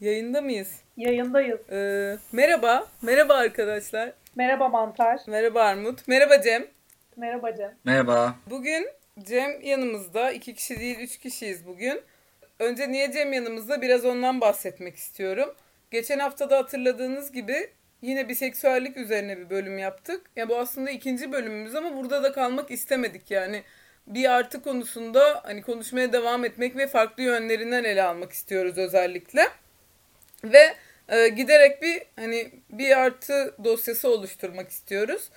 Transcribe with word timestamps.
Yayında 0.00 0.40
mıyız? 0.40 0.80
Yayındayız. 0.96 1.60
Ee, 1.70 2.16
merhaba. 2.32 2.86
Merhaba 3.02 3.34
arkadaşlar. 3.34 4.12
Merhaba 4.36 4.68
Mantar. 4.68 5.20
Merhaba 5.26 5.62
Armut. 5.62 6.08
Merhaba 6.08 6.42
Cem. 6.42 6.66
Merhaba 7.16 7.56
Cem. 7.56 7.74
Merhaba. 7.84 8.34
Bugün 8.50 8.88
Cem 9.22 9.60
yanımızda. 9.62 10.30
iki 10.30 10.54
kişi 10.54 10.80
değil, 10.80 10.98
üç 10.98 11.18
kişiyiz 11.18 11.66
bugün. 11.66 12.00
Önce 12.58 12.92
niye 12.92 13.12
Cem 13.12 13.32
yanımızda? 13.32 13.82
Biraz 13.82 14.04
ondan 14.04 14.40
bahsetmek 14.40 14.96
istiyorum. 14.96 15.54
Geçen 15.90 16.18
hafta 16.18 16.50
da 16.50 16.58
hatırladığınız 16.58 17.32
gibi 17.32 17.70
yine 18.02 18.28
biseksüellik 18.28 18.96
üzerine 18.96 19.38
bir 19.38 19.50
bölüm 19.50 19.78
yaptık. 19.78 20.20
Ya 20.36 20.48
bu 20.48 20.58
aslında 20.58 20.90
ikinci 20.90 21.32
bölümümüz 21.32 21.74
ama 21.74 21.96
burada 21.96 22.22
da 22.22 22.32
kalmak 22.32 22.70
istemedik 22.70 23.30
yani. 23.30 23.62
Bir 24.06 24.30
artı 24.32 24.62
konusunda 24.62 25.40
hani 25.44 25.62
konuşmaya 25.62 26.12
devam 26.12 26.44
etmek 26.44 26.76
ve 26.76 26.86
farklı 26.86 27.22
yönlerinden 27.22 27.84
ele 27.84 28.02
almak 28.02 28.32
istiyoruz 28.32 28.78
özellikle. 28.78 29.48
Ve 30.44 30.74
e, 31.08 31.28
giderek 31.28 31.82
bir 31.82 32.02
hani 32.16 32.50
bir 32.70 32.98
artı 32.98 33.54
dosyası 33.64 34.10
oluşturmak 34.10 34.68
istiyoruz. 34.68 35.30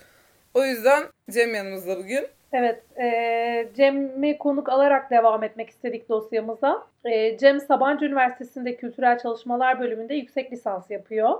O 0.54 0.64
yüzden 0.64 1.04
Cem 1.30 1.54
yanımızda 1.54 1.98
bugün. 1.98 2.26
Evet, 2.52 2.82
e, 3.00 3.68
Cem'i 3.76 4.38
konuk 4.38 4.68
alarak 4.68 5.10
devam 5.10 5.42
etmek 5.42 5.70
istedik 5.70 6.08
dosyamıza. 6.08 6.86
E, 7.04 7.38
Cem 7.38 7.60
Sabancı 7.60 8.04
Üniversitesi'nde 8.04 8.76
Kültürel 8.76 9.18
Çalışmalar 9.18 9.80
bölümünde 9.80 10.14
yüksek 10.14 10.52
lisans 10.52 10.90
yapıyor. 10.90 11.38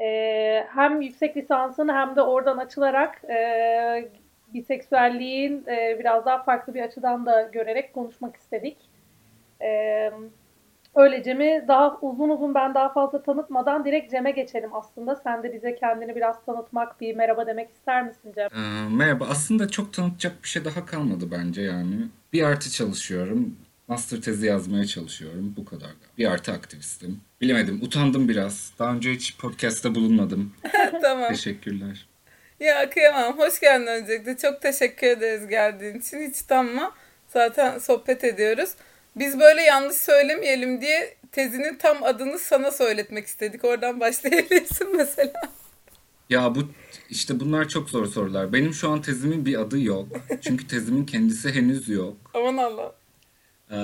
E, 0.00 0.66
hem 0.74 1.00
yüksek 1.00 1.36
lisansını 1.36 1.92
hem 1.92 2.16
de 2.16 2.22
oradan 2.22 2.58
açılarak 2.58 3.24
e, 3.24 4.08
biseksüelliğin 4.54 5.64
e, 5.66 5.96
biraz 5.98 6.26
daha 6.26 6.42
farklı 6.42 6.74
bir 6.74 6.82
açıdan 6.82 7.26
da 7.26 7.42
görerek 7.42 7.94
konuşmak 7.94 8.36
istedik. 8.36 8.76
E, 9.62 10.10
öyle 10.98 11.22
Cem'i 11.22 11.64
daha 11.68 11.98
uzun 12.00 12.28
uzun 12.28 12.54
ben 12.54 12.74
daha 12.74 12.92
fazla 12.92 13.22
tanıtmadan 13.22 13.84
direkt 13.84 14.10
Cem'e 14.10 14.30
geçelim 14.30 14.74
aslında. 14.74 15.16
Sen 15.16 15.42
de 15.42 15.52
bize 15.52 15.76
kendini 15.76 16.16
biraz 16.16 16.36
tanıtmak, 16.46 17.00
bir 17.00 17.16
merhaba 17.16 17.46
demek 17.46 17.70
ister 17.70 18.06
misin 18.06 18.32
Cem? 18.34 18.46
Ee, 18.46 18.96
merhaba. 18.96 19.26
Aslında 19.30 19.68
çok 19.68 19.92
tanıtacak 19.92 20.42
bir 20.42 20.48
şey 20.48 20.64
daha 20.64 20.86
kalmadı 20.86 21.24
bence 21.30 21.62
yani. 21.62 21.94
Bir 22.32 22.42
artı 22.42 22.70
çalışıyorum. 22.70 23.56
Master 23.88 24.20
tezi 24.20 24.46
yazmaya 24.46 24.84
çalışıyorum. 24.84 25.54
Bu 25.56 25.64
kadar. 25.64 25.90
Bir 26.18 26.26
artı 26.26 26.52
aktivistim. 26.52 27.20
Bilemedim. 27.40 27.80
Utandım 27.82 28.28
biraz. 28.28 28.72
Daha 28.78 28.92
önce 28.94 29.12
hiç 29.12 29.38
podcast'ta 29.38 29.94
bulunmadım. 29.94 30.52
tamam. 31.02 31.28
Teşekkürler. 31.28 32.06
Ya 32.60 32.90
kıyamam. 32.90 33.38
Hoş 33.38 33.60
geldin 33.60 33.86
öncelikle. 33.86 34.36
Çok 34.36 34.62
teşekkür 34.62 35.06
ederiz 35.06 35.48
geldiğin 35.48 35.98
için. 35.98 36.30
Hiç 36.30 36.40
utanma. 36.40 36.92
Zaten 37.28 37.78
sohbet 37.78 38.24
ediyoruz. 38.24 38.74
Biz 39.18 39.40
böyle 39.40 39.62
yanlış 39.62 39.96
söylemeyelim 39.96 40.80
diye 40.80 41.14
tezinin 41.32 41.74
tam 41.74 42.02
adını 42.02 42.38
sana 42.38 42.70
söyletmek 42.70 43.26
istedik. 43.26 43.64
Oradan 43.64 44.00
başlayabilirsin 44.00 44.96
mesela. 44.96 45.32
Ya 46.30 46.54
bu 46.54 46.58
işte 47.10 47.40
bunlar 47.40 47.68
çok 47.68 47.90
zor 47.90 48.06
sorular. 48.06 48.52
Benim 48.52 48.72
şu 48.72 48.90
an 48.90 49.02
tezimin 49.02 49.46
bir 49.46 49.60
adı 49.60 49.80
yok. 49.80 50.08
Çünkü 50.40 50.66
tezimin 50.66 51.06
kendisi 51.06 51.52
henüz 51.54 51.88
yok. 51.88 52.16
Aman 52.34 52.56
Allah. 52.56 52.92
Ee, 53.70 53.76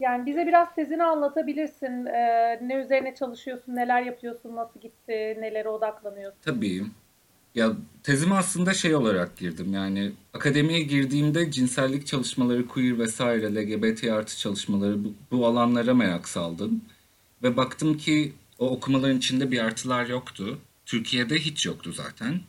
Yani 0.00 0.26
bize 0.26 0.46
biraz 0.46 0.74
tezini 0.74 1.04
anlatabilirsin. 1.04 2.06
Ee, 2.06 2.58
ne 2.62 2.74
üzerine 2.74 3.14
çalışıyorsun, 3.14 3.76
neler 3.76 4.02
yapıyorsun, 4.02 4.56
nasıl 4.56 4.80
gitti, 4.80 5.36
nelere 5.40 5.68
odaklanıyorsun? 5.68 6.38
Tabii. 6.44 6.82
Ya 7.54 7.76
tezime 8.02 8.34
aslında 8.34 8.74
şey 8.74 8.94
olarak 8.94 9.36
girdim 9.38 9.72
yani 9.74 10.12
akademiye 10.34 10.80
girdiğimde 10.80 11.50
cinsellik 11.50 12.06
çalışmaları, 12.06 12.68
queer 12.68 12.98
vesaire, 12.98 13.54
LGBT 13.54 14.04
artı 14.04 14.38
çalışmaları 14.38 15.04
bu, 15.04 15.14
bu 15.30 15.46
alanlara 15.46 15.94
merak 15.94 16.28
saldım. 16.28 16.82
Ve 17.42 17.56
baktım 17.56 17.96
ki 17.98 18.32
o 18.58 18.70
okumaların 18.70 19.18
içinde 19.18 19.50
bir 19.50 19.58
artılar 19.58 20.06
yoktu. 20.06 20.58
Türkiye'de 20.86 21.38
hiç 21.38 21.66
yoktu 21.66 21.92
zaten. 21.92 22.40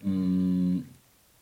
Hmm, 0.00 0.80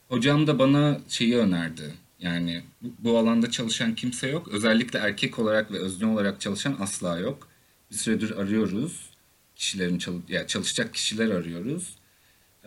hocam 0.09 0.47
da 0.47 0.59
bana 0.59 1.01
şeyi 1.08 1.36
önerdi. 1.36 1.95
Yani 2.20 2.63
bu, 2.98 3.19
alanda 3.19 3.51
çalışan 3.51 3.95
kimse 3.95 4.29
yok. 4.29 4.48
Özellikle 4.48 4.98
erkek 4.98 5.39
olarak 5.39 5.73
ve 5.73 5.79
özne 5.79 6.07
olarak 6.07 6.41
çalışan 6.41 6.77
asla 6.80 7.19
yok. 7.19 7.48
Bir 7.91 7.96
süredir 7.96 8.30
arıyoruz. 8.30 9.11
Kişilerin 9.57 9.98
çalı 9.98 10.17
ya 10.29 10.46
çalışacak 10.46 10.95
kişiler 10.95 11.30
arıyoruz. 11.30 11.96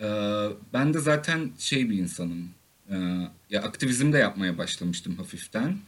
Ee, 0.00 0.06
ben 0.72 0.94
de 0.94 0.98
zaten 0.98 1.50
şey 1.58 1.90
bir 1.90 1.98
insanım. 1.98 2.50
Ee, 2.90 2.96
ya 3.50 3.62
aktivizm 3.62 4.12
de 4.12 4.18
yapmaya 4.18 4.58
başlamıştım 4.58 5.16
hafiften. 5.16 5.78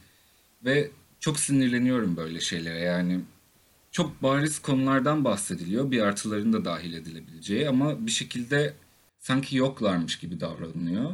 Ve 0.65 0.91
çok 1.19 1.39
sinirleniyorum 1.39 2.17
böyle 2.17 2.39
şeylere. 2.39 2.79
Yani 2.79 3.19
çok 3.91 4.23
bariz 4.23 4.59
konulardan 4.59 5.23
bahsediliyor. 5.23 5.91
Bir 5.91 6.01
artıların 6.01 6.53
da 6.53 6.65
dahil 6.65 6.93
edilebileceği 6.93 7.69
ama 7.69 8.05
bir 8.05 8.11
şekilde 8.11 8.73
sanki 9.19 9.57
yoklarmış 9.57 10.19
gibi 10.19 10.39
davranılıyor. 10.39 11.11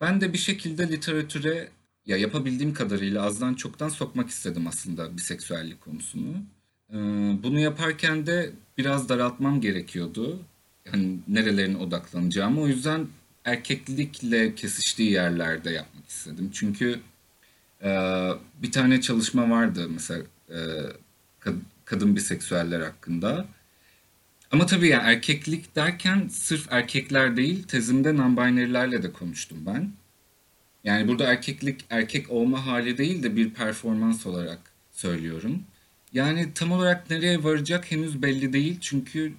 Ben 0.00 0.20
de 0.20 0.32
bir 0.32 0.38
şekilde 0.38 0.88
literatüre 0.88 1.68
ya 2.06 2.16
yapabildiğim 2.16 2.74
kadarıyla 2.74 3.22
azdan 3.22 3.54
çoktan 3.54 3.88
sokmak 3.88 4.30
istedim 4.30 4.66
aslında 4.66 5.16
biseksüellik 5.16 5.80
konusunu. 5.80 6.34
Ee, 6.90 6.96
bunu 7.42 7.60
yaparken 7.60 8.26
de 8.26 8.50
biraz 8.78 9.08
daraltmam 9.08 9.60
gerekiyordu. 9.60 10.40
Yani 10.86 11.18
nerelerine 11.28 11.76
odaklanacağımı. 11.76 12.60
O 12.60 12.66
yüzden 12.68 13.08
erkeklikle 13.44 14.54
kesiştiği 14.54 15.10
yerlerde 15.12 15.70
yapmak 15.70 16.08
istedim. 16.08 16.50
Çünkü 16.54 17.00
e, 17.82 17.88
bir 18.62 18.72
tane 18.72 19.00
çalışma 19.00 19.50
vardı 19.50 19.88
mesela 19.88 20.22
e, 20.48 20.58
kad- 21.40 21.60
kadın 21.84 22.16
biseksüeller 22.16 22.80
hakkında. 22.80 23.46
Ama 24.50 24.66
tabii 24.66 24.88
yani 24.88 25.02
erkeklik 25.02 25.76
derken 25.76 26.28
sırf 26.28 26.72
erkekler 26.72 27.36
değil, 27.36 27.62
tezimde 27.62 28.08
non-binary'lerle 28.10 29.02
de 29.02 29.12
konuştum 29.12 29.58
ben. 29.66 29.92
Yani 30.84 31.08
burada 31.08 31.24
erkeklik 31.24 31.84
erkek 31.90 32.30
olma 32.30 32.66
hali 32.66 32.98
değil 32.98 33.22
de 33.22 33.36
bir 33.36 33.50
performans 33.50 34.26
olarak 34.26 34.58
söylüyorum. 34.92 35.62
Yani 36.12 36.54
tam 36.54 36.72
olarak 36.72 37.10
nereye 37.10 37.44
varacak 37.44 37.90
henüz 37.90 38.22
belli 38.22 38.52
değil. 38.52 38.78
Çünkü 38.80 39.32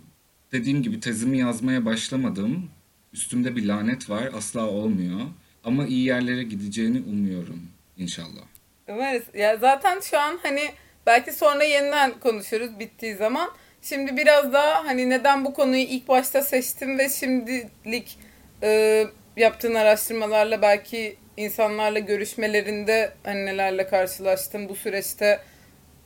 dediğim 0.54 0.84
gibi 0.84 1.00
tezimi 1.00 1.38
yazmaya 1.38 1.86
başlamadım. 1.86 2.70
Üstümde 3.14 3.56
bir 3.56 3.66
lanet 3.66 4.10
var, 4.10 4.30
asla 4.38 4.68
olmuyor. 4.68 5.20
Ama 5.64 5.86
iyi 5.86 6.06
yerlere 6.06 6.44
gideceğini 6.44 7.02
umuyorum 7.02 7.62
inşallah. 7.98 8.44
Umarız. 8.88 9.24
Ya 9.34 9.58
zaten 9.58 10.00
şu 10.00 10.20
an 10.20 10.40
hani 10.44 10.62
belki 11.06 11.34
sonra 11.34 11.64
yeniden 11.64 12.20
konuşuruz 12.20 12.80
bittiği 12.80 13.16
zaman. 13.16 13.52
Şimdi 13.82 14.18
biraz 14.18 14.54
daha 14.54 14.86
hani 14.86 15.10
neden 15.10 15.46
bu 15.46 15.54
konuyu 15.54 15.82
ilk 15.82 16.08
başta 16.08 16.42
seçtim 16.42 17.00
ve 17.00 17.10
şimdilik 17.10 18.18
e, 18.64 19.04
yaptığın 19.38 19.76
araştırmalarla 19.76 20.62
belki 20.62 21.16
insanlarla 21.38 22.00
görüşmelerinde 22.00 23.14
hani 23.24 23.46
nelerle 23.46 23.88
karşılaştın 23.88 24.70
bu 24.70 24.76
süreçte 24.76 25.40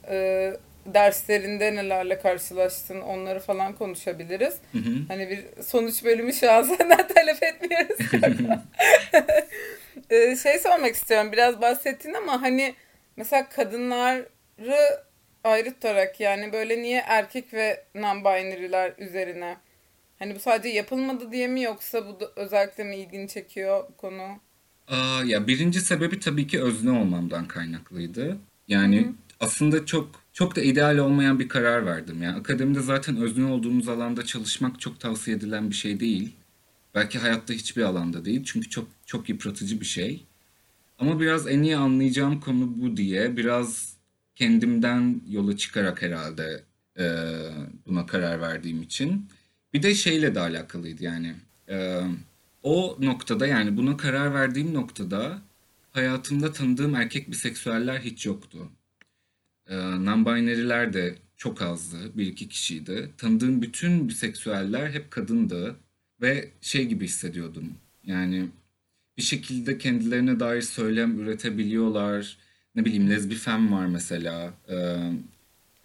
e, 0.10 0.54
derslerinde 0.94 1.76
nelerle 1.76 2.20
karşılaştın 2.20 3.02
onları 3.02 3.40
falan 3.40 3.74
konuşabiliriz. 3.76 4.54
Hı 4.72 4.78
hı. 4.78 4.94
Hani 5.08 5.30
bir 5.30 5.64
sonuç 5.64 6.04
bölümü 6.04 6.34
şu 6.34 6.52
an 6.52 6.64
senden 6.64 7.08
talep 7.08 7.44
etmiyoruz. 7.44 7.98
Ee, 10.10 10.36
şey 10.36 10.60
sormak 10.60 10.96
istiyorum 10.96 11.32
biraz 11.32 11.62
bahsettin 11.62 12.14
ama 12.14 12.42
hani 12.42 12.76
mesela 13.16 13.50
kadınları 13.50 14.28
ayrı 15.44 15.74
tutarak 15.74 16.20
yani 16.20 16.54
böyle 16.54 16.82
niye 16.82 17.04
erkek 17.08 17.54
ve 17.54 17.84
non-binary'ler 17.96 18.94
üzerine 18.98 19.58
hani 20.20 20.36
bu 20.36 20.40
sadece 20.40 20.70
yapılmadı 20.70 21.32
diye 21.32 21.48
mi 21.48 21.62
yoksa 21.62 22.08
bu 22.08 22.20
da 22.20 22.32
özellikle 22.36 22.84
mi 22.84 22.96
ilgini 22.96 23.28
çekiyor 23.28 23.84
bu 23.90 23.98
konu? 23.98 24.40
Aa, 24.88 25.24
ya 25.26 25.48
birinci 25.48 25.82
sebebi 25.82 26.20
tabii 26.20 26.48
ki 26.48 26.62
özne 26.64 26.92
olmamdan 26.92 27.48
kaynaklıydı. 27.48 28.38
Yani 28.68 29.02
hı. 29.02 29.14
Aslında 29.40 29.86
çok 29.86 30.22
çok 30.34 30.56
da 30.56 30.62
ideal 30.62 30.98
olmayan 30.98 31.40
bir 31.40 31.50
karar 31.50 31.86
verdim. 31.86 32.24
Yani 32.24 32.36
akademide 32.36 32.82
zaten 32.82 33.18
özne 33.18 33.46
olduğumuz 33.46 33.90
alanda 33.90 34.26
çalışmak 34.26 34.80
çok 34.80 35.00
tavsiye 35.00 35.38
edilen 35.38 35.70
bir 35.70 35.76
şey 35.76 36.00
değil. 36.00 36.36
Belki 36.96 37.20
hayatta 37.20 37.54
hiçbir 37.54 37.82
alanda 37.82 38.26
değil. 38.26 38.44
Çünkü 38.46 38.70
çok 38.70 38.88
çok 39.06 39.30
yıpratıcı 39.30 39.82
bir 39.82 39.86
şey. 39.86 40.26
Ama 41.00 41.20
biraz 41.20 41.48
en 41.48 41.64
iyi 41.64 41.78
anlayacağım 41.78 42.40
konu 42.40 42.82
bu 42.82 42.98
diye 42.98 43.38
biraz 43.38 43.98
kendimden 44.36 45.22
yola 45.30 45.58
çıkarak 45.58 46.02
herhalde 46.02 46.64
e, 47.00 47.06
buna 47.88 48.06
karar 48.06 48.42
verdiğim 48.42 48.82
için. 48.84 49.30
Bir 49.74 49.84
de 49.84 49.96
şeyle 49.96 50.36
de 50.36 50.40
alakalıydı 50.40 51.04
yani. 51.04 51.36
E, 51.70 52.02
o 52.64 52.98
noktada 53.00 53.48
yani 53.48 53.78
buna 53.78 53.98
karar 53.98 54.34
verdiğim 54.34 54.74
noktada 54.74 55.42
hayatımda 55.92 56.52
tanıdığım 56.52 56.96
erkek 56.96 57.32
biseksüeller 57.32 58.00
hiç 58.00 58.26
yoktu. 58.26 58.70
E, 59.70 59.76
non-binary'ler 59.76 60.94
de 60.94 61.16
çok 61.38 61.62
azdı. 61.62 61.98
Bir 62.18 62.26
iki 62.26 62.50
kişiydi. 62.50 63.10
Tanıdığım 63.18 63.62
bütün 63.62 64.10
biseksüeller 64.10 64.92
hep 64.92 65.12
kadındı. 65.12 65.76
Ve 66.22 66.50
şey 66.62 66.86
gibi 66.86 67.06
hissediyordum. 67.06 67.74
Yani 68.04 68.48
bir 69.18 69.24
şekilde 69.24 69.78
kendilerine 69.78 70.40
dair 70.40 70.62
söylem 70.62 71.20
üretebiliyorlar. 71.20 72.38
Ne 72.76 72.86
bileyim 72.86 73.10
lezbifem 73.10 73.72
var 73.72 73.86
mesela. 73.86 74.54
Ee, 74.70 74.98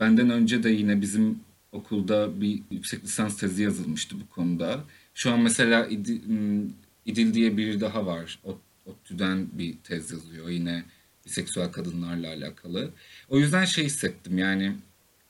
benden 0.00 0.30
önce 0.30 0.62
de 0.62 0.70
yine 0.70 1.00
bizim 1.00 1.38
Okulda 1.72 2.40
bir 2.40 2.62
yüksek 2.70 3.04
lisans 3.04 3.36
tezi 3.36 3.62
yazılmıştı 3.62 4.16
bu 4.20 4.34
konuda. 4.34 4.84
Şu 5.14 5.32
an 5.32 5.40
mesela 5.40 5.86
İdil, 5.86 6.26
hmm, 6.26 6.70
İdil 7.06 7.34
diye 7.34 7.56
biri 7.56 7.80
daha 7.80 8.06
var. 8.06 8.38
ODTÜ'den 8.86 9.46
bir 9.52 9.76
tez 9.84 10.10
yazıyor 10.10 10.48
yine 10.48 10.84
biseksüel 11.26 11.72
kadınlarla 11.72 12.28
alakalı. 12.28 12.90
O 13.28 13.38
yüzden 13.38 13.64
şey 13.64 13.84
hissettim 13.84 14.38
yani 14.38 14.76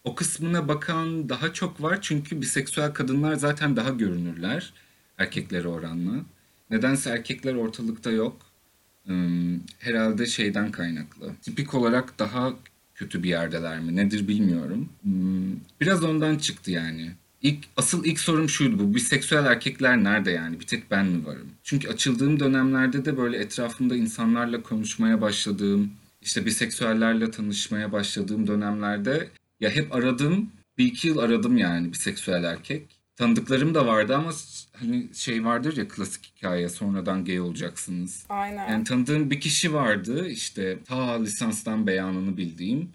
o 0.04 0.14
kısmına 0.14 0.68
bakan 0.68 1.28
daha 1.28 1.52
çok 1.52 1.82
var 1.82 1.98
çünkü 2.02 2.40
biseksüel 2.40 2.92
kadınlar 2.92 3.34
zaten 3.34 3.76
daha 3.76 3.90
görünürler 3.90 4.72
erkeklere 5.18 5.68
oranla. 5.68 6.24
Nedense 6.70 7.10
erkekler 7.10 7.54
ortalıkta 7.54 8.10
yok. 8.10 8.36
Herhalde 9.78 10.26
şeyden 10.26 10.70
kaynaklı. 10.70 11.34
Tipik 11.42 11.74
olarak 11.74 12.18
daha 12.18 12.54
kötü 12.94 13.22
bir 13.22 13.28
yerdeler 13.28 13.80
mi? 13.80 13.96
Nedir 13.96 14.28
bilmiyorum. 14.28 14.88
Biraz 15.80 16.04
ondan 16.04 16.36
çıktı 16.38 16.70
yani. 16.70 17.12
İlk, 17.42 17.58
asıl 17.76 18.04
ilk 18.04 18.20
sorum 18.20 18.48
şuydu 18.48 18.78
bu. 18.78 18.94
Biseksüel 18.94 19.46
erkekler 19.46 20.04
nerede 20.04 20.30
yani? 20.30 20.60
Bir 20.60 20.66
tek 20.66 20.90
ben 20.90 21.06
mi 21.06 21.26
varım? 21.26 21.50
Çünkü 21.62 21.88
açıldığım 21.88 22.40
dönemlerde 22.40 23.04
de 23.04 23.16
böyle 23.16 23.38
etrafımda 23.38 23.96
insanlarla 23.96 24.62
konuşmaya 24.62 25.20
başladığım, 25.20 25.90
işte 26.20 26.46
biseksüellerle 26.46 27.30
tanışmaya 27.30 27.92
başladığım 27.92 28.46
dönemlerde 28.46 29.28
ya 29.60 29.70
hep 29.70 29.94
aradım. 29.94 30.50
Bir 30.78 30.84
iki 30.84 31.08
yıl 31.08 31.18
aradım 31.18 31.56
yani 31.56 31.92
biseksüel 31.92 32.44
erkek. 32.44 32.86
Tanıdıklarım 33.16 33.74
da 33.74 33.86
vardı 33.86 34.16
ama 34.16 34.32
hani 34.72 35.08
şey 35.14 35.44
vardır 35.44 35.76
ya 35.76 35.88
klasik 35.88 36.32
hikaye 36.36 36.68
sonradan 36.68 37.24
gay 37.24 37.40
olacaksınız. 37.40 38.26
Aynen. 38.28 38.68
Yani 38.68 38.84
tanıdığım 38.84 39.30
bir 39.30 39.40
kişi 39.40 39.74
vardı 39.74 40.28
işte 40.28 40.78
ta 40.84 41.22
lisanstan 41.22 41.86
beyanını 41.86 42.36
bildiğim. 42.36 42.88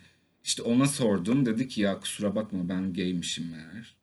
İşte 0.43 0.61
ona 0.61 0.87
sordum 0.87 1.45
dedi 1.45 1.67
ki 1.67 1.81
ya 1.81 1.99
kusura 1.99 2.35
bakma 2.35 2.69
ben 2.69 2.93
gaymişim 2.93 3.51
meğer. 3.51 3.96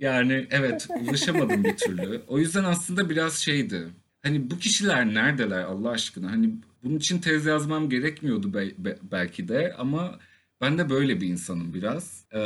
Yani 0.00 0.46
evet 0.50 0.88
ulaşamadım 1.02 1.64
bir 1.64 1.76
türlü. 1.76 2.22
O 2.26 2.38
yüzden 2.38 2.64
aslında 2.64 3.10
biraz 3.10 3.34
şeydi. 3.38 3.88
Hani 4.22 4.50
bu 4.50 4.58
kişiler 4.58 5.14
neredeler 5.14 5.62
Allah 5.64 5.90
aşkına? 5.90 6.30
Hani 6.30 6.50
bunun 6.82 6.96
için 6.96 7.18
tez 7.18 7.46
yazmam 7.46 7.90
gerekmiyordu 7.90 8.54
be- 8.54 8.74
be- 8.78 8.98
belki 9.12 9.48
de 9.48 9.74
ama 9.78 10.18
ben 10.60 10.78
de 10.78 10.90
böyle 10.90 11.20
bir 11.20 11.26
insanım 11.28 11.74
biraz. 11.74 12.24
Ee, 12.34 12.38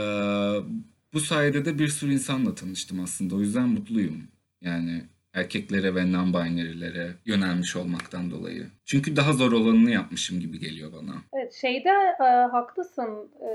bu 1.12 1.20
sayede 1.20 1.64
de 1.64 1.78
bir 1.78 1.88
sürü 1.88 2.12
insanla 2.12 2.54
tanıştım 2.54 3.00
aslında. 3.00 3.34
O 3.34 3.40
yüzden 3.40 3.68
mutluyum. 3.68 4.22
Yani 4.62 5.04
erkeklere 5.32 5.94
ve 5.94 6.00
non-binary'lere 6.00 7.12
yönelmiş 7.26 7.76
olmaktan 7.76 8.30
dolayı. 8.30 8.66
Çünkü 8.84 9.16
daha 9.16 9.32
zor 9.32 9.52
olanını 9.52 9.90
yapmışım 9.90 10.40
gibi 10.40 10.58
geliyor 10.58 10.92
bana. 10.92 11.14
Şeyde 11.52 12.16
e, 12.20 12.24
haklısın. 12.24 13.30
E, 13.40 13.50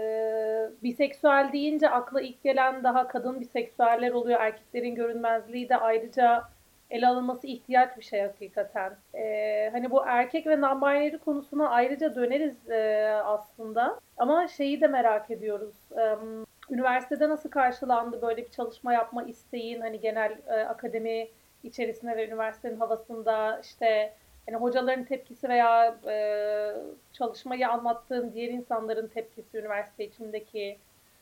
biseksüel 0.84 1.50
deyince 1.54 1.90
akla 1.90 2.22
ilk 2.22 2.44
gelen 2.44 2.84
daha 2.84 3.07
kadın 3.07 3.40
biseksüeller 3.40 4.12
oluyor. 4.12 4.40
Erkeklerin 4.40 4.95
görünmezliği 4.95 5.69
de 5.69 5.78
ayrıca 5.78 6.44
ele 6.90 7.07
alınması 7.07 7.48
ihtiyaç 7.48 7.98
bir 7.98 8.04
şey 8.04 8.22
hakikaten. 8.22 8.94
E, 9.13 9.69
hani 9.72 9.92
bu 9.92 10.04
erkek 10.06 10.48
ve 10.48 10.54
non-binary 10.54 11.18
konusuna 11.18 11.69
ayrıca 11.69 12.16
döneriz 12.16 12.69
e, 12.69 13.10
aslında. 13.25 14.00
Ama 14.18 14.48
şeyi 14.48 14.81
de 14.81 14.88
merak 14.88 15.31
ediyoruz. 15.31 15.75
E, 15.98 16.16
üniversitede 16.69 17.30
nasıl 17.30 17.50
karşılandı 17.50 18.22
böyle 18.22 18.46
bir 18.46 18.51
çalışma 18.51 18.94
yapma 18.94 19.24
isteğin 19.24 19.81
hani 19.81 20.00
genel 20.00 20.38
e, 20.48 20.54
akademi 20.54 21.28
içerisinde 21.63 22.18
ve 22.18 22.28
üniversitenin 22.28 22.80
havasında 22.80 23.60
işte 23.63 24.13
hani 24.45 24.57
hocaların 24.57 25.06
tepkisi 25.06 25.50
veya 25.50 25.98
e, 26.07 26.16
çalışmayı 27.13 27.69
anlattığın 27.69 28.34
diğer 28.34 28.50
insanların 28.50 29.07
tepkisi 29.07 29.57
üniversite 29.57 30.06
içindeki 30.06 30.78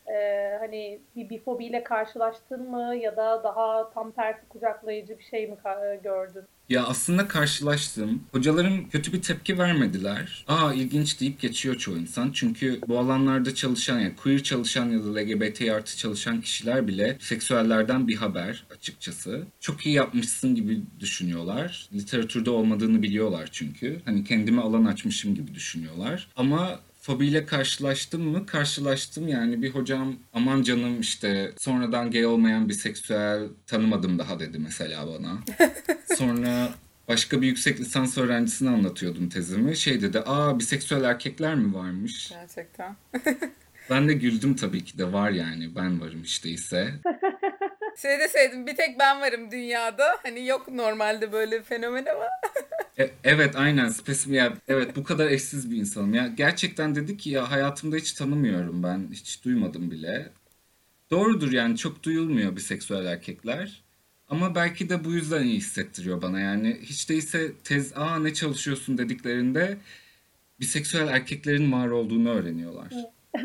e, 0.08 0.58
hani 0.60 1.02
bir 1.16 1.30
bifobiyle 1.30 1.84
karşılaştın 1.84 2.70
mı 2.70 2.96
ya 2.96 3.18
da 3.18 3.42
daha 3.44 3.90
tam 3.94 4.12
tersi 4.12 4.48
kucaklayıcı 4.50 5.20
bir 5.20 5.24
şey 5.24 5.48
mi 5.48 5.56
gördün? 6.04 6.44
Ya 6.70 6.86
aslında 6.86 7.28
karşılaştım. 7.28 8.24
Hocalarım 8.32 8.90
kötü 8.90 9.14
bir 9.14 9.22
tepki 9.22 9.60
vermediler. 9.60 10.46
Aa 10.48 10.74
ilginç 10.74 11.22
deyip 11.22 11.40
geçiyor 11.40 11.76
çoğu 11.76 11.98
insan. 11.98 12.32
Çünkü 12.32 12.82
bu 12.88 13.00
alanlarda 13.00 13.56
çalışan 13.56 14.00
yani 14.00 14.16
queer 14.16 14.44
çalışan 14.44 14.90
ya 14.90 15.00
da 15.00 15.20
LGBT 15.20 15.62
artı 15.62 15.98
çalışan 15.98 16.42
kişiler 16.42 16.88
bile 16.88 17.18
seksüellerden 17.20 18.08
bir 18.08 18.16
haber 18.16 18.66
açıkçası. 18.76 19.44
Çok 19.60 19.86
iyi 19.86 19.96
yapmışsın 19.96 20.56
gibi 20.56 20.82
düşünüyorlar. 21.00 21.90
Literatürde 21.94 22.50
olmadığını 22.50 23.02
biliyorlar 23.02 23.50
çünkü. 23.52 24.02
Hani 24.06 24.24
kendime 24.24 24.62
alan 24.62 24.86
açmışım 24.86 25.36
gibi 25.36 25.56
düşünüyorlar. 25.56 26.28
Ama 26.36 26.80
fobiyle 27.02 27.46
karşılaştım 27.46 28.22
mı? 28.22 28.46
Karşılaştım 28.46 29.28
yani 29.28 29.62
bir 29.62 29.70
hocam 29.70 30.16
aman 30.34 30.62
canım 30.62 31.00
işte 31.00 31.52
sonradan 31.58 32.12
gay 32.12 32.26
olmayan 32.26 32.70
bir 32.70 32.74
seksüel 32.74 33.48
tanımadım 33.68 34.20
daha 34.20 34.40
dedi 34.40 34.60
mesela 34.60 35.08
bana. 35.08 35.40
Sonra 36.16 36.70
başka 37.08 37.42
bir 37.42 37.48
yüksek 37.48 37.80
lisans 37.80 38.18
öğrencisine 38.18 38.70
anlatıyordum 38.70 39.30
tezimi. 39.30 39.78
Şey 39.78 40.02
dedi 40.02 40.20
aa 40.26 40.60
biseksüel 40.60 41.04
erkekler 41.04 41.56
mi 41.56 41.74
varmış? 41.74 42.30
Gerçekten. 42.30 42.96
ben 43.90 44.10
de 44.10 44.14
güldüm 44.14 44.56
tabii 44.56 44.84
ki 44.84 44.98
de 44.98 45.14
var 45.14 45.32
yani 45.32 45.76
ben 45.76 46.02
varım 46.02 46.24
işte 46.24 46.50
ise. 46.50 46.94
Şey 48.02 48.20
deseydim 48.20 48.68
bir 48.68 48.76
tek 48.76 49.00
ben 49.00 49.22
varım 49.22 49.52
dünyada. 49.52 50.06
Hani 50.24 50.48
yok 50.48 50.68
normalde 50.68 51.32
böyle 51.32 51.60
bir 51.60 51.64
fenomen 51.64 52.06
ama. 52.06 52.28
E, 53.00 53.10
evet 53.24 53.56
aynen 53.56 53.90
spesifik 53.90 54.36
ya 54.36 54.54
evet 54.68 54.96
bu 54.96 55.04
kadar 55.04 55.28
eşsiz 55.28 55.72
bir 55.72 55.78
insanım. 55.78 56.14
Ya 56.14 56.28
gerçekten 56.28 56.96
dedi 56.96 57.18
ki 57.18 57.30
ya 57.30 57.52
hayatımda 57.52 57.96
hiç 57.96 58.14
tanımıyorum 58.14 58.84
ben 58.84 59.08
hiç 59.12 59.46
duymadım 59.46 59.92
bile. 59.92 60.30
Doğrudur 61.12 61.52
yani 61.52 61.78
çok 61.78 62.04
duyulmuyor 62.04 62.56
biseksüel 62.56 63.06
erkekler. 63.06 63.84
Ama 64.30 64.56
belki 64.56 64.90
de 64.90 65.04
bu 65.04 65.12
yüzden 65.12 65.44
iyi 65.44 65.58
hissettiriyor 65.58 66.22
bana. 66.22 66.40
Yani 66.40 66.78
hiç 66.82 67.10
değilse 67.10 67.52
tez 67.64 67.98
aa 67.98 68.20
ne 68.20 68.34
çalışıyorsun 68.34 68.98
dediklerinde 68.98 69.78
biseksüel 70.60 71.08
erkeklerin 71.08 71.72
var 71.72 71.88
olduğunu 71.88 72.30
öğreniyorlar. 72.30 72.94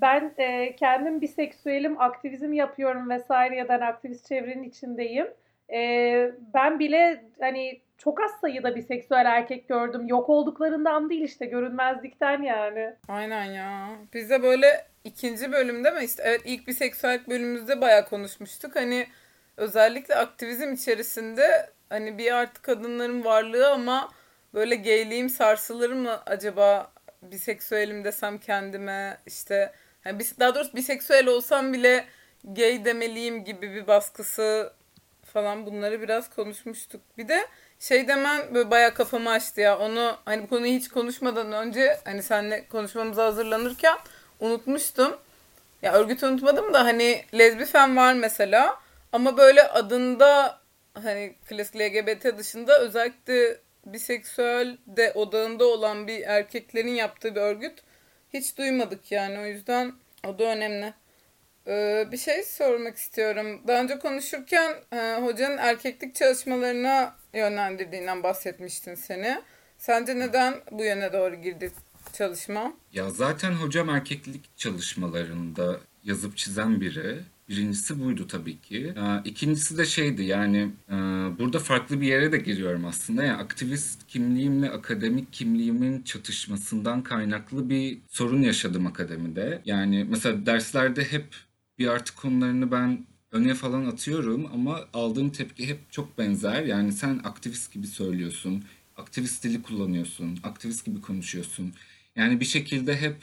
Ben 0.00 0.34
e, 0.38 0.76
kendim 0.76 1.20
biseksüelim, 1.20 2.00
aktivizm 2.00 2.52
yapıyorum 2.52 3.10
vesaire 3.10 3.56
ya 3.56 3.68
da 3.68 3.74
aktivist 3.74 4.28
çevrenin 4.28 4.62
içindeyim. 4.62 5.26
E, 5.72 6.32
ben 6.54 6.78
bile 6.78 7.24
hani 7.40 7.80
çok 7.98 8.20
az 8.20 8.30
sayıda 8.40 8.76
biseksüel 8.76 9.26
erkek 9.26 9.68
gördüm. 9.68 10.06
Yok 10.06 10.28
olduklarından 10.28 11.10
değil 11.10 11.22
işte 11.22 11.46
görünmezlikten 11.46 12.42
yani. 12.42 12.94
Aynen 13.08 13.44
ya. 13.44 13.88
Biz 14.14 14.30
de 14.30 14.42
böyle 14.42 14.86
ikinci 15.04 15.52
bölümde 15.52 15.90
mi 15.90 16.04
işte 16.04 16.22
evet 16.26 16.42
ilk 16.44 16.66
biseksüel 16.66 17.20
bölümümüzde 17.28 17.80
bayağı 17.80 18.08
konuşmuştuk. 18.08 18.76
Hani 18.76 19.06
özellikle 19.56 20.14
aktivizm 20.14 20.72
içerisinde 20.72 21.70
hani 21.88 22.18
bir 22.18 22.32
artık 22.32 22.62
kadınların 22.62 23.24
varlığı 23.24 23.70
ama 23.70 24.08
böyle 24.54 24.76
gayliğim 24.76 25.28
sarsılır 25.28 25.92
mı 25.92 26.20
acaba 26.26 26.92
biseksüelim 27.22 28.04
desem 28.04 28.38
kendime 28.38 29.18
işte 29.26 29.72
yani 30.04 30.20
daha 30.40 30.54
doğrusu 30.54 30.76
biseksüel 30.76 31.26
olsam 31.26 31.72
bile 31.72 32.04
gay 32.44 32.84
demeliyim 32.84 33.44
gibi 33.44 33.74
bir 33.74 33.86
baskısı 33.86 34.72
falan 35.24 35.66
bunları 35.66 36.02
biraz 36.02 36.30
konuşmuştuk. 36.30 37.00
Bir 37.18 37.28
de 37.28 37.46
şey 37.80 38.08
demen 38.08 38.54
böyle 38.54 38.70
bayağı 38.70 38.94
kafamı 38.94 39.30
açtı 39.30 39.60
ya. 39.60 39.78
Onu 39.78 40.16
hani 40.24 40.42
bu 40.42 40.48
konuyu 40.48 40.72
hiç 40.72 40.88
konuşmadan 40.88 41.52
önce 41.52 41.98
hani 42.04 42.22
seninle 42.22 42.66
konuşmamıza 42.68 43.24
hazırlanırken 43.24 43.96
unutmuştum. 44.40 45.16
Ya 45.82 45.92
örgüt 45.92 46.22
unutmadım 46.22 46.74
da 46.74 46.84
hani 46.84 47.24
lezbifen 47.34 47.96
var 47.96 48.14
mesela. 48.14 48.80
Ama 49.12 49.36
böyle 49.36 49.62
adında 49.62 50.58
hani 50.94 51.34
klasik 51.48 51.76
LGBT 51.76 52.38
dışında 52.38 52.80
özellikle 52.80 53.56
biseksüel 53.86 54.76
de 54.86 55.12
odağında 55.14 55.64
olan 55.64 56.06
bir 56.06 56.20
erkeklerin 56.20 56.94
yaptığı 56.94 57.34
bir 57.34 57.40
örgüt 57.40 57.82
hiç 58.32 58.58
duymadık 58.58 59.12
yani. 59.12 59.38
O 59.38 59.44
yüzden 59.44 59.92
o 60.26 60.38
da 60.38 60.44
önemli. 60.44 60.94
Ee, 61.68 62.08
bir 62.12 62.16
şey 62.16 62.42
sormak 62.42 62.96
istiyorum. 62.96 63.60
Daha 63.68 63.82
önce 63.82 63.98
konuşurken 63.98 64.74
e, 64.92 65.16
hocanın 65.22 65.58
erkeklik 65.58 66.14
çalışmalarına 66.14 67.16
yönlendirdiğinden 67.34 68.22
bahsetmiştin 68.22 68.94
seni. 68.94 69.42
Sence 69.78 70.18
neden 70.18 70.54
bu 70.72 70.84
yöne 70.84 71.12
doğru 71.12 71.34
girdi 71.34 71.70
çalışma? 72.12 72.72
Ya 72.92 73.10
zaten 73.10 73.52
hocam 73.52 73.88
erkeklik 73.88 74.56
çalışmalarında 74.56 75.80
yazıp 76.04 76.36
çizen 76.36 76.80
biri. 76.80 77.20
Birincisi 77.48 78.04
buydu 78.04 78.26
tabii 78.26 78.60
ki. 78.60 78.94
Ee, 78.96 79.28
ikincisi 79.28 79.78
de 79.78 79.84
şeydi 79.84 80.22
yani 80.22 80.70
e, 80.88 80.94
burada 81.38 81.58
farklı 81.58 82.00
bir 82.00 82.06
yere 82.06 82.32
de 82.32 82.38
giriyorum 82.38 82.84
aslında. 82.84 83.24
Yani 83.24 83.42
aktivist 83.42 84.06
kimliğimle 84.06 84.70
akademik 84.70 85.32
kimliğimin 85.32 86.02
çatışmasından 86.02 87.02
kaynaklı 87.02 87.70
bir 87.70 87.98
sorun 88.08 88.42
yaşadım 88.42 88.86
akademide. 88.86 89.62
Yani 89.64 90.06
mesela 90.10 90.46
derslerde 90.46 91.04
hep 91.04 91.24
bir 91.78 91.86
artı 91.86 92.16
konularını 92.16 92.72
ben 92.72 93.06
öne 93.32 93.54
falan 93.54 93.84
atıyorum 93.84 94.48
ama 94.54 94.80
aldığım 94.92 95.30
tepki 95.30 95.66
hep 95.66 95.92
çok 95.92 96.18
benzer. 96.18 96.62
Yani 96.62 96.92
sen 96.92 97.20
aktivist 97.24 97.72
gibi 97.72 97.86
söylüyorsun, 97.86 98.64
aktivist 98.96 99.44
dili 99.44 99.62
kullanıyorsun, 99.62 100.38
aktivist 100.42 100.84
gibi 100.84 101.00
konuşuyorsun. 101.00 101.72
Yani 102.16 102.40
bir 102.40 102.44
şekilde 102.44 102.96
hep 102.96 103.16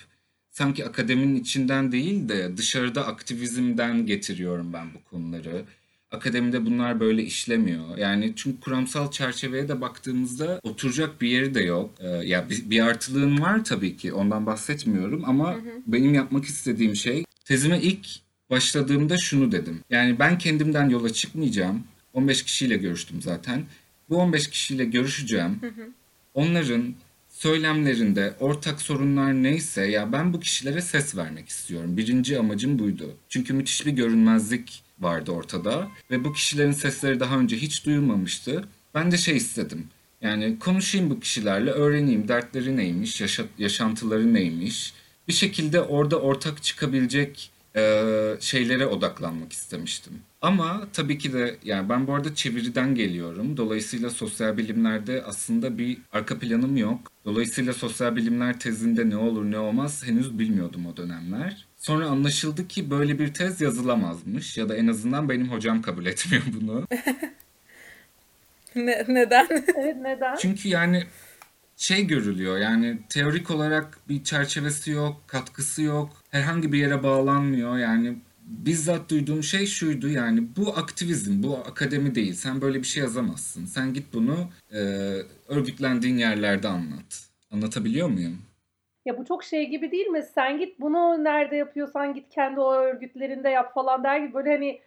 sanki 0.52 0.86
akademinin 0.86 1.36
içinden 1.36 1.92
değil 1.92 2.30
de 2.30 2.58
dışarıda 2.58 3.08
aktivizmden 3.08 4.06
getiriyorum 4.06 4.74
ben 4.74 4.88
bu 4.94 5.10
konuları. 5.10 5.66
Akademide 6.12 6.66
bunlar 6.66 7.00
böyle 7.00 7.24
işlemiyor. 7.24 7.98
Yani 7.98 8.34
çünkü 8.36 8.60
kuramsal 8.60 9.12
çerçeveye 9.12 9.68
de 9.68 9.82
baktığımızda 9.82 10.60
oturacak 10.64 11.22
bir 11.22 11.28
yeri 11.28 11.54
de 11.56 11.62
yok. 11.62 11.96
Ee, 12.00 12.08
ya 12.08 12.50
bir, 12.50 12.70
bir 12.70 12.80
artılığın 12.80 13.42
var 13.42 13.64
tabii 13.64 13.98
ki. 13.98 14.14
Ondan 14.14 14.46
bahsetmiyorum 14.46 15.24
ama 15.26 15.54
hı 15.54 15.58
hı. 15.58 15.82
benim 15.88 16.14
yapmak 16.14 16.46
istediğim 16.46 16.96
şey 16.96 17.26
tezime 17.46 17.82
ilk 17.82 18.08
başladığımda 18.50 19.18
şunu 19.18 19.52
dedim. 19.52 19.80
Yani 19.90 20.20
ben 20.20 20.38
kendimden 20.38 20.90
yola 20.90 21.14
çıkmayacağım. 21.14 21.84
15 22.14 22.44
kişiyle 22.44 22.78
görüştüm 22.78 23.22
zaten. 23.22 23.64
Bu 24.10 24.18
15 24.18 24.50
kişiyle 24.50 24.86
görüşeceğim. 24.86 25.58
Hı 25.62 25.68
hı. 25.68 25.90
Onların 26.34 26.96
söylemlerinde 27.30 28.34
ortak 28.40 28.82
sorunlar 28.82 29.34
neyse 29.34 29.86
ya 29.86 30.12
ben 30.12 30.34
bu 30.34 30.40
kişilere 30.40 30.82
ses 30.82 31.16
vermek 31.16 31.50
istiyorum. 31.50 31.98
Birinci 31.98 32.40
amacım 32.40 32.80
buydu. 32.80 33.18
Çünkü 33.30 33.54
müthiş 33.54 33.86
bir 33.86 33.92
görünmezlik 33.92 34.84
vardı 35.00 35.32
ortada 35.32 35.88
ve 36.12 36.24
bu 36.26 36.34
kişilerin 36.34 36.72
sesleri 36.72 37.20
daha 37.20 37.40
önce 37.40 37.58
hiç 37.58 37.86
duyulmamıştı. 37.86 38.68
Ben 38.94 39.12
de 39.12 39.18
şey 39.18 39.38
istedim. 39.38 39.88
Yani 40.22 40.60
konuşayım 40.60 41.10
bu 41.10 41.20
kişilerle, 41.20 41.72
öğreneyim 41.72 42.28
dertleri 42.28 42.78
neymiş, 42.78 43.22
yaşa- 43.22 43.46
yaşantıları 43.58 44.34
neymiş. 44.34 44.94
Bir 45.28 45.34
şekilde 45.34 45.82
orada 45.82 46.20
ortak 46.22 46.64
çıkabilecek 46.64 47.52
e, 47.76 48.04
şeylere 48.40 48.86
odaklanmak 48.86 49.54
istemiştim. 49.54 50.14
Ama 50.42 50.88
tabii 50.94 51.18
ki 51.18 51.34
de 51.34 51.56
yani 51.64 51.90
ben 51.90 52.08
bu 52.08 52.14
arada 52.14 52.36
çeviriden 52.36 52.96
geliyorum. 52.96 53.58
Dolayısıyla 53.58 54.10
sosyal 54.10 54.58
bilimlerde 54.58 55.24
aslında 55.24 55.78
bir 55.78 55.98
arka 56.14 56.40
planım 56.40 56.78
yok. 56.78 57.00
Dolayısıyla 57.26 57.74
sosyal 57.74 58.16
bilimler 58.16 58.60
tezinde 58.60 59.10
ne 59.10 59.18
olur 59.18 59.52
ne 59.52 59.60
olmaz 59.60 60.04
henüz 60.06 60.40
bilmiyordum 60.40 60.86
o 60.86 60.98
dönemler. 60.98 61.66
Sonra 61.78 62.06
anlaşıldı 62.06 62.68
ki 62.68 62.90
böyle 62.90 63.20
bir 63.20 63.34
tez 63.34 63.62
yazılamazmış 63.62 64.58
ya 64.58 64.70
da 64.70 64.76
en 64.76 64.88
azından 64.88 65.30
benim 65.30 65.52
hocam 65.52 65.82
kabul 65.82 66.06
etmiyor 66.12 66.44
bunu. 66.60 66.88
ne, 68.76 69.06
neden? 69.08 69.48
Evet 69.78 69.98
neden? 70.02 70.36
Çünkü 70.36 70.70
yani 70.70 71.04
şey 71.76 72.08
görülüyor 72.08 72.58
yani 72.58 72.98
teorik 73.10 73.52
olarak 73.52 74.00
bir 74.10 74.24
çerçevesi 74.24 74.92
yok, 74.92 75.22
katkısı 75.28 75.82
yok, 75.82 76.10
herhangi 76.32 76.72
bir 76.72 76.78
yere 76.78 77.04
bağlanmıyor 77.04 77.78
yani 77.78 78.16
bizzat 78.46 79.10
duyduğum 79.10 79.44
şey 79.44 79.66
şuydu 79.66 80.10
yani 80.10 80.44
bu 80.58 80.70
aktivizm, 80.78 81.44
bu 81.44 81.58
akademi 81.58 82.16
değil. 82.16 82.34
Sen 82.34 82.62
böyle 82.62 82.80
bir 82.80 82.88
şey 82.88 83.04
yazamazsın. 83.04 83.66
Sen 83.66 83.94
git 83.94 84.14
bunu 84.14 84.36
e, 84.74 84.80
örgütlendiğin 85.48 86.18
yerlerde 86.18 86.68
anlat. 86.68 87.30
Anlatabiliyor 87.52 88.08
muyum? 88.08 88.38
Ya 89.06 89.18
bu 89.18 89.26
çok 89.26 89.44
şey 89.44 89.70
gibi 89.70 89.92
değil 89.92 90.08
mi? 90.08 90.24
Sen 90.36 90.60
git 90.60 90.80
bunu 90.80 91.24
nerede 91.24 91.56
yapıyorsan 91.56 92.14
git 92.14 92.30
kendi 92.30 92.60
o 92.60 92.74
örgütlerinde 92.74 93.50
yap 93.50 93.74
falan 93.74 94.04
der 94.04 94.20
gibi 94.20 94.34
böyle 94.34 94.52
hani 94.52 94.82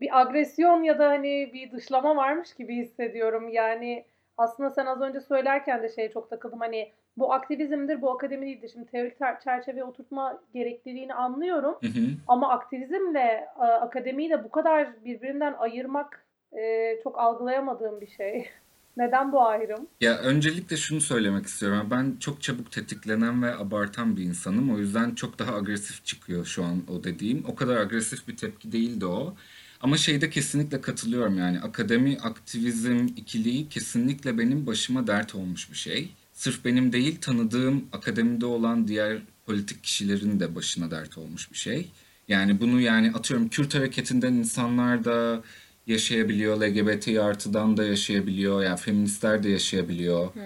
bir 0.00 0.20
agresyon 0.20 0.82
ya 0.82 0.98
da 0.98 1.08
hani 1.08 1.50
bir 1.54 1.72
dışlama 1.72 2.16
varmış 2.16 2.54
gibi 2.54 2.76
hissediyorum. 2.76 3.48
Yani 3.48 4.04
aslında 4.38 4.70
sen 4.70 4.86
az 4.86 5.00
önce 5.00 5.20
söylerken 5.20 5.82
de 5.82 5.88
şey 5.88 6.10
çok 6.10 6.30
takıldım 6.30 6.60
hani 6.60 6.92
bu 7.16 7.32
aktivizmdir, 7.32 8.02
bu 8.02 8.10
akademi 8.10 8.46
değildir. 8.46 8.70
Şimdi 8.72 8.86
teorik 8.86 9.18
çerçeveye 9.44 9.84
oturtma 9.84 10.42
gerekliliğini 10.54 11.14
anlıyorum. 11.14 11.74
Hı 11.80 11.86
hı. 11.86 12.06
Ama 12.28 12.50
aktivizmle 12.50 13.48
akademiyi 13.58 14.30
de 14.30 14.44
bu 14.44 14.50
kadar 14.50 15.04
birbirinden 15.04 15.52
ayırmak 15.58 16.24
e, 16.52 16.94
çok 17.04 17.18
algılayamadığım 17.18 18.00
bir 18.00 18.06
şey. 18.06 18.48
Neden 18.96 19.32
bu 19.32 19.42
ayrım? 19.42 19.86
Ya 20.00 20.18
öncelikle 20.18 20.76
şunu 20.76 21.00
söylemek 21.00 21.46
istiyorum. 21.46 21.88
Ben 21.90 22.16
çok 22.20 22.42
çabuk 22.42 22.72
tetiklenen 22.72 23.42
ve 23.42 23.54
abartan 23.54 24.16
bir 24.16 24.22
insanım. 24.22 24.74
O 24.74 24.78
yüzden 24.78 25.14
çok 25.14 25.38
daha 25.38 25.54
agresif 25.54 26.04
çıkıyor 26.04 26.44
şu 26.44 26.64
an 26.64 26.82
o 26.88 27.04
dediğim. 27.04 27.44
O 27.48 27.54
kadar 27.54 27.76
agresif 27.76 28.28
bir 28.28 28.36
tepki 28.36 28.72
değildi 28.72 29.06
o. 29.06 29.34
Ama 29.82 29.96
şeyde 29.96 30.30
kesinlikle 30.30 30.80
katılıyorum 30.80 31.38
yani 31.38 31.60
akademi 31.60 32.18
aktivizm 32.22 33.06
ikiliği 33.16 33.68
kesinlikle 33.68 34.38
benim 34.38 34.66
başıma 34.66 35.06
dert 35.06 35.34
olmuş 35.34 35.70
bir 35.70 35.76
şey. 35.76 36.08
Sırf 36.32 36.64
benim 36.64 36.92
değil 36.92 37.20
tanıdığım 37.20 37.84
akademide 37.92 38.46
olan 38.46 38.88
diğer 38.88 39.18
politik 39.46 39.84
kişilerin 39.84 40.40
de 40.40 40.54
başına 40.54 40.90
dert 40.90 41.18
olmuş 41.18 41.52
bir 41.52 41.56
şey. 41.56 41.88
Yani 42.28 42.60
bunu 42.60 42.80
yani 42.80 43.12
atıyorum 43.12 43.48
Kürt 43.48 43.74
hareketinden 43.74 44.32
insanlar 44.32 45.04
da 45.04 45.42
yaşayabiliyor. 45.86 46.60
LGBT 46.60 47.08
artıdan 47.08 47.76
da 47.76 47.84
yaşayabiliyor. 47.84 48.62
Yani 48.62 48.78
feministler 48.78 49.42
de 49.42 49.48
yaşayabiliyor. 49.48 50.34
Hmm. 50.34 50.42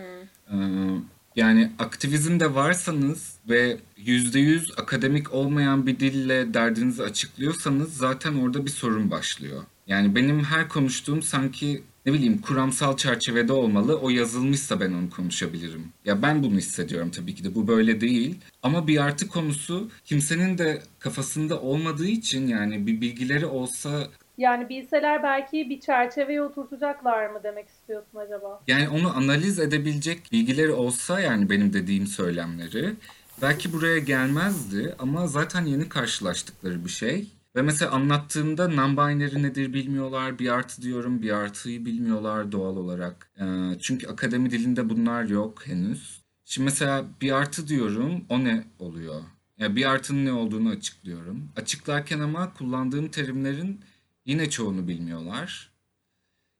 Ee, 0.60 1.00
yani 1.36 1.72
aktivizmde 1.78 2.54
varsanız 2.54 3.36
ve 3.48 3.76
yüzde 3.96 4.38
yüz 4.38 4.70
akademik 4.76 5.32
olmayan 5.32 5.86
bir 5.86 6.00
dille 6.00 6.54
derdinizi 6.54 7.02
açıklıyorsanız 7.02 7.96
zaten 7.96 8.34
orada 8.34 8.64
bir 8.64 8.70
sorun 8.70 9.10
başlıyor. 9.10 9.62
Yani 9.86 10.14
benim 10.14 10.44
her 10.44 10.68
konuştuğum 10.68 11.22
sanki 11.22 11.82
ne 12.06 12.12
bileyim 12.12 12.40
kuramsal 12.40 12.96
çerçevede 12.96 13.52
olmalı. 13.52 13.96
O 13.96 14.10
yazılmışsa 14.10 14.80
ben 14.80 14.92
onu 14.92 15.10
konuşabilirim. 15.10 15.84
Ya 16.04 16.22
ben 16.22 16.42
bunu 16.42 16.56
hissediyorum 16.56 17.10
tabii 17.10 17.34
ki 17.34 17.44
de 17.44 17.54
bu 17.54 17.68
böyle 17.68 18.00
değil. 18.00 18.34
Ama 18.62 18.86
bir 18.86 19.04
artı 19.04 19.28
konusu 19.28 19.90
kimsenin 20.04 20.58
de 20.58 20.82
kafasında 20.98 21.60
olmadığı 21.60 22.06
için 22.06 22.46
yani 22.46 22.86
bir 22.86 23.00
bilgileri 23.00 23.46
olsa 23.46 24.08
yani 24.38 24.68
bilseler 24.68 25.22
belki 25.22 25.70
bir 25.70 25.80
çerçeveye 25.80 26.42
oturtacaklar 26.42 27.26
mı 27.26 27.40
demek 27.44 27.68
istiyorsun 27.68 28.18
acaba? 28.18 28.62
Yani 28.66 28.88
onu 28.88 29.16
analiz 29.16 29.58
edebilecek 29.58 30.32
bilgileri 30.32 30.72
olsa 30.72 31.20
yani 31.20 31.50
benim 31.50 31.72
dediğim 31.72 32.06
söylemleri 32.06 32.94
belki 33.42 33.72
buraya 33.72 33.98
gelmezdi 33.98 34.94
ama 34.98 35.26
zaten 35.26 35.64
yeni 35.64 35.88
karşılaştıkları 35.88 36.84
bir 36.84 36.90
şey. 36.90 37.32
Ve 37.56 37.62
mesela 37.62 37.90
anlattığımda 37.90 38.64
non-binary 38.64 39.42
nedir 39.42 39.72
bilmiyorlar. 39.72 40.38
Bir 40.38 40.48
artı 40.48 40.82
diyorum 40.82 41.22
bir 41.22 41.30
artıyı 41.30 41.84
bilmiyorlar 41.84 42.52
doğal 42.52 42.76
olarak. 42.76 43.30
Ee, 43.40 43.44
çünkü 43.80 44.06
akademi 44.06 44.50
dilinde 44.50 44.90
bunlar 44.90 45.24
yok 45.24 45.66
henüz. 45.66 46.22
Şimdi 46.44 46.64
mesela 46.64 47.04
bir 47.20 47.32
artı 47.32 47.68
diyorum 47.68 48.24
o 48.28 48.44
ne 48.44 48.64
oluyor? 48.78 49.20
Yani 49.58 49.76
bir 49.76 49.90
artının 49.90 50.24
ne 50.24 50.32
olduğunu 50.32 50.68
açıklıyorum. 50.68 51.48
Açıklarken 51.56 52.20
ama 52.20 52.54
kullandığım 52.54 53.08
terimlerin 53.08 53.80
Yine 54.26 54.50
çoğunu 54.50 54.88
bilmiyorlar. 54.88 55.70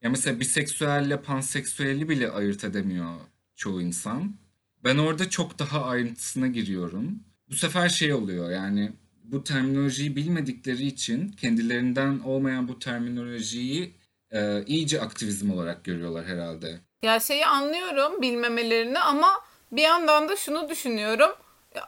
Ya 0.02 0.11
mesela 0.11 0.40
biseksüelle 0.40 1.23
panseksüeli 1.23 2.08
bile 2.08 2.30
ayırt 2.30 2.64
edemiyor 2.64 3.14
çoğu 3.56 3.82
insan. 3.82 4.37
Ben 4.85 4.99
orada 4.99 5.30
çok 5.30 5.58
daha 5.58 5.85
ayrıntısına 5.85 6.46
giriyorum. 6.46 7.20
Bu 7.50 7.54
sefer 7.54 7.88
şey 7.88 8.14
oluyor 8.14 8.50
yani 8.50 8.92
bu 9.25 9.44
terminolojiyi 9.44 10.16
bilmedikleri 10.16 10.87
için 10.87 11.28
kendilerinden 11.28 12.18
olmayan 12.18 12.68
bu 12.68 12.78
terminolojiyi 12.78 13.94
e, 14.30 14.64
iyice 14.66 15.00
aktivizm 15.00 15.50
olarak 15.50 15.85
görüyorlar 15.85 16.26
herhalde. 16.26 16.80
Ya 17.02 17.20
şeyi 17.20 17.46
anlıyorum 17.46 18.23
bilmemelerini 18.23 18.99
ama 18.99 19.28
bir 19.73 19.82
yandan 19.82 20.28
da 20.28 20.37
şunu 20.37 20.68
düşünüyorum 20.68 21.30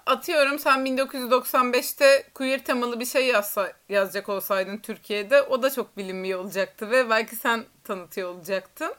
atıyorum 0.06 0.58
sen 0.58 0.86
1995'te 0.86 2.24
queer 2.34 2.64
temalı 2.64 3.00
bir 3.00 3.04
şey 3.04 3.26
yazsa, 3.26 3.72
yazacak 3.88 4.28
olsaydın 4.28 4.76
Türkiye'de 4.76 5.42
o 5.42 5.62
da 5.62 5.70
çok 5.70 5.96
bilinmiyor 5.96 6.40
olacaktı 6.40 6.90
ve 6.90 7.10
belki 7.10 7.36
sen 7.36 7.64
tanıtıyor 7.84 8.28
olacaktın. 8.28 8.94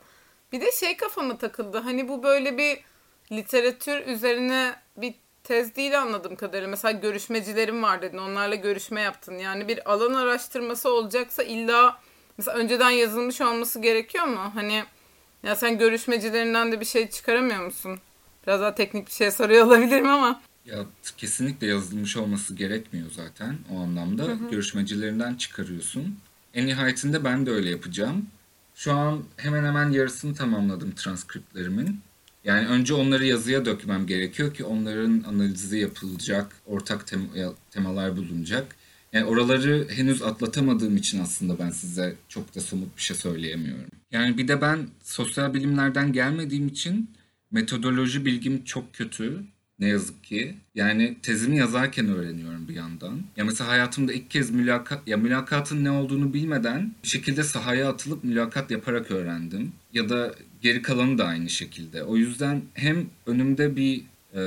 Bir 0.51 0.61
de 0.61 0.71
şey 0.71 0.97
kafama 0.97 1.37
takıldı. 1.37 1.77
Hani 1.77 2.09
bu 2.09 2.23
böyle 2.23 2.57
bir 2.57 2.79
literatür 3.31 4.07
üzerine 4.07 4.75
bir 4.97 5.15
tez 5.43 5.75
değil 5.75 6.01
anladığım 6.01 6.35
kadarıyla. 6.35 6.67
Mesela 6.67 6.91
görüşmecilerim 6.91 7.83
var 7.83 8.01
dedin. 8.01 8.17
Onlarla 8.17 8.55
görüşme 8.55 9.01
yaptın. 9.01 9.37
Yani 9.37 9.67
bir 9.67 9.91
alan 9.91 10.13
araştırması 10.13 10.93
olacaksa 10.93 11.43
illa 11.43 11.99
mesela 12.37 12.57
önceden 12.57 12.89
yazılmış 12.89 13.41
olması 13.41 13.81
gerekiyor 13.81 14.25
mu? 14.25 14.51
Hani 14.53 14.83
ya 15.43 15.55
sen 15.55 15.77
görüşmecilerinden 15.77 16.71
de 16.71 16.79
bir 16.79 16.85
şey 16.85 17.09
çıkaramıyor 17.09 17.65
musun? 17.65 17.99
Biraz 18.47 18.61
daha 18.61 18.75
teknik 18.75 19.07
bir 19.07 19.11
şey 19.11 19.31
soruyor 19.31 19.65
olabilirim 19.65 20.09
ama. 20.09 20.41
Ya 20.71 20.85
kesinlikle 21.17 21.67
yazılmış 21.67 22.17
olması 22.17 22.55
gerekmiyor 22.55 23.07
zaten 23.15 23.57
o 23.71 23.79
anlamda. 23.79 24.23
Hı 24.23 24.31
hı. 24.31 24.49
Görüşmecilerinden 24.51 25.35
çıkarıyorsun. 25.35 26.19
En 26.53 26.67
nihayetinde 26.67 27.23
ben 27.23 27.45
de 27.45 27.51
öyle 27.51 27.69
yapacağım. 27.69 28.27
Şu 28.75 28.93
an 28.93 29.23
hemen 29.37 29.63
hemen 29.63 29.89
yarısını 29.91 30.35
tamamladım 30.35 30.91
transkriptlerimin. 30.91 31.99
Yani 32.43 32.67
önce 32.67 32.93
onları 32.93 33.25
yazıya 33.25 33.65
dökmem 33.65 34.07
gerekiyor 34.07 34.53
ki 34.53 34.63
onların 34.63 35.23
analizi 35.27 35.77
yapılacak, 35.77 36.55
ortak 36.65 37.01
tem- 37.01 37.53
temalar 37.71 38.17
bulunacak. 38.17 38.75
Yani 39.13 39.25
oraları 39.25 39.87
henüz 39.89 40.21
atlatamadığım 40.21 40.97
için 40.97 41.21
aslında 41.21 41.59
ben 41.59 41.69
size 41.69 42.15
çok 42.29 42.55
da 42.55 42.61
somut 42.61 42.97
bir 42.97 43.01
şey 43.01 43.17
söyleyemiyorum. 43.17 43.89
Yani 44.11 44.37
bir 44.37 44.47
de 44.47 44.61
ben 44.61 44.87
sosyal 45.03 45.53
bilimlerden 45.53 46.13
gelmediğim 46.13 46.67
için 46.67 47.09
metodoloji 47.51 48.25
bilgim 48.25 48.63
çok 48.63 48.93
kötü. 48.93 49.43
Ne 49.79 49.87
yazık 49.87 50.23
ki. 50.23 50.55
Yani 50.75 51.17
tezimi 51.21 51.57
yazarken 51.57 52.07
öğreniyorum 52.07 52.67
bir 52.67 52.75
yandan. 52.75 53.21
Ya 53.37 53.45
mesela 53.45 53.69
hayatımda 53.69 54.13
ilk 54.13 54.31
kez 54.31 54.51
mülakat, 54.51 55.07
ya 55.07 55.17
mülakatın 55.17 55.83
ne 55.83 55.91
olduğunu 55.91 56.33
bilmeden 56.33 56.91
bir 57.03 57.07
şekilde 57.07 57.43
sahaya 57.43 57.89
atılıp 57.89 58.23
mülakat 58.23 58.71
yaparak 58.71 59.11
öğrendim. 59.11 59.71
Ya 59.93 60.09
da 60.09 60.35
geri 60.61 60.81
kalanı 60.81 61.17
da 61.17 61.25
aynı 61.25 61.49
şekilde. 61.49 62.03
O 62.03 62.17
yüzden 62.17 62.61
hem 62.73 63.05
önümde 63.25 63.75
bir 63.75 64.01
e, 64.35 64.41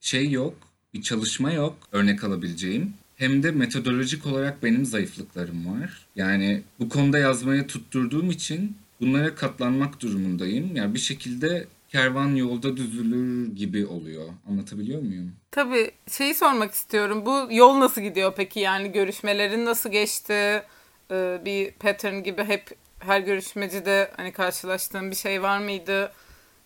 şey 0.00 0.30
yok, 0.30 0.54
bir 0.94 1.02
çalışma 1.02 1.52
yok 1.52 1.78
örnek 1.92 2.24
alabileceğim. 2.24 2.92
Hem 3.16 3.42
de 3.42 3.50
metodolojik 3.50 4.26
olarak 4.26 4.62
benim 4.62 4.84
zayıflıklarım 4.84 5.66
var. 5.66 6.06
Yani 6.16 6.62
bu 6.80 6.88
konuda 6.88 7.18
yazmaya 7.18 7.66
tutturduğum 7.66 8.30
için 8.30 8.76
bunlara 9.00 9.34
katlanmak 9.34 10.02
durumundayım. 10.02 10.76
Yani 10.76 10.94
bir 10.94 10.98
şekilde 10.98 11.66
kervan 11.96 12.34
yolda 12.34 12.76
düzülür 12.76 13.56
gibi 13.56 13.86
oluyor. 13.86 14.28
Anlatabiliyor 14.48 15.02
muyum? 15.02 15.32
Tabii 15.50 15.90
şeyi 16.10 16.34
sormak 16.34 16.72
istiyorum. 16.72 17.26
Bu 17.26 17.48
yol 17.50 17.80
nasıl 17.80 18.00
gidiyor 18.00 18.32
peki? 18.36 18.60
Yani 18.60 18.92
görüşmelerin 18.92 19.64
nasıl 19.64 19.90
geçti? 19.90 20.62
Ee, 21.10 21.40
bir 21.44 21.72
pattern 21.72 22.22
gibi 22.22 22.44
hep 22.44 22.70
her 22.98 23.20
görüşmecide 23.20 24.12
hani 24.16 24.32
karşılaştığın 24.32 25.10
bir 25.10 25.16
şey 25.16 25.42
var 25.42 25.58
mıydı? 25.58 26.12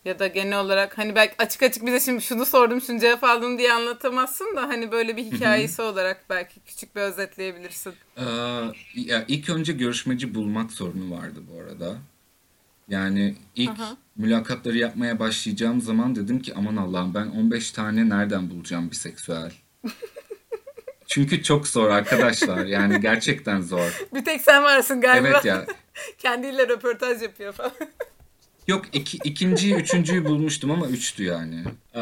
Ya 0.05 0.19
da 0.19 0.27
genel 0.27 0.61
olarak 0.61 0.99
hani 0.99 1.15
belki 1.15 1.35
açık 1.39 1.63
açık 1.63 1.87
bize 1.87 2.01
şimdi 2.01 2.23
şunu 2.23 2.47
sordum 2.47 2.81
şunu 2.81 3.01
cevap 3.01 3.25
aldım 3.25 3.59
diye 3.59 3.73
anlatamazsın 3.73 4.57
da 4.57 4.63
hani 4.63 4.93
böyle 4.93 5.17
bir 5.17 5.25
hikayesi 5.25 5.83
olarak 5.83 6.25
belki 6.31 6.61
küçük 6.61 6.97
bir 6.97 7.01
özetleyebilirsin. 7.01 7.95
Ee, 8.17 8.23
ya 8.95 9.25
ilk 9.29 9.51
önce 9.51 9.73
görüşmeci 9.73 10.35
bulmak 10.35 10.73
sorunu 10.73 11.11
vardı 11.11 11.41
bu 11.53 11.61
arada. 11.61 11.97
Yani 12.91 13.35
ilk 13.57 13.71
Aha. 13.71 13.97
mülakatları 14.17 14.79
yapmaya 14.79 15.19
başlayacağım 15.19 15.81
zaman 15.81 16.17
dedim 16.17 16.43
ki 16.43 16.55
aman 16.57 16.77
Allah'ım 16.77 17.15
ben 17.15 17.27
15 17.27 17.71
tane 17.71 18.09
nereden 18.09 18.51
bulacağım 18.51 18.91
biseksüel? 18.91 19.53
Çünkü 21.07 21.43
çok 21.43 21.69
zor 21.69 21.91
arkadaşlar. 21.91 22.67
Yani 22.67 23.01
gerçekten 23.01 23.61
zor. 23.61 24.07
Bir 24.15 24.25
tek 24.25 24.41
sen 24.41 24.63
varsın 24.63 25.01
galiba. 25.01 25.29
Evet 25.29 25.45
ya. 25.45 25.67
Kendiyle 26.19 26.69
röportaj 26.69 27.23
yapıyor 27.23 27.53
falan. 27.53 27.73
Yok 28.67 28.85
iki, 28.93 29.19
ikinciyi, 29.25 29.75
üçüncüyü 29.75 30.25
bulmuştum 30.25 30.71
ama 30.71 30.87
üçtü 30.87 31.25
yani. 31.25 31.65
Ee, 31.95 32.01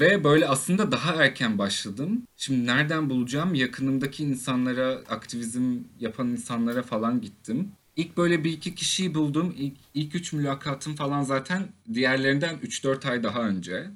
ve 0.00 0.24
böyle 0.24 0.48
aslında 0.48 0.92
daha 0.92 1.24
erken 1.24 1.58
başladım. 1.58 2.22
Şimdi 2.36 2.66
nereden 2.66 3.10
bulacağım? 3.10 3.54
Yakınımdaki 3.54 4.24
insanlara, 4.24 4.88
aktivizm 5.08 5.76
yapan 6.00 6.28
insanlara 6.28 6.82
falan 6.82 7.20
gittim. 7.20 7.72
İlk 7.98 8.16
böyle 8.16 8.44
bir 8.44 8.52
iki 8.52 8.74
kişiyi 8.74 9.14
buldum. 9.14 9.54
İlk, 9.58 9.76
ilk 9.94 10.14
üç 10.14 10.32
mülakatım 10.32 10.94
falan 10.94 11.22
zaten 11.22 11.62
diğerlerinden 11.94 12.56
3-4 12.56 13.10
ay 13.10 13.22
daha 13.22 13.42
önce. 13.42 13.86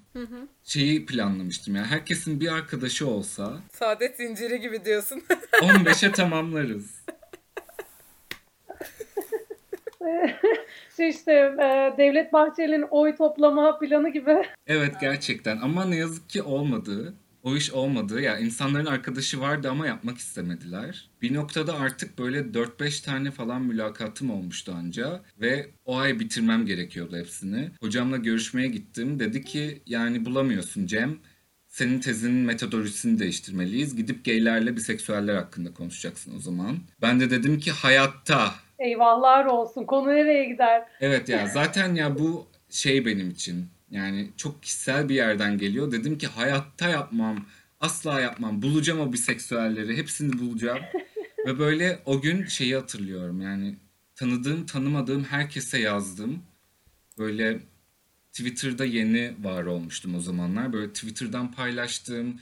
Şeyi 0.65 1.07
planlamıştım 1.07 1.77
yani 1.77 1.87
herkesin 1.87 2.41
bir 2.41 2.53
arkadaşı 2.53 3.07
olsa 3.07 3.61
Saadet 3.73 4.17
zinciri 4.17 4.61
gibi 4.61 4.85
diyorsun. 4.85 5.23
15'e 5.53 6.13
tamamlarız. 6.13 7.03
şey 10.97 11.09
işte 11.09 11.33
e, 11.33 11.95
Devlet 11.99 12.33
Bahçeli'nin 12.33 12.87
oy 12.91 13.17
toplama 13.17 13.79
planı 13.79 14.09
gibi. 14.09 14.43
Evet 14.67 14.95
gerçekten 15.01 15.57
ama 15.57 15.85
ne 15.85 15.97
yazık 15.97 16.31
ki 16.31 16.43
olmadı. 16.43 17.15
O 17.43 17.57
iş 17.57 17.71
olmadı. 17.71 18.21
Ya 18.21 18.39
insanların 18.39 18.87
arkadaşı 18.87 19.41
vardı 19.41 19.71
ama 19.71 19.87
yapmak 19.87 20.19
istemediler. 20.19 21.09
Bir 21.23 21.35
noktada 21.35 21.79
artık 21.79 22.19
böyle 22.19 22.39
4-5 22.39 23.05
tane 23.05 23.31
falan 23.31 23.63
mülakatım 23.63 24.31
olmuştu 24.31 24.75
anca 24.77 25.23
ve 25.41 25.71
o 25.85 25.97
ay 25.97 26.21
bitirmem 26.21 26.67
gerekiyordu 26.67 27.17
hepsini. 27.17 27.71
Hocamla 27.81 28.17
görüşmeye 28.17 28.69
gittim. 28.69 29.19
Dedi 29.19 29.45
ki 29.45 29.83
yani 29.87 30.25
bulamıyorsun 30.25 30.87
Cem. 30.87 31.19
Senin 31.69 32.01
tezinin 32.01 32.47
metodolojisini 32.47 33.19
değiştirmeliyiz. 33.19 33.97
Gidip 33.97 34.25
gaylerle 34.25 34.77
biseksüeller 34.77 35.35
hakkında 35.35 35.75
konuşacaksın 35.75 36.37
o 36.37 36.39
zaman. 36.39 36.79
Ben 37.03 37.21
de 37.21 37.31
dedim 37.31 37.59
ki 37.59 37.71
hayatta 37.71 38.55
Eyvahlar 38.79 39.45
olsun. 39.45 39.85
Konu 39.85 40.09
nereye 40.09 40.45
gider? 40.45 40.83
Evet 41.01 41.29
ya 41.29 41.47
zaten 41.47 41.95
ya 41.95 42.19
bu 42.19 42.47
şey 42.71 43.07
benim 43.07 43.31
için 43.31 43.67
yani 43.93 44.31
çok 44.37 44.63
kişisel 44.63 45.09
bir 45.09 45.15
yerden 45.15 45.59
geliyor. 45.59 45.93
Dedim 45.93 46.19
ki 46.19 46.27
hayatta 46.27 46.89
yapmam, 46.89 47.47
asla 47.81 48.21
yapmam. 48.21 48.63
Bulacağım 48.63 49.01
o 49.01 49.13
biseksüelleri, 49.13 49.97
hepsini 49.97 50.39
bulacağım. 50.39 50.81
Ve 51.47 51.59
böyle 51.59 52.03
o 52.07 52.21
gün 52.21 52.47
şeyi 52.47 52.77
hatırlıyorum 52.77 53.41
yani 53.41 53.77
tanıdığım 54.15 54.67
tanımadığım 54.67 55.25
herkese 55.25 55.79
yazdım. 55.79 56.43
Böyle 57.19 57.61
Twitter'da 58.33 58.85
yeni 58.85 59.35
var 59.43 59.65
olmuştum 59.65 60.15
o 60.15 60.21
zamanlar. 60.21 60.73
Böyle 60.73 60.93
Twitter'dan 60.93 61.53
paylaştım. 61.53 62.41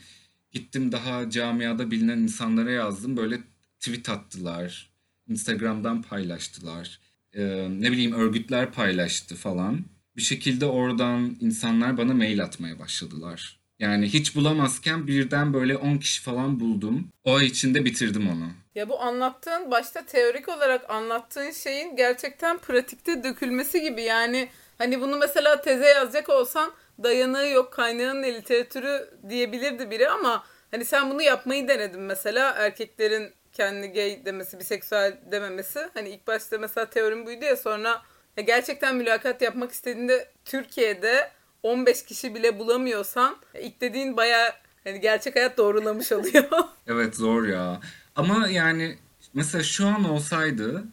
Gittim 0.51 0.91
daha 0.91 1.29
camiada 1.29 1.91
bilinen 1.91 2.17
insanlara 2.17 2.71
yazdım. 2.71 3.17
Böyle 3.17 3.39
tweet 3.79 4.09
attılar. 4.09 4.91
Instagram'dan 5.27 6.01
paylaştılar. 6.01 6.99
Ee, 7.33 7.67
ne 7.69 7.91
bileyim 7.91 8.13
örgütler 8.13 8.71
paylaştı 8.71 9.35
falan. 9.35 9.85
Bir 10.17 10.21
şekilde 10.21 10.65
oradan 10.65 11.37
insanlar 11.41 11.97
bana 11.97 12.13
mail 12.13 12.43
atmaya 12.43 12.79
başladılar. 12.79 13.59
Yani 13.79 14.07
hiç 14.07 14.35
bulamazken 14.35 15.07
birden 15.07 15.53
böyle 15.53 15.77
10 15.77 15.97
kişi 15.97 16.21
falan 16.21 16.59
buldum. 16.59 17.07
O 17.23 17.41
içinde 17.41 17.85
bitirdim 17.85 18.29
onu. 18.29 18.51
Ya 18.75 18.89
bu 18.89 19.01
anlattığın 19.01 19.71
başta 19.71 20.05
teorik 20.05 20.49
olarak 20.49 20.89
anlattığın 20.89 21.51
şeyin 21.51 21.95
gerçekten 21.95 22.57
pratikte 22.57 23.23
dökülmesi 23.23 23.81
gibi. 23.81 24.01
Yani 24.01 24.49
hani 24.77 25.01
bunu 25.01 25.17
mesela 25.17 25.61
teze 25.61 25.85
yazacak 25.87 26.29
olsan 26.29 26.71
dayanığı 27.03 27.47
yok 27.47 27.73
kaynağın 27.73 28.21
ne 28.21 28.33
literatürü 28.33 29.09
diyebilirdi 29.29 29.91
biri 29.91 30.09
ama 30.09 30.43
hani 30.71 30.85
sen 30.85 31.09
bunu 31.09 31.21
yapmayı 31.21 31.67
denedin 31.67 32.01
mesela 32.01 32.51
erkeklerin 32.51 33.33
kendi 33.53 33.87
gay 33.87 34.25
demesi, 34.25 34.59
biseksüel 34.59 35.17
dememesi. 35.31 35.89
Hani 35.93 36.09
ilk 36.09 36.27
başta 36.27 36.57
mesela 36.57 36.89
teorim 36.89 37.25
buydu 37.25 37.45
ya 37.45 37.57
sonra 37.57 38.01
ya 38.37 38.43
gerçekten 38.43 38.95
mülakat 38.95 39.41
yapmak 39.41 39.71
istediğinde 39.71 40.27
Türkiye'de 40.45 41.31
15 41.63 42.05
kişi 42.05 42.35
bile 42.35 42.59
bulamıyorsan 42.59 43.37
ilk 43.61 43.81
dediğin 43.81 44.17
baya 44.17 44.55
hani 44.83 45.01
gerçek 45.01 45.35
hayat 45.35 45.57
doğrulamış 45.57 46.11
oluyor. 46.11 46.43
Evet 46.87 47.15
zor 47.15 47.47
ya. 47.47 47.81
Ama 48.15 48.47
yani 48.47 48.97
mesela 49.33 49.63
şu 49.63 49.87
an 49.87 50.09
olsaydı 50.09 50.83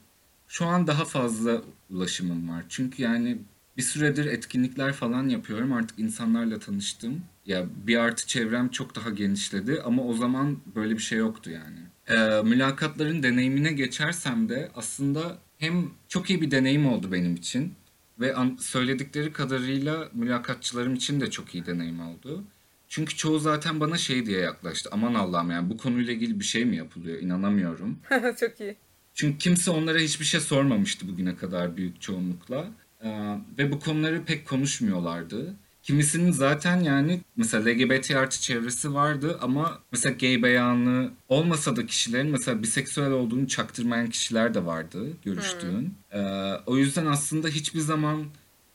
şu 0.48 0.66
an 0.66 0.86
daha 0.86 1.04
fazla 1.04 1.62
ulaşımım 1.90 2.48
var. 2.48 2.64
Çünkü 2.68 3.02
yani 3.02 3.38
bir 3.76 3.82
süredir 3.82 4.26
etkinlikler 4.26 4.92
falan 4.92 5.28
yapıyorum. 5.28 5.72
Artık 5.72 5.98
insanlarla 5.98 6.58
tanıştım. 6.58 7.22
Ya 7.46 7.66
bir 7.86 7.96
artı 7.96 8.26
çevrem 8.26 8.68
çok 8.68 8.94
daha 8.94 9.10
genişledi 9.10 9.82
ama 9.84 10.02
o 10.02 10.14
zaman 10.14 10.58
böyle 10.74 10.94
bir 10.94 11.02
şey 11.02 11.18
yoktu 11.18 11.50
yani. 11.50 11.78
Ee, 12.08 12.42
mülakatların 12.42 13.22
deneyimine 13.22 13.72
geçersem 13.72 14.48
de 14.48 14.70
aslında 14.74 15.38
hem 15.58 15.90
çok 16.08 16.30
iyi 16.30 16.40
bir 16.40 16.50
deneyim 16.50 16.86
oldu 16.86 17.12
benim 17.12 17.34
için 17.34 17.74
ve 18.20 18.34
söyledikleri 18.60 19.32
kadarıyla 19.32 20.08
mülakatçılarım 20.12 20.94
için 20.94 21.20
de 21.20 21.30
çok 21.30 21.54
iyi 21.54 21.66
deneyim 21.66 22.00
oldu. 22.00 22.44
Çünkü 22.88 23.16
çoğu 23.16 23.38
zaten 23.38 23.80
bana 23.80 23.96
şey 23.96 24.26
diye 24.26 24.40
yaklaştı. 24.40 24.88
Aman 24.92 25.14
Allah'ım 25.14 25.50
yani 25.50 25.70
bu 25.70 25.76
konuyla 25.76 26.12
ilgili 26.12 26.40
bir 26.40 26.44
şey 26.44 26.64
mi 26.64 26.76
yapılıyor? 26.76 27.18
İnanamıyorum. 27.18 27.98
Çok 28.40 28.60
iyi. 28.60 28.76
Çünkü 29.14 29.38
kimse 29.38 29.70
onlara 29.70 29.98
hiçbir 29.98 30.24
şey 30.24 30.40
sormamıştı 30.40 31.08
bugüne 31.08 31.36
kadar 31.36 31.76
büyük 31.76 32.00
çoğunlukla. 32.00 32.68
Ee, 33.04 33.36
ve 33.58 33.72
bu 33.72 33.80
konuları 33.80 34.24
pek 34.24 34.46
konuşmuyorlardı. 34.46 35.54
Kimisinin 35.88 36.32
zaten 36.32 36.80
yani 36.80 37.20
mesela 37.36 37.70
LGBT 37.70 38.10
artı 38.10 38.40
çevresi 38.40 38.94
vardı 38.94 39.38
ama 39.42 39.78
mesela 39.92 40.14
gay 40.20 40.42
beyanı 40.42 41.10
olmasa 41.28 41.76
da 41.76 41.86
kişilerin 41.86 42.30
mesela 42.30 42.62
biseksüel 42.62 43.10
olduğunu 43.10 43.48
çaktırmayan 43.48 44.10
kişiler 44.10 44.54
de 44.54 44.66
vardı 44.66 45.06
görüştüğün. 45.24 45.94
Ee, 46.12 46.18
o 46.66 46.76
yüzden 46.76 47.06
aslında 47.06 47.48
hiçbir 47.48 47.80
zaman 47.80 48.24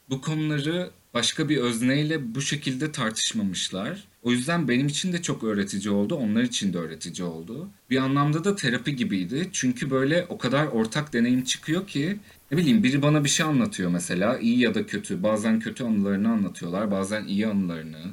bu 0.10 0.22
konuları 0.22 0.90
başka 1.14 1.50
bir 1.50 1.58
özneyle 1.58 2.36
bu 2.36 2.42
şekilde 2.42 2.92
tartışmamışlar. 2.92 4.04
O 4.24 4.32
yüzden 4.32 4.68
benim 4.68 4.88
için 4.88 5.14
de 5.14 5.22
çok 5.22 5.44
öğretici 5.44 5.94
oldu, 5.94 6.16
onlar 6.16 6.42
için 6.42 6.74
de 6.74 6.78
öğretici 6.78 7.28
oldu. 7.28 7.70
Bir 7.90 7.98
anlamda 7.98 8.44
da 8.44 8.56
terapi 8.56 8.96
gibiydi. 8.96 9.50
Çünkü 9.52 9.90
böyle 9.90 10.26
o 10.30 10.38
kadar 10.38 10.68
ortak 10.68 11.14
deneyim 11.14 11.44
çıkıyor 11.44 11.88
ki 11.88 12.18
ne 12.52 12.58
bileyim 12.58 12.84
biri 12.84 13.02
bana 13.02 13.24
bir 13.24 13.30
şey 13.30 13.46
anlatıyor 13.46 13.92
mesela 13.92 14.38
iyi 14.38 14.60
ya 14.60 14.76
da 14.76 14.86
kötü. 14.86 15.24
Bazen 15.24 15.60
kötü 15.60 15.84
anılarını 15.84 16.30
anlatıyorlar, 16.32 16.92
bazen 16.92 17.26
iyi 17.26 17.48
anılarını. 17.48 18.04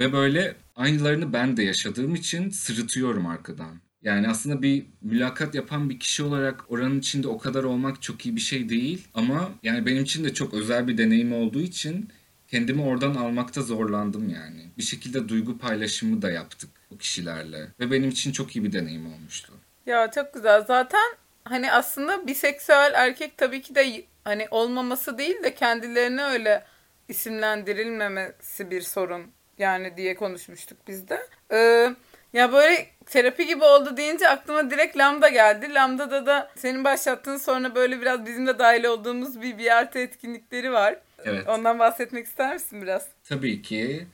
Ve 0.00 0.12
böyle 0.12 0.56
aynılarını 0.76 1.32
ben 1.32 1.56
de 1.56 1.62
yaşadığım 1.62 2.14
için 2.14 2.50
sırıtıyorum 2.50 3.26
arkadan. 3.26 3.80
Yani 4.02 4.28
aslında 4.28 4.62
bir 4.62 4.86
mülakat 5.02 5.54
yapan 5.54 5.90
bir 5.90 5.98
kişi 5.98 6.22
olarak 6.22 6.64
oranın 6.68 6.98
içinde 6.98 7.28
o 7.28 7.38
kadar 7.38 7.64
olmak 7.64 8.02
çok 8.02 8.26
iyi 8.26 8.36
bir 8.36 8.40
şey 8.40 8.68
değil. 8.68 9.08
Ama 9.14 9.50
yani 9.62 9.86
benim 9.86 10.02
için 10.02 10.24
de 10.24 10.34
çok 10.34 10.54
özel 10.54 10.88
bir 10.88 10.98
deneyim 10.98 11.32
olduğu 11.32 11.60
için 11.60 12.08
kendimi 12.50 12.82
oradan 12.82 13.14
almakta 13.14 13.62
zorlandım 13.62 14.28
yani. 14.28 14.68
Bir 14.78 14.82
şekilde 14.82 15.28
duygu 15.28 15.58
paylaşımı 15.58 16.22
da 16.22 16.30
yaptık 16.30 16.70
o 16.94 16.98
kişilerle. 16.98 17.66
Ve 17.80 17.90
benim 17.90 18.08
için 18.08 18.32
çok 18.32 18.56
iyi 18.56 18.64
bir 18.64 18.72
deneyim 18.72 19.06
olmuştu. 19.14 19.52
Ya 19.86 20.10
çok 20.10 20.34
güzel. 20.34 20.64
Zaten 20.66 21.16
hani 21.44 21.72
aslında 21.72 22.26
biseksüel 22.26 22.92
erkek 22.94 23.38
tabii 23.38 23.62
ki 23.62 23.74
de 23.74 24.04
hani 24.24 24.46
olmaması 24.50 25.18
değil 25.18 25.42
de 25.42 25.54
kendilerine 25.54 26.24
öyle 26.24 26.64
isimlendirilmemesi 27.08 28.70
bir 28.70 28.80
sorun 28.80 29.26
yani 29.58 29.96
diye 29.96 30.14
konuşmuştuk 30.14 30.78
biz 30.88 31.08
de. 31.08 31.20
Ee, 31.52 31.94
ya 32.32 32.52
böyle 32.52 32.86
terapi 33.06 33.46
gibi 33.46 33.64
oldu 33.64 33.96
deyince 33.96 34.28
aklıma 34.28 34.70
direkt 34.70 34.96
Lambda 34.96 35.28
geldi. 35.28 35.74
Lambda'da 35.74 36.26
da 36.26 36.50
senin 36.56 36.84
başlattığın 36.84 37.36
sonra 37.36 37.74
böyle 37.74 38.00
biraz 38.00 38.26
bizim 38.26 38.46
de 38.46 38.58
dahil 38.58 38.84
olduğumuz 38.84 39.42
bir 39.42 39.58
BRT 39.58 39.96
etkinlikleri 39.96 40.72
var. 40.72 40.96
Evet. 41.24 41.48
Ondan 41.48 41.78
bahsetmek 41.78 42.26
ister 42.26 42.54
misin 42.54 42.82
biraz? 42.82 43.06
Tabii 43.24 43.62
ki. 43.62 44.06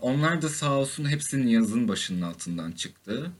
Onlar 0.00 0.42
da 0.42 0.48
sağ 0.48 0.72
olsun 0.72 1.10
hepsinin 1.10 1.46
yazın 1.46 1.88
başının 1.88 2.22
altından 2.22 2.72
çıktı. 2.72 3.30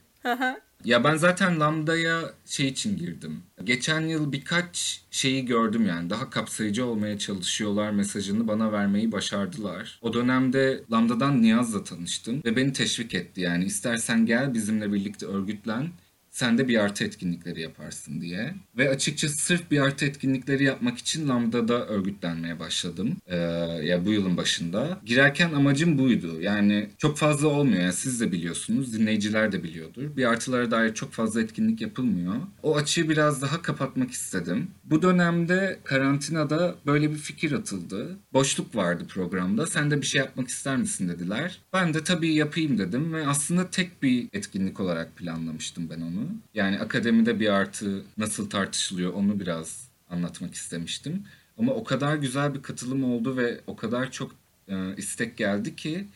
Ya 0.84 1.04
ben 1.04 1.16
zaten 1.16 1.60
Lambda'ya 1.60 2.20
şey 2.46 2.68
için 2.68 2.96
girdim. 2.96 3.42
Geçen 3.64 4.00
yıl 4.00 4.32
birkaç 4.32 5.02
şeyi 5.10 5.44
gördüm 5.44 5.86
yani. 5.86 6.10
Daha 6.10 6.30
kapsayıcı 6.30 6.86
olmaya 6.86 7.18
çalışıyorlar 7.18 7.90
mesajını 7.90 8.48
bana 8.48 8.72
vermeyi 8.72 9.12
başardılar. 9.12 9.98
O 10.02 10.12
dönemde 10.12 10.82
Lambda'dan 10.92 11.42
Niyaz'la 11.42 11.84
tanıştım 11.84 12.42
ve 12.44 12.56
beni 12.56 12.72
teşvik 12.72 13.14
etti 13.14 13.40
yani. 13.40 13.64
istersen 13.64 14.26
gel 14.26 14.54
bizimle 14.54 14.92
birlikte 14.92 15.26
örgütlen 15.26 15.88
sen 16.34 16.58
de 16.58 16.68
bir 16.68 16.78
artı 16.78 17.04
etkinlikleri 17.04 17.60
yaparsın 17.60 18.20
diye. 18.20 18.54
Ve 18.76 18.90
açıkçası 18.90 19.36
sırf 19.36 19.70
bir 19.70 19.80
artı 19.80 20.04
etkinlikleri 20.04 20.64
yapmak 20.64 20.98
için 20.98 21.28
Lambda'da 21.28 21.86
örgütlenmeye 21.86 22.60
başladım. 22.60 23.16
Ee, 23.26 23.36
ya 23.82 24.06
bu 24.06 24.12
yılın 24.12 24.36
başında. 24.36 25.00
Girerken 25.04 25.52
amacım 25.52 25.98
buydu. 25.98 26.40
Yani 26.40 26.88
çok 26.98 27.18
fazla 27.18 27.48
olmuyor. 27.48 27.82
Yani 27.82 27.92
siz 27.92 28.20
de 28.20 28.32
biliyorsunuz, 28.32 28.98
dinleyiciler 28.98 29.52
de 29.52 29.62
biliyordur. 29.62 30.16
Bir 30.16 30.24
artılara 30.24 30.70
dair 30.70 30.94
çok 30.94 31.12
fazla 31.12 31.40
etkinlik 31.40 31.80
yapılmıyor. 31.80 32.34
O 32.62 32.76
açığı 32.76 33.08
biraz 33.08 33.42
daha 33.42 33.62
kapatmak 33.62 34.10
istedim. 34.10 34.70
Bu 34.84 35.02
dönemde 35.02 35.78
karantinada 35.84 36.74
böyle 36.86 37.10
bir 37.10 37.16
fikir 37.16 37.52
atıldı. 37.52 38.16
Boşluk 38.32 38.76
vardı 38.76 39.04
programda. 39.08 39.66
Sen 39.66 39.90
de 39.90 40.00
bir 40.00 40.06
şey 40.06 40.18
yapmak 40.18 40.48
ister 40.48 40.76
misin 40.76 41.08
dediler. 41.08 41.58
Ben 41.72 41.94
de 41.94 42.04
tabii 42.04 42.34
yapayım 42.34 42.78
dedim 42.78 43.12
ve 43.12 43.26
aslında 43.26 43.70
tek 43.70 44.02
bir 44.02 44.28
etkinlik 44.32 44.80
olarak 44.80 45.16
planlamıştım 45.16 45.90
ben 45.90 46.00
onu. 46.00 46.23
Yani 46.54 46.78
akademide 46.80 47.40
bir 47.40 47.48
artı 47.48 48.04
nasıl 48.18 48.50
tartışılıyor 48.50 49.12
onu 49.12 49.40
biraz 49.40 49.88
anlatmak 50.10 50.54
istemiştim. 50.54 51.24
Ama 51.58 51.72
o 51.72 51.84
kadar 51.84 52.16
güzel 52.16 52.54
bir 52.54 52.62
katılım 52.62 53.04
oldu 53.04 53.36
ve 53.36 53.60
o 53.66 53.76
kadar 53.76 54.10
çok 54.10 54.34
e, 54.68 54.96
istek 54.96 55.36
geldi 55.36 55.76
ki 55.76 56.06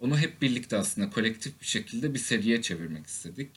onu 0.00 0.18
hep 0.18 0.42
birlikte 0.42 0.76
aslında 0.76 1.10
kolektif 1.10 1.60
bir 1.60 1.66
şekilde 1.66 2.14
bir 2.14 2.18
seriye 2.18 2.62
çevirmek 2.62 3.06
istedik. 3.06 3.50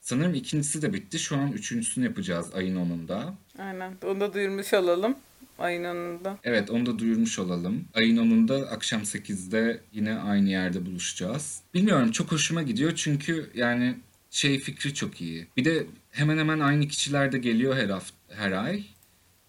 Sanırım 0.00 0.34
ikincisi 0.34 0.82
de 0.82 0.92
bitti. 0.92 1.18
Şu 1.18 1.36
an 1.36 1.52
üçüncüsünü 1.52 2.04
yapacağız 2.04 2.54
ayın 2.54 2.76
10'unda. 2.76 3.32
Aynen. 3.58 3.92
Onu 4.04 4.20
da 4.20 4.32
duyurmuş 4.32 4.74
olalım. 4.74 5.16
Ayın 5.58 5.84
10'unda. 5.84 6.36
Evet 6.44 6.70
onu 6.70 6.86
da 6.86 6.98
duyurmuş 6.98 7.38
olalım. 7.38 7.84
Ayın 7.94 8.16
10'unda 8.16 8.66
akşam 8.66 9.02
8'de 9.02 9.80
yine 9.92 10.18
aynı 10.18 10.48
yerde 10.48 10.86
buluşacağız. 10.86 11.60
Bilmiyorum 11.74 12.10
çok 12.10 12.32
hoşuma 12.32 12.62
gidiyor 12.62 12.92
çünkü 12.96 13.50
yani 13.54 13.94
şey 14.30 14.58
fikri 14.58 14.94
çok 14.94 15.20
iyi. 15.20 15.46
Bir 15.56 15.64
de 15.64 15.86
hemen 16.10 16.38
hemen 16.38 16.60
aynı 16.60 16.88
kişiler 16.88 17.32
de 17.32 17.38
geliyor 17.38 17.76
her 17.76 17.88
hafta, 17.88 18.34
her 18.34 18.52
ay. 18.52 18.82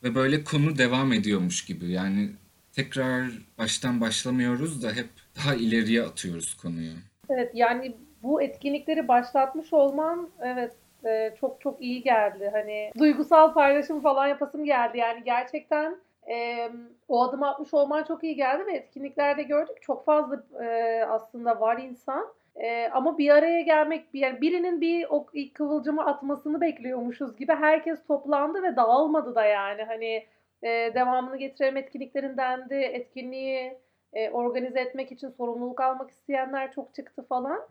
Ve 0.03 0.15
böyle 0.15 0.43
konu 0.43 0.77
devam 0.77 1.13
ediyormuş 1.13 1.65
gibi. 1.65 1.91
Yani 1.91 2.29
tekrar 2.73 3.27
baştan 3.57 4.01
başlamıyoruz 4.01 4.83
da 4.83 4.91
hep 4.91 5.07
daha 5.37 5.55
ileriye 5.55 6.03
atıyoruz 6.03 6.53
konuyu. 6.53 6.91
Evet 7.29 7.51
yani 7.53 7.95
bu 8.23 8.41
etkinlikleri 8.41 9.07
başlatmış 9.07 9.73
olman 9.73 10.29
evet 10.41 10.71
e, 11.05 11.35
çok 11.39 11.61
çok 11.61 11.81
iyi 11.81 12.01
geldi. 12.01 12.49
Hani 12.51 12.91
duygusal 12.99 13.53
paylaşım 13.53 14.01
falan 14.01 14.27
yapasım 14.27 14.65
geldi. 14.65 14.97
Yani 14.97 15.23
gerçekten 15.23 15.97
e, 16.29 16.69
o 17.07 17.23
adım 17.23 17.43
atmış 17.43 17.73
olman 17.73 18.03
çok 18.03 18.23
iyi 18.23 18.35
geldi 18.35 18.65
ve 18.65 18.73
etkinliklerde 18.73 19.43
gördük 19.43 19.81
çok 19.81 20.05
fazla 20.05 20.43
e, 20.63 21.03
aslında 21.09 21.59
var 21.61 21.77
insan. 21.77 22.27
E, 22.61 22.89
ama 22.93 23.17
bir 23.17 23.29
araya 23.29 23.61
gelmek, 23.61 24.05
yani 24.13 24.41
birinin 24.41 24.81
bir 24.81 25.05
o 25.09 25.25
kıvılcımı 25.53 26.05
atmasını 26.05 26.61
bekliyormuşuz 26.61 27.37
gibi 27.37 27.53
herkes 27.53 28.05
toplandı 28.07 28.63
ve 28.63 28.75
dağılmadı 28.75 29.35
da 29.35 29.45
yani. 29.45 29.83
Hani 29.83 30.25
e, 30.63 30.67
devamını 30.95 31.37
getirelim 31.37 31.77
etkinliklerin 31.77 32.37
dendi, 32.37 32.73
etkinliği 32.75 33.77
e, 34.13 34.29
organize 34.29 34.79
etmek 34.79 35.11
için 35.11 35.29
sorumluluk 35.29 35.81
almak 35.81 36.11
isteyenler 36.11 36.71
çok 36.71 36.95
çıktı 36.95 37.25
falan. 37.29 37.61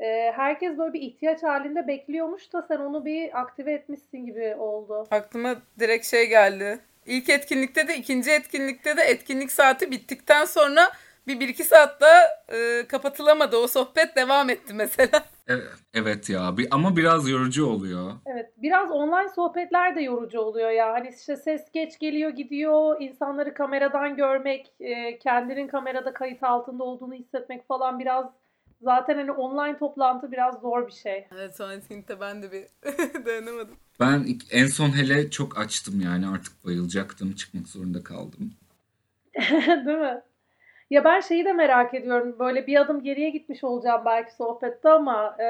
E, 0.00 0.32
herkes 0.36 0.78
böyle 0.78 0.92
bir 0.92 1.00
ihtiyaç 1.00 1.42
halinde 1.42 1.86
bekliyormuş 1.86 2.52
da 2.52 2.62
sen 2.62 2.78
onu 2.78 3.04
bir 3.04 3.40
aktive 3.40 3.72
etmişsin 3.72 4.26
gibi 4.26 4.54
oldu. 4.54 5.06
Aklıma 5.10 5.56
direkt 5.80 6.06
şey 6.06 6.28
geldi. 6.28 6.78
İlk 7.06 7.30
etkinlikte 7.30 7.88
de 7.88 7.96
ikinci 7.96 8.30
etkinlikte 8.30 8.96
de 8.96 9.02
etkinlik 9.02 9.52
saati 9.52 9.90
bittikten 9.90 10.44
sonra 10.44 10.90
bir, 11.26 11.40
bir 11.40 11.48
iki 11.48 11.64
saat 11.64 12.00
daha 12.00 12.20
e, 12.58 12.86
kapatılamadı. 12.88 13.56
O 13.56 13.66
sohbet 13.66 14.16
devam 14.16 14.50
etti 14.50 14.74
mesela. 14.74 15.24
Evet, 15.94 16.30
ya 16.30 16.56
bir, 16.56 16.68
ama 16.70 16.96
biraz 16.96 17.28
yorucu 17.28 17.66
oluyor. 17.66 18.12
Evet 18.26 18.50
biraz 18.56 18.90
online 18.90 19.28
sohbetler 19.34 19.96
de 19.96 20.00
yorucu 20.00 20.40
oluyor 20.40 20.70
ya. 20.70 20.92
Hani 20.92 21.14
işte 21.18 21.36
ses 21.36 21.72
geç 21.72 21.98
geliyor 21.98 22.30
gidiyor. 22.30 23.00
insanları 23.00 23.54
kameradan 23.54 24.16
görmek, 24.16 24.72
e, 24.80 25.18
kendinin 25.18 25.68
kamerada 25.68 26.14
kayıt 26.14 26.42
altında 26.42 26.84
olduğunu 26.84 27.14
hissetmek 27.14 27.68
falan 27.68 27.98
biraz 27.98 28.26
zaten 28.82 29.16
hani 29.16 29.32
online 29.32 29.78
toplantı 29.78 30.32
biraz 30.32 30.60
zor 30.60 30.86
bir 30.86 30.92
şey. 30.92 31.26
Evet 31.34 31.56
son 31.56 31.70
etkinlikte 31.70 32.20
ben 32.20 32.42
de 32.42 32.52
bir 32.52 32.66
dayanamadım. 33.24 33.76
Ben 34.00 34.26
en 34.50 34.66
son 34.66 34.88
hele 34.88 35.30
çok 35.30 35.58
açtım 35.58 36.00
yani 36.00 36.28
artık 36.28 36.64
bayılacaktım 36.64 37.32
çıkmak 37.32 37.68
zorunda 37.68 38.02
kaldım. 38.02 38.52
Değil 39.86 39.98
mi? 39.98 40.22
Ya 40.90 41.04
ben 41.04 41.20
şeyi 41.20 41.44
de 41.44 41.52
merak 41.52 41.94
ediyorum. 41.94 42.36
Böyle 42.38 42.66
bir 42.66 42.80
adım 42.80 43.02
geriye 43.02 43.30
gitmiş 43.30 43.64
olacağım 43.64 44.02
belki 44.04 44.34
sohbette 44.34 44.88
ama 44.88 45.36
e, 45.40 45.44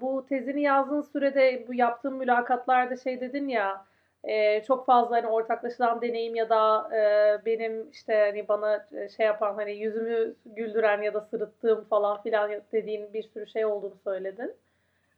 bu 0.00 0.26
tezini 0.28 0.62
yazdığın 0.62 1.00
sürede 1.00 1.64
bu 1.68 1.74
yaptığın 1.74 2.14
mülakatlarda 2.14 2.96
şey 2.96 3.20
dedin 3.20 3.48
ya 3.48 3.84
e, 4.24 4.62
çok 4.62 4.86
fazla 4.86 5.16
hani 5.16 5.26
ortaklaşılan 5.26 6.02
deneyim 6.02 6.34
ya 6.34 6.48
da 6.48 6.88
e, 6.96 7.44
benim 7.46 7.90
işte 7.90 8.14
hani 8.30 8.48
bana 8.48 8.86
şey 9.16 9.26
yapan 9.26 9.54
hani 9.54 9.72
yüzümü 9.72 10.34
güldüren 10.46 11.02
ya 11.02 11.14
da 11.14 11.20
sırıttığım 11.20 11.84
falan 11.84 12.22
filan 12.22 12.50
dediğin 12.72 13.12
bir 13.12 13.22
sürü 13.22 13.46
şey 13.46 13.64
olduğunu 13.64 13.96
söyledin. 14.04 14.54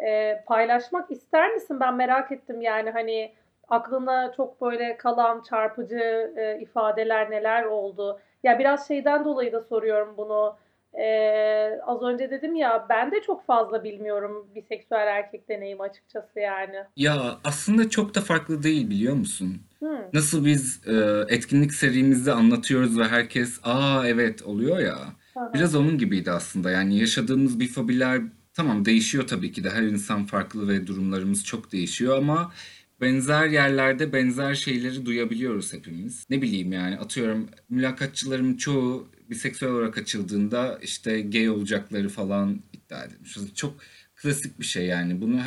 E, 0.01 0.43
paylaşmak 0.47 1.11
ister 1.11 1.55
misin? 1.55 1.81
Ben 1.81 1.95
merak 1.95 2.33
ettim 2.33 2.61
yani 2.61 2.91
hani 2.91 3.33
aklına 3.69 4.33
çok 4.33 4.61
böyle 4.63 4.97
kalan 4.97 5.43
çarpıcı 5.43 6.33
e, 6.37 6.59
ifadeler 6.61 7.31
neler 7.31 7.65
oldu? 7.65 8.21
Ya 8.47 8.59
biraz 8.59 8.89
şeyden 8.89 9.25
dolayı 9.25 9.53
da 9.53 9.61
soruyorum 9.61 10.15
bunu. 10.17 10.57
Ee, 10.99 11.79
az 11.87 12.03
önce 12.03 12.31
dedim 12.31 12.55
ya 12.55 12.87
ben 12.89 13.13
de 13.13 13.23
çok 13.27 13.47
fazla 13.47 13.85
bilmiyorum 13.85 14.47
biseksüel 14.55 15.07
erkek 15.07 15.49
deneyim 15.49 15.81
açıkçası 15.81 16.41
yani. 16.41 16.77
Ya 16.97 17.39
aslında 17.45 17.91
çok 17.91 18.15
da 18.15 18.21
farklı 18.21 18.63
değil 18.63 18.91
biliyor 18.91 19.15
musun? 19.15 19.57
Hmm. 19.79 19.99
Nasıl 20.13 20.45
biz 20.45 20.89
e, 20.89 21.25
etkinlik 21.29 21.75
serimizde 21.75 22.33
anlatıyoruz 22.33 22.99
ve 22.99 23.05
herkes 23.05 23.61
aa 23.65 24.03
evet 24.07 24.43
oluyor 24.43 24.79
ya. 24.79 24.97
Aha. 25.37 25.55
Biraz 25.55 25.75
onun 25.75 25.99
gibiydi 25.99 26.31
aslında. 26.31 26.71
Yani 26.71 26.99
yaşadığımız 26.99 27.61
bir 27.61 27.69
fobiler 27.69 28.21
tamam 28.55 28.85
değişiyor 28.85 29.27
tabii 29.27 29.53
ki 29.53 29.65
de 29.65 29.71
her 29.71 29.83
insan 29.83 30.27
farklı 30.27 30.69
ve 30.69 30.87
durumlarımız 30.87 31.45
çok 31.45 31.73
değişiyor 31.73 32.19
ama 32.19 32.53
benzer 33.01 33.47
yerlerde 33.47 34.13
benzer 34.13 34.55
şeyleri 34.55 35.07
duyabiliyoruz 35.07 35.73
hepimiz. 35.73 36.27
Ne 36.31 36.43
bileyim 36.43 36.73
yani 36.73 36.99
atıyorum 36.99 37.49
mülakatçılarım 37.71 38.57
çoğu 38.57 39.09
biseksüel 39.31 39.73
olarak 39.73 39.99
açıldığında 39.99 40.79
işte 40.83 41.21
gay 41.21 41.51
olacakları 41.51 42.09
falan 42.09 42.63
iddia 42.73 43.05
edilmiş. 43.05 43.37
Çok 43.55 43.75
klasik 44.15 44.61
bir 44.61 44.65
şey 44.65 44.87
yani. 44.87 45.21
Bunu 45.21 45.41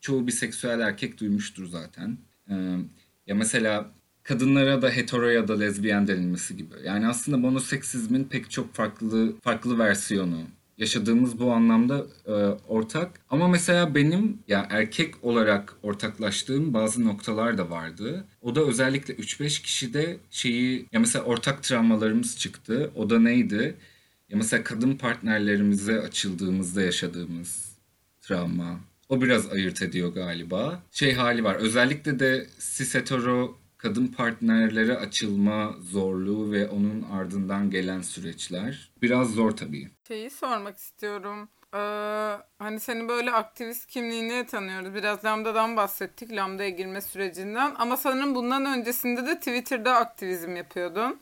çoğu 0.00 0.26
biseksüel 0.26 0.80
erkek 0.80 1.20
duymuştur 1.20 1.66
zaten. 1.66 2.18
Ee, 2.50 2.54
ya 3.26 3.34
mesela 3.34 3.90
kadınlara 4.22 4.82
da 4.82 4.90
hetero 4.90 5.28
ya 5.28 5.48
da 5.48 5.58
lezbiyen 5.58 6.06
denilmesi 6.06 6.56
gibi. 6.56 6.74
Yani 6.84 7.06
aslında 7.06 7.38
monoseksizmin 7.38 8.24
pek 8.24 8.50
çok 8.50 8.74
farklı 8.74 9.36
farklı 9.40 9.78
versiyonu 9.78 10.42
yaşadığımız 10.80 11.38
bu 11.38 11.52
anlamda 11.52 12.06
e, 12.26 12.32
ortak. 12.68 13.20
Ama 13.30 13.48
mesela 13.48 13.94
benim 13.94 14.38
ya 14.48 14.66
erkek 14.70 15.24
olarak 15.24 15.76
ortaklaştığım 15.82 16.74
bazı 16.74 17.04
noktalar 17.04 17.58
da 17.58 17.70
vardı. 17.70 18.24
O 18.42 18.54
da 18.54 18.60
özellikle 18.60 19.14
3-5 19.14 19.62
kişide 19.62 20.16
şeyi 20.30 20.86
ya 20.92 21.00
mesela 21.00 21.24
ortak 21.24 21.62
travmalarımız 21.62 22.38
çıktı. 22.38 22.90
O 22.96 23.10
da 23.10 23.20
neydi? 23.20 23.76
Ya 24.28 24.36
mesela 24.36 24.64
kadın 24.64 24.96
partnerlerimize 24.96 26.00
açıldığımızda 26.00 26.82
yaşadığımız 26.82 27.76
travma. 28.20 28.80
O 29.08 29.22
biraz 29.22 29.52
ayırt 29.52 29.82
ediyor 29.82 30.14
galiba. 30.14 30.82
Şey 30.90 31.12
hali 31.14 31.44
var. 31.44 31.54
Özellikle 31.54 32.18
de 32.18 32.46
cis 32.76 32.94
hetero 32.94 33.59
kadın 33.82 34.06
partnerlere 34.06 34.96
açılma 34.96 35.74
zorluğu 35.80 36.52
ve 36.52 36.68
onun 36.68 37.02
ardından 37.12 37.70
gelen 37.70 38.00
süreçler 38.00 38.90
biraz 39.02 39.30
zor 39.30 39.50
tabii. 39.50 39.90
Şeyi 40.08 40.30
sormak 40.30 40.76
istiyorum. 40.76 41.48
Ee, 41.74 41.78
hani 42.58 42.80
seni 42.80 43.08
böyle 43.08 43.32
aktivist 43.32 43.86
kimliğini 43.86 44.46
tanıyoruz. 44.46 44.94
Biraz 44.94 45.24
Lambda'dan 45.24 45.76
bahsettik. 45.76 46.32
Lambda'ya 46.32 46.68
girme 46.68 47.00
sürecinden. 47.00 47.74
Ama 47.78 47.96
sanırım 47.96 48.34
bundan 48.34 48.64
öncesinde 48.64 49.26
de 49.26 49.38
Twitter'da 49.38 49.94
aktivizm 49.94 50.56
yapıyordun. 50.56 51.20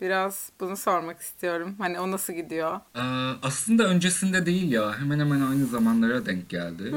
Biraz 0.00 0.50
bunu 0.60 0.76
sormak 0.76 1.20
istiyorum. 1.20 1.74
Hani 1.78 2.00
o 2.00 2.10
nasıl 2.10 2.32
gidiyor? 2.32 2.80
Aa, 2.94 3.32
aslında 3.42 3.84
öncesinde 3.84 4.46
değil 4.46 4.72
ya. 4.72 4.98
Hemen 4.98 5.18
hemen 5.20 5.40
aynı 5.40 5.66
zamanlara 5.66 6.26
denk 6.26 6.48
geldi. 6.48 6.94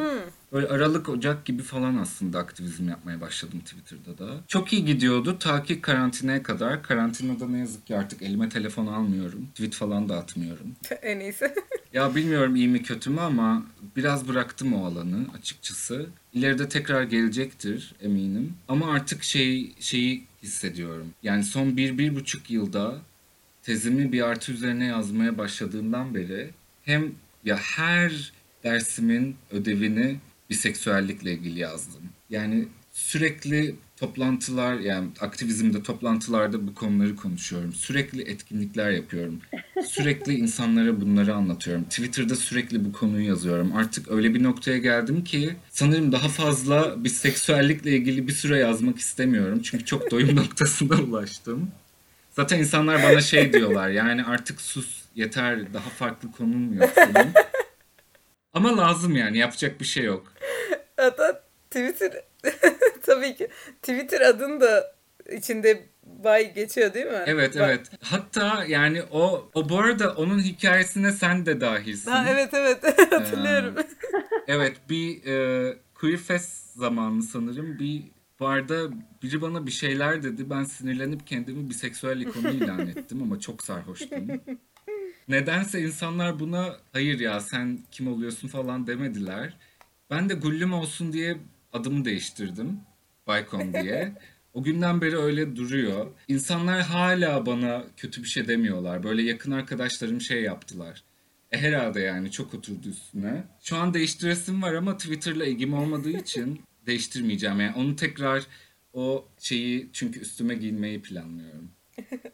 Böyle 0.52 0.68
Aralık, 0.68 1.10
Ocak 1.10 1.46
gibi 1.46 1.63
falan 1.63 1.96
aslında 1.98 2.39
aktivizm 2.39 2.89
yapmaya 2.89 3.22
başladım 3.22 3.60
Twitter'da 3.60 4.18
da. 4.18 4.34
Çok 4.48 4.74
iyi 4.74 4.86
gidiyordu 4.86 5.39
ta 5.39 5.63
ki 5.63 5.82
karantinaya 5.82 6.44
kadar. 6.44 6.84
Karantinada 6.84 7.48
ne 7.48 7.60
yazık 7.60 7.88
ki 7.88 7.98
artık 7.98 8.22
elime 8.22 8.50
telefon 8.50 8.88
almıyorum. 8.88 9.46
Tweet 9.56 9.74
falan 9.74 10.10
da 10.10 10.18
atmıyorum. 10.18 10.68
en 11.02 11.20
iyisi. 11.20 11.54
Ya 11.94 12.16
bilmiyorum 12.16 12.56
iyi 12.56 12.68
mi 12.68 12.84
kötü 12.84 13.10
mü 13.10 13.22
ama 13.22 13.63
biraz 13.96 14.28
bıraktım 14.28 14.74
o 14.74 14.86
alanı 14.86 15.26
açıkçası. 15.39 16.06
İleride 16.34 16.70
tekrar 16.70 17.04
gelecektir 17.04 17.96
eminim. 18.02 18.54
Ama 18.68 18.92
artık 18.92 19.24
şey 19.24 19.74
şeyi 19.80 20.24
hissediyorum. 20.43 21.13
Yani 21.23 21.43
son 21.43 21.77
bir, 21.77 21.97
bir 21.97 22.15
buçuk 22.15 22.49
yılda 22.49 23.01
tezimi 23.63 24.12
bir 24.12 24.21
artı 24.21 24.51
üzerine 24.51 24.86
yazmaya 24.86 25.38
başladığımdan 25.38 26.15
beri 26.15 26.49
hem 26.84 27.12
ya 27.45 27.58
her 27.58 28.34
dersimin 28.63 29.36
ödevini 29.51 30.17
biseksüellikle 30.49 31.34
ilgili 31.34 31.60
yazdım. 31.60 32.01
Yani 32.29 32.67
sürekli 32.93 33.75
toplantılar 33.97 34.79
yani 34.79 35.10
aktivizmde 35.19 35.84
toplantılarda 35.84 36.67
bu 36.67 36.75
konuları 36.75 37.15
konuşuyorum. 37.15 37.73
Sürekli 37.73 38.21
etkinlikler 38.21 38.91
yapıyorum. 38.91 39.41
Sürekli 39.88 40.34
insanlara 40.34 41.02
bunları 41.02 41.36
anlatıyorum. 41.36 41.84
Twitter'da 41.84 42.36
sürekli 42.36 42.86
bu 42.86 42.91
konuyu 42.91 43.28
yazıyorum. 43.28 43.76
Artık 43.76 44.12
öyle 44.12 44.34
bir 44.34 44.43
noktaya 44.43 44.78
geldim 44.78 45.24
ki 45.24 45.56
sanırım 45.69 46.12
daha 46.12 46.28
fazla 46.28 47.04
biseksüellikle 47.04 47.91
ilgili 47.91 48.28
bir 48.28 48.34
süre 48.34 48.58
yazmak 48.58 48.98
istemiyorum. 48.98 49.62
Çünkü 49.63 49.86
çok 49.86 50.12
doyum 50.12 50.36
noktasına 50.36 51.02
ulaştım. 51.02 51.72
Zaten 52.32 52.60
insanlar 52.60 53.04
bana 53.04 53.22
şey 53.22 53.54
diyorlar 53.54 53.89
yani 53.89 54.24
artık 54.24 54.62
sus 54.62 55.04
yeter 55.15 55.74
daha 55.74 55.89
farklı 55.89 56.32
konun 56.32 56.74
yok 56.74 56.89
senin. 56.96 57.32
Ama 58.54 58.78
lazım 58.78 59.15
yani 59.15 59.38
yapacak 59.38 59.80
bir 59.80 59.86
şey 59.86 60.04
yok. 60.04 60.34
Hatta 60.98 61.43
Twitter 61.72 62.24
tabii 63.02 63.36
ki 63.36 63.48
Twitter 63.82 64.22
adın 64.22 64.62
da 64.62 64.96
içinde 65.32 65.86
bay 66.06 66.54
geçiyor 66.54 66.94
değil 66.94 67.06
mi? 67.06 67.24
Evet 67.26 67.60
Bay- 67.60 67.70
evet. 67.70 67.92
Hatta 68.02 68.66
yani 68.68 69.04
o 69.12 69.50
o 69.54 69.70
bu 69.70 69.80
arada 69.80 70.13
onun 70.13 70.39
hikayesine 70.39 71.12
sen 71.12 71.46
de 71.46 71.62
dahilsin. 71.62 72.12
Ha, 72.12 72.26
evet 72.30 72.54
evet 72.54 72.84
hatırlıyorum. 73.12 73.76
Evet 74.48 74.78
bir 74.89 75.26
e, 75.26 75.78
Queer 75.94 76.18
Fest 76.18 76.74
zamanı 76.76 77.24
sanırım 77.24 77.80
bir 77.80 78.04
barda 78.39 78.89
biri 79.24 79.42
bana 79.42 79.66
bir 79.66 79.72
şeyler 79.72 80.24
dedi. 80.24 80.50
Ben 80.50 80.63
sinirlenip 80.63 81.28
kendimi 81.28 81.70
biseksüel 81.70 82.22
ikonu 82.22 82.50
ilan 82.50 82.88
ettim 82.88 83.22
ama 83.22 83.39
çok 83.39 83.63
sarhoştum. 83.63 84.42
Nedense 85.28 85.82
insanlar 85.82 86.39
buna 86.39 86.76
hayır 86.94 87.20
ya 87.20 87.39
sen 87.39 87.80
kim 87.92 88.08
oluyorsun 88.08 88.48
falan 88.48 88.88
demediler. 88.88 89.58
Ben 90.10 90.30
de 90.30 90.34
gullüm 90.34 90.74
olsun 90.74 91.13
diye 91.13 91.38
adımı 91.74 92.06
değiştirdim. 92.06 92.80
Baykon 93.28 93.74
diye. 93.74 94.13
O 94.54 94.63
günden 94.63 95.02
beri 95.02 95.18
öyle 95.18 95.56
duruyor. 95.56 96.08
İnsanlar 96.28 96.82
hala 96.82 97.46
bana 97.46 97.84
kötü 97.98 98.24
bir 98.24 98.28
şey 98.28 98.48
demiyorlar. 98.48 99.04
Böyle 99.04 99.22
yakın 99.22 99.52
arkadaşlarım 99.52 100.22
şey 100.22 100.42
yaptılar. 100.42 101.04
E 101.52 101.58
herhalde 101.58 102.00
yani 102.02 102.32
çok 102.32 102.54
oturdu 102.54 102.89
üstüne. 102.89 103.44
Şu 103.62 103.76
an 103.78 103.94
değiştiresim 103.94 104.62
var 104.62 104.74
ama 104.74 104.98
Twitter'la 104.98 105.46
ilgim 105.46 105.74
olmadığı 105.74 106.18
için 106.18 106.62
değiştirmeyeceğim. 106.86 107.62
Yani 107.62 107.76
onu 107.78 107.96
tekrar 107.96 108.44
o 108.94 109.26
şeyi 109.39 109.89
çünkü 109.94 110.20
üstüme 110.20 110.56
giyinmeyi 110.56 111.02
planlıyorum. 111.02 111.72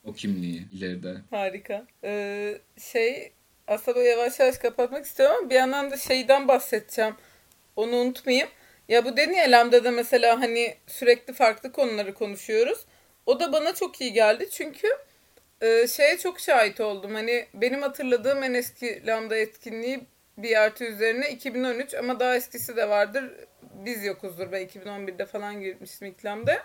O 0.04 0.14
kimliği 0.14 0.66
ileride. 0.72 1.16
Harika. 1.30 1.88
Ee, 2.04 2.58
şey 2.92 3.32
aslında 3.68 4.00
yavaş 4.00 4.40
yavaş 4.40 4.58
kapatmak 4.58 5.06
istiyorum 5.06 5.36
ama 5.40 5.50
bir 5.50 5.56
yandan 5.56 5.92
da 5.92 5.98
şeyden 5.98 6.48
bahsedeceğim. 6.48 7.14
Onu 7.76 7.96
unutmayayım. 7.96 8.50
Ya 8.90 9.06
bu 9.06 9.18
dedin 9.18 9.34
ya 9.34 9.52
Lambda'da 9.52 9.92
mesela 9.92 10.42
hani 10.42 10.76
sürekli 10.88 11.34
farklı 11.34 11.72
konuları 11.72 12.14
konuşuyoruz. 12.14 12.86
O 13.26 13.40
da 13.40 13.54
bana 13.54 13.76
çok 13.76 14.02
iyi 14.02 14.14
geldi 14.14 14.50
çünkü 14.50 14.88
e, 15.62 15.88
şeye 15.88 16.18
çok 16.18 16.40
şahit 16.40 16.82
oldum. 16.82 17.14
Hani 17.14 17.46
benim 17.54 17.82
hatırladığım 17.82 18.44
en 18.44 18.54
eski 18.54 19.08
Lambda 19.08 19.38
etkinliği 19.38 20.02
bir 20.38 20.62
artı 20.62 20.84
üzerine 20.84 21.32
2013 21.32 21.94
ama 21.94 22.20
daha 22.20 22.36
eskisi 22.36 22.76
de 22.76 22.90
vardır. 22.90 23.32
Biz 23.62 24.06
yokuzdur. 24.06 24.52
Ben 24.52 24.68
2011'de 24.68 25.26
falan 25.26 25.62
girmiştim 25.62 26.08
ilk 26.08 26.26
Lambda'ya. 26.26 26.64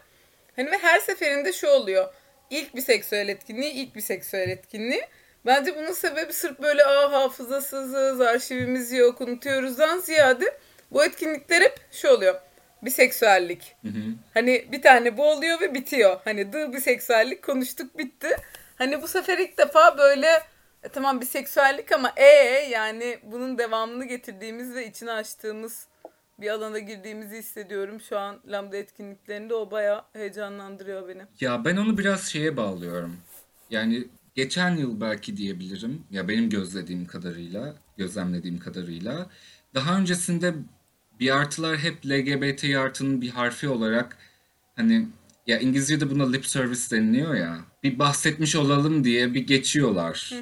Hani 0.57 0.71
ve 0.71 0.79
her 0.79 1.01
seferinde 1.01 1.53
şu 1.53 1.69
oluyor. 1.69 2.15
İlk 2.51 2.77
bir 2.77 2.81
seksüel 2.81 3.29
etkinliği, 3.29 3.73
ilk 3.73 3.97
bir 3.97 4.01
seksüel 4.01 4.49
etkinliği. 4.49 5.03
Bence 5.47 5.77
bunun 5.77 5.93
sebebi 5.93 6.33
sırf 6.33 6.63
böyle 6.63 6.85
aa 6.85 7.13
hafızasızız, 7.13 8.21
arşivimiz 8.21 8.93
yok, 8.93 9.21
unutuyoruzdan 9.21 9.99
ziyade 9.99 10.59
bu 10.95 11.05
etkinlikler 11.05 11.61
hep 11.63 11.81
şu 11.93 12.09
oluyor. 12.09 12.35
Biseksüellik. 12.83 13.77
Hı 13.83 13.89
hı. 13.89 14.03
Hani 14.35 14.69
bir 14.73 14.83
tane 14.83 15.17
bu 15.17 15.31
oluyor 15.31 15.61
ve 15.61 15.75
bitiyor. 15.75 16.21
Hani 16.25 16.53
dı 16.53 16.73
biseksüellik 16.73 17.43
konuştuk 17.43 17.99
bitti. 17.99 18.37
Hani 18.79 19.03
bu 19.03 19.09
sefer 19.09 19.39
ilk 19.39 19.59
defa 19.59 19.99
böyle 19.99 20.27
e, 20.83 20.89
tamam 20.89 21.21
biseksüellik 21.21 21.93
ama 21.93 22.13
e 22.17 22.25
yani 22.71 23.19
bunun 23.23 23.59
devamını 23.59 24.05
getirdiğimiz 24.05 24.75
ve 24.75 24.87
içine 24.87 25.13
açtığımız 25.13 25.87
bir 26.41 26.51
alana 26.51 26.79
girdiğimizi 26.79 27.39
hissediyorum. 27.39 28.01
Şu 28.01 28.19
an 28.19 28.41
Lambda 28.47 28.77
etkinliklerinde 28.77 29.55
o 29.55 29.71
bayağı 29.71 30.03
heyecanlandırıyor 30.13 31.09
beni. 31.09 31.23
Ya 31.41 31.65
ben 31.65 31.77
onu 31.77 31.99
biraz 31.99 32.27
şeye 32.27 32.57
bağlıyorum. 32.57 33.17
Yani 33.71 34.05
geçen 34.35 34.77
yıl 34.77 35.01
belki 35.01 35.37
diyebilirim. 35.37 36.03
Ya 36.11 36.29
benim 36.29 36.51
gözlediğim 36.51 37.07
kadarıyla, 37.07 37.75
gözlemlediğim 37.97 38.59
kadarıyla. 38.59 39.31
Daha 39.75 39.99
öncesinde 39.99 40.55
bir 41.21 41.37
artılar 41.37 41.79
hep 41.79 42.07
LGBT 42.07 42.65
artının 42.65 43.21
bir 43.21 43.31
harfi 43.31 43.69
olarak 43.69 44.17
hani 44.77 45.09
ya 45.47 45.59
İngilizce'de 45.59 46.11
buna 46.11 46.31
lip 46.31 46.47
service 46.47 46.81
deniliyor 46.91 47.35
ya. 47.35 47.59
Bir 47.83 47.99
bahsetmiş 47.99 48.57
olalım 48.57 49.05
diye 49.05 49.35
bir 49.35 49.47
geçiyorlar. 49.47 50.33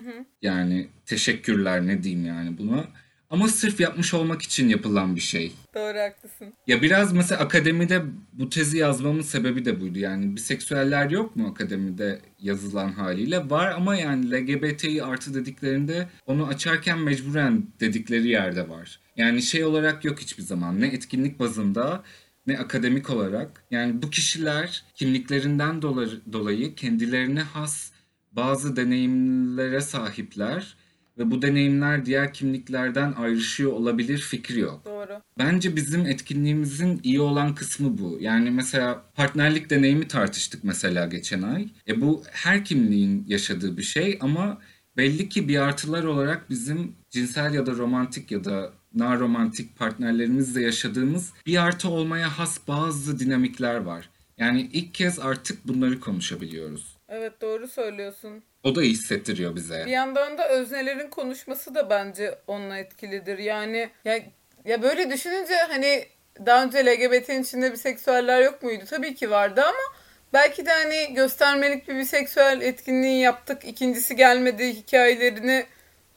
Yani 0.43 0.89
teşekkürler 1.07 1.87
ne 1.87 2.03
diyeyim 2.03 2.27
yani 2.27 2.59
buna. 2.59 2.85
Ama 3.33 3.49
sırf 3.49 3.81
yapmış 3.81 4.15
olmak 4.15 4.43
için 4.43 4.69
yapılan 4.69 5.17
bir 5.17 5.21
şey. 5.21 5.53
Doğru 5.75 5.99
haklısın. 5.99 6.55
Ya 6.67 6.83
biraz 6.83 7.13
mesela 7.13 7.41
akademide 7.41 8.03
bu 8.33 8.49
tezi 8.49 8.79
yazmamın 8.79 9.21
sebebi 9.21 9.65
de 9.65 9.81
buydu. 9.81 9.99
Yani 9.99 10.37
biseksüeller 10.37 11.11
yok 11.11 11.37
mu 11.37 11.49
akademide 11.49 12.21
yazılan 12.39 12.93
haliyle? 12.93 13.51
Var 13.51 13.71
ama 13.71 13.97
yani 13.97 14.31
LGBTİ 14.31 15.05
artı 15.05 15.35
dediklerinde 15.35 16.09
onu 16.27 16.47
açarken 16.47 16.99
mecburen 16.99 17.67
dedikleri 17.81 18.29
yerde 18.29 18.69
var. 18.69 19.01
Yani 19.17 19.43
şey 19.43 19.65
olarak 19.65 20.05
yok 20.05 20.21
hiçbir 20.21 20.43
zaman. 20.43 20.81
Ne 20.81 20.87
etkinlik 20.87 21.39
bazında 21.39 22.03
ne 22.47 22.59
akademik 22.59 23.11
olarak. 23.11 23.65
Yani 23.71 24.03
bu 24.03 24.11
kişiler 24.11 24.85
kimliklerinden 24.95 25.83
dolayı, 25.83 26.21
dolayı 26.33 26.75
kendilerine 26.75 27.43
has 27.43 27.91
bazı 28.33 28.77
deneyimlere 28.77 29.81
sahipler 29.81 30.77
ve 31.23 31.31
bu 31.31 31.43
deneyimler 31.43 32.07
diğer 32.07 32.33
kimliklerden 32.33 33.13
ayrışıyor 33.13 33.73
olabilir 33.73 34.19
fikri 34.19 34.61
yok. 34.61 34.85
Doğru. 34.85 35.23
Bence 35.39 35.77
bizim 35.77 36.07
etkinliğimizin 36.07 37.01
iyi 37.03 37.21
olan 37.21 37.55
kısmı 37.55 37.99
bu. 37.99 38.19
Yani 38.21 38.51
mesela 38.51 39.03
partnerlik 39.15 39.71
deneyimi 39.71 40.09
tartıştık 40.09 40.65
mesela 40.65 41.07
geçen 41.07 41.43
ay. 41.43 41.69
E 41.89 42.01
bu 42.01 42.23
her 42.31 42.65
kimliğin 42.65 43.25
yaşadığı 43.29 43.77
bir 43.77 43.83
şey 43.83 44.19
ama 44.21 44.59
belli 44.97 45.29
ki 45.29 45.49
bir 45.49 45.59
artılar 45.59 46.05
olarak 46.05 46.51
bizim 46.51 46.97
cinsel 47.11 47.55
ya 47.55 47.67
da 47.67 47.73
romantik 47.73 48.31
ya 48.31 48.45
da 48.45 48.73
romantik 48.99 49.79
partnerlerimizle 49.79 50.63
yaşadığımız 50.63 51.33
bir 51.47 51.57
artı 51.57 51.89
olmaya 51.89 52.39
has 52.39 52.59
bazı 52.69 53.19
dinamikler 53.19 53.77
var. 53.77 54.11
Yani 54.39 54.71
ilk 54.73 54.95
kez 54.95 55.19
artık 55.19 55.69
bunları 55.69 56.01
konuşabiliyoruz. 56.01 56.97
Evet 57.09 57.41
doğru 57.41 57.69
söylüyorsun. 57.69 58.43
O 58.65 58.75
da 58.75 58.81
hissettiriyor 58.81 59.57
bize. 59.57 59.87
Bir 59.87 59.91
yandan 59.91 60.39
da 60.39 60.49
öznelerin 60.49 61.11
konuşması 61.11 61.75
da 61.75 61.91
bence 61.91 62.39
onunla 62.47 62.79
etkilidir. 62.79 63.39
Yani 63.39 63.91
ya, 64.05 64.21
ya 64.65 64.83
böyle 64.83 65.11
düşününce 65.11 65.55
hani 65.55 66.07
daha 66.47 66.65
önce 66.65 66.87
LGBT'nin 66.87 67.43
içinde 67.43 67.73
biseksüeller 67.73 68.43
yok 68.43 68.63
muydu? 68.63 68.85
Tabii 68.91 69.15
ki 69.15 69.31
vardı 69.31 69.63
ama 69.63 69.97
belki 70.33 70.67
de 70.67 70.71
hani 70.71 71.15
göstermelik 71.15 71.89
bir 71.89 71.99
biseksüel 71.99 72.61
etkinliği 72.61 73.21
yaptık. 73.21 73.65
İkincisi 73.65 74.17
gelmedi 74.17 74.69
hikayelerini 74.75 75.67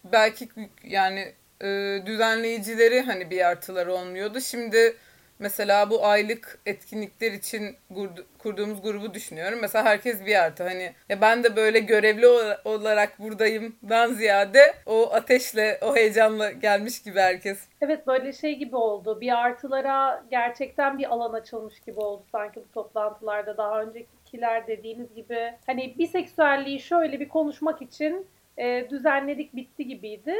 belki 0.03 0.49
yani 0.83 1.33
e, 1.61 1.99
düzenleyicileri 2.05 3.01
hani 3.01 3.29
bir 3.29 3.47
artıları 3.47 3.93
olmuyordu. 3.93 4.41
Şimdi 4.41 4.97
mesela 5.39 5.89
bu 5.89 6.05
aylık 6.05 6.59
etkinlikler 6.65 7.31
için 7.31 7.75
kurdu- 7.93 8.25
kurduğumuz 8.37 8.81
grubu 8.81 9.13
düşünüyorum. 9.13 9.59
Mesela 9.61 9.85
herkes 9.85 10.25
bir 10.25 10.43
artı 10.43 10.63
hani 10.63 10.93
ya 11.09 11.21
ben 11.21 11.43
de 11.43 11.55
böyle 11.55 11.79
görevli 11.79 12.27
ola- 12.27 12.61
olarak 12.65 13.19
buradayımdan 13.19 14.13
ziyade 14.13 14.73
o 14.85 15.13
ateşle 15.13 15.79
o 15.81 15.95
heyecanla 15.95 16.51
gelmiş 16.51 17.03
gibi 17.03 17.19
herkes. 17.19 17.59
Evet 17.81 18.07
böyle 18.07 18.33
şey 18.33 18.55
gibi 18.55 18.75
oldu. 18.75 19.21
Bir 19.21 19.37
artılara 19.39 20.23
gerçekten 20.31 20.97
bir 20.97 21.13
alan 21.13 21.33
açılmış 21.33 21.79
gibi 21.79 21.99
oldu 21.99 22.23
sanki 22.31 22.59
bu 22.59 22.71
toplantılarda. 22.73 23.57
Daha 23.57 23.81
önceki 23.81 24.07
ilişkiler 24.23 24.67
dediğiniz 24.67 25.15
gibi 25.15 25.53
hani 25.65 25.95
biseksüelliği 25.97 26.79
şöyle 26.79 27.19
bir 27.19 27.29
konuşmak 27.29 27.81
için 27.81 28.27
e, 28.57 28.89
düzenledik 28.89 29.55
bitti 29.55 29.87
gibiydi. 29.87 30.33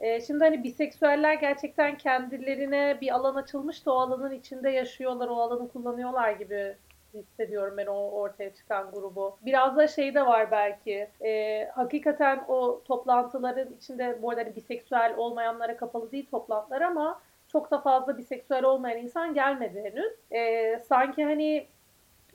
E, 0.00 0.20
şimdi 0.20 0.44
hani 0.44 0.64
biseksüeller 0.64 1.34
gerçekten 1.34 1.98
kendilerine 1.98 2.98
bir 3.00 3.14
alan 3.14 3.34
açılmış 3.34 3.86
da 3.86 3.92
o 3.92 3.96
alanın 3.96 4.32
içinde 4.32 4.70
yaşıyorlar, 4.70 5.28
o 5.28 5.36
alanı 5.36 5.68
kullanıyorlar 5.68 6.32
gibi 6.32 6.76
hissediyorum 7.14 7.74
ben 7.76 7.86
o 7.86 8.10
ortaya 8.10 8.54
çıkan 8.54 8.90
grubu. 8.90 9.38
Biraz 9.42 9.76
da 9.76 9.88
şey 9.88 10.14
de 10.14 10.26
var 10.26 10.50
belki. 10.50 11.08
E, 11.24 11.64
hakikaten 11.74 12.44
o 12.48 12.82
toplantıların 12.84 13.76
içinde 13.76 14.22
bu 14.22 14.30
arada 14.30 14.40
hani 14.40 14.56
biseksüel 14.56 15.14
olmayanlara 15.16 15.76
kapalı 15.76 16.12
değil 16.12 16.26
toplantılar 16.30 16.80
ama 16.80 17.20
çok 17.52 17.70
da 17.70 17.80
fazla 17.80 18.18
biseksüel 18.18 18.64
olmayan 18.64 18.98
insan 18.98 19.34
gelmedi 19.34 19.82
henüz. 19.82 20.12
E, 20.32 20.78
sanki 20.78 21.24
hani 21.24 21.66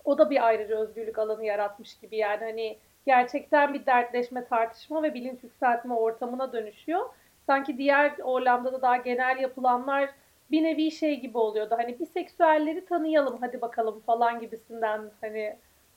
o 0.05 0.17
da 0.17 0.29
bir 0.29 0.47
ayrıca 0.47 0.77
özgürlük 0.77 1.19
alanı 1.19 1.45
yaratmış 1.45 1.99
gibi 1.99 2.17
yani 2.17 2.39
hani 2.39 2.77
gerçekten 3.05 3.73
bir 3.73 3.85
dertleşme, 3.85 4.45
tartışma 4.45 5.03
ve 5.03 5.13
bilinç 5.13 5.43
yükseltme 5.43 5.93
ortamına 5.93 6.53
dönüşüyor. 6.53 7.09
Sanki 7.47 7.77
diğer 7.77 8.13
Orlando'da 8.23 8.81
daha 8.81 8.97
genel 8.97 9.39
yapılanlar 9.39 10.09
bir 10.51 10.63
nevi 10.63 10.91
şey 10.91 11.19
gibi 11.19 11.37
oluyordu. 11.37 11.75
Hani 11.77 11.99
biseksüelleri 11.99 12.85
tanıyalım 12.85 13.37
hadi 13.41 13.61
bakalım 13.61 13.99
falan 13.99 14.39
gibisinden 14.39 15.01
hani 15.21 15.55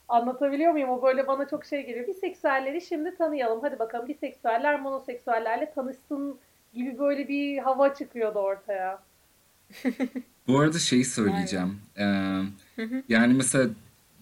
anlatabiliyor 0.09 0.73
muyum? 0.73 0.91
O 0.91 1.03
böyle 1.03 1.27
bana 1.27 1.49
çok 1.49 1.65
şey 1.65 1.87
geliyor. 1.87 2.07
Biseksüelleri 2.07 2.81
şimdi 2.81 3.17
tanıyalım 3.17 3.61
hadi 3.63 3.79
bakalım 3.79 4.09
biseksüeller 4.09 4.81
monoseksüellerle 4.81 5.73
tanışsın 5.75 6.39
gibi 6.75 6.99
böyle 6.99 7.29
bir 7.29 7.59
hava 7.59 7.95
çıkıyordu 7.95 8.39
ortaya. 8.39 8.99
Bu 10.47 10.59
arada 10.61 10.79
şeyi 10.79 11.05
söyleyeceğim. 11.05 11.81
Ee, 11.99 12.05
yani 13.09 13.35
mesela 13.35 13.71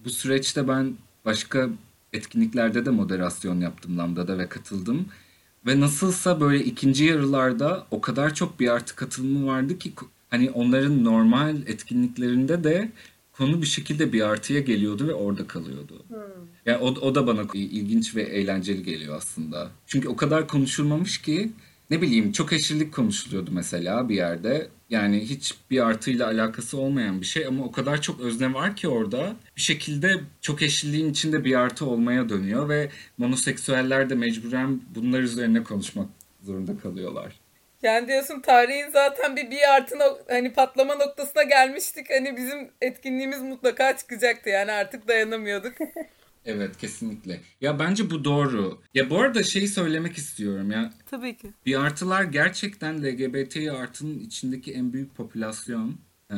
bu 0.05 0.11
süreçte 0.11 0.69
ben 0.69 0.95
başka 1.25 1.69
etkinliklerde 2.13 2.87
de 2.87 2.91
moderasyon 2.91 3.61
yaptım 3.61 3.99
Lambda'da 3.99 4.39
ve 4.39 4.49
katıldım. 4.49 5.09
Ve 5.66 5.81
nasılsa 5.81 6.40
böyle 6.40 6.64
ikinci 6.64 7.05
yarılarda 7.05 7.87
o 7.90 8.00
kadar 8.00 8.35
çok 8.35 8.61
bir 8.61 8.68
artı 8.68 8.96
katılımı 8.96 9.46
vardı 9.46 9.79
ki 9.79 9.92
hani 10.31 10.50
onların 10.50 11.05
normal 11.05 11.57
etkinliklerinde 11.66 12.64
de 12.64 12.92
konu 13.33 13.62
bir 13.62 13.66
şekilde 13.66 14.12
bir 14.12 14.20
artıya 14.20 14.61
geliyordu 14.61 15.09
ve 15.09 15.14
orada 15.14 15.46
kalıyordu. 15.46 16.05
Hmm. 16.09 16.18
Yani 16.66 16.79
o, 16.79 16.87
o 16.87 17.14
da 17.14 17.27
bana 17.27 17.42
ilginç 17.55 18.16
ve 18.16 18.22
eğlenceli 18.22 18.83
geliyor 18.83 19.16
aslında. 19.16 19.70
Çünkü 19.87 20.09
o 20.09 20.16
kadar 20.16 20.48
konuşulmamış 20.48 21.18
ki 21.18 21.53
ne 21.90 22.03
bileyim 22.03 22.33
çok 22.33 22.53
eşlilik 22.53 22.94
konuşuluyordu 22.94 23.51
mesela 23.53 24.09
bir 24.09 24.14
yerde. 24.14 24.68
Yani 24.90 25.20
hiç 25.20 25.55
bir 25.70 25.87
artıyla 25.87 26.27
alakası 26.27 26.79
olmayan 26.79 27.20
bir 27.20 27.27
şey 27.27 27.47
ama 27.47 27.64
o 27.64 27.73
kadar 27.73 28.01
çok 28.01 28.20
özne 28.20 28.55
var 28.55 28.77
ki 28.77 28.88
orada 28.88 29.37
bir 29.57 29.61
şekilde 29.61 30.20
çok 30.40 30.62
eşliliğin 30.62 31.11
içinde 31.11 31.44
bir 31.44 31.55
artı 31.55 31.87
olmaya 31.87 32.29
dönüyor 32.29 32.68
ve 32.68 32.88
monoseksüeller 33.18 34.11
de 34.11 34.14
mecburen 34.14 34.81
bunlar 34.94 35.20
üzerine 35.20 35.62
konuşmak 35.62 36.09
zorunda 36.42 36.79
kalıyorlar. 36.79 37.40
Yani 37.83 38.09
diyorsun 38.09 38.40
tarihin 38.40 38.90
zaten 38.90 39.37
bir 39.37 39.51
bir 39.51 39.75
artı 39.75 39.97
hani 40.29 40.53
patlama 40.53 40.94
noktasına 40.94 41.42
gelmiştik. 41.42 42.11
Hani 42.11 42.37
bizim 42.37 42.70
etkinliğimiz 42.81 43.42
mutlaka 43.42 43.97
çıkacaktı 43.97 44.51
yani 44.51 44.73
artık 44.73 45.09
dayanamıyorduk. 45.09 45.73
Evet 46.44 46.76
kesinlikle. 46.76 47.40
Ya 47.61 47.78
bence 47.78 48.11
bu 48.11 48.24
doğru. 48.24 48.80
Ya 48.94 49.11
bu 49.11 49.20
arada 49.20 49.42
şeyi 49.42 49.68
söylemek 49.68 50.18
istiyorum 50.18 50.70
ya. 50.70 50.94
Tabii 51.11 51.37
ki. 51.37 51.52
Bir 51.66 51.80
artılar 51.80 52.24
gerçekten 52.24 53.02
LGBT 53.02 53.57
artının 53.57 54.18
içindeki 54.18 54.72
en 54.72 54.92
büyük 54.92 55.14
popülasyon. 55.14 55.98
Ee, 56.30 56.37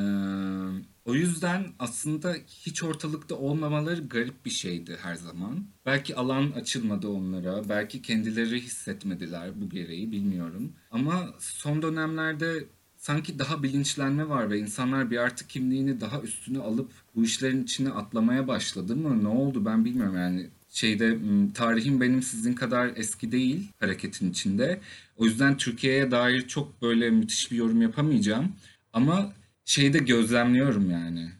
o 1.05 1.15
yüzden 1.15 1.67
aslında 1.79 2.35
hiç 2.49 2.83
ortalıkta 2.83 3.35
olmamaları 3.35 4.09
garip 4.09 4.45
bir 4.45 4.51
şeydi 4.51 4.97
her 5.03 5.15
zaman. 5.15 5.67
Belki 5.87 6.17
alan 6.17 6.51
açılmadı 6.51 7.09
onlara, 7.09 7.69
belki 7.69 8.03
kendileri 8.03 8.61
hissetmediler 8.61 9.61
bu 9.61 9.69
gereği 9.69 10.13
bilmiyorum. 10.13 10.73
Ama 10.91 11.35
son 11.39 11.83
dönemlerde 11.83 12.65
sanki 13.07 13.39
daha 13.39 13.63
bilinçlenme 13.63 14.29
var 14.29 14.51
ve 14.51 14.59
insanlar 14.59 15.11
bir 15.11 15.19
artı 15.19 15.47
kimliğini 15.47 16.01
daha 16.01 16.21
üstüne 16.21 16.59
alıp 16.59 16.91
bu 17.15 17.25
işlerin 17.25 17.63
içine 17.63 17.91
atlamaya 17.91 18.49
başladı 18.49 18.97
mı? 18.97 19.25
Ne 19.25 19.29
oldu 19.29 19.65
ben 19.65 19.85
bilmiyorum 19.85 20.17
yani 20.17 20.47
şeyde 20.71 21.19
tarihim 21.55 22.01
benim 22.01 22.23
sizin 22.23 22.55
kadar 22.55 22.91
eski 22.97 23.33
değil 23.33 23.69
hareketin 23.81 24.31
içinde. 24.31 24.81
O 25.17 25.25
yüzden 25.25 25.57
Türkiye'ye 25.57 26.11
dair 26.11 26.49
çok 26.49 26.83
böyle 26.83 27.11
müthiş 27.11 27.51
bir 27.51 27.57
yorum 27.57 27.83
yapamayacağım. 27.83 28.53
Ama 28.93 29.33
şeyde 29.65 29.99
gözlemliyorum 29.99 30.91
yani. 30.91 31.31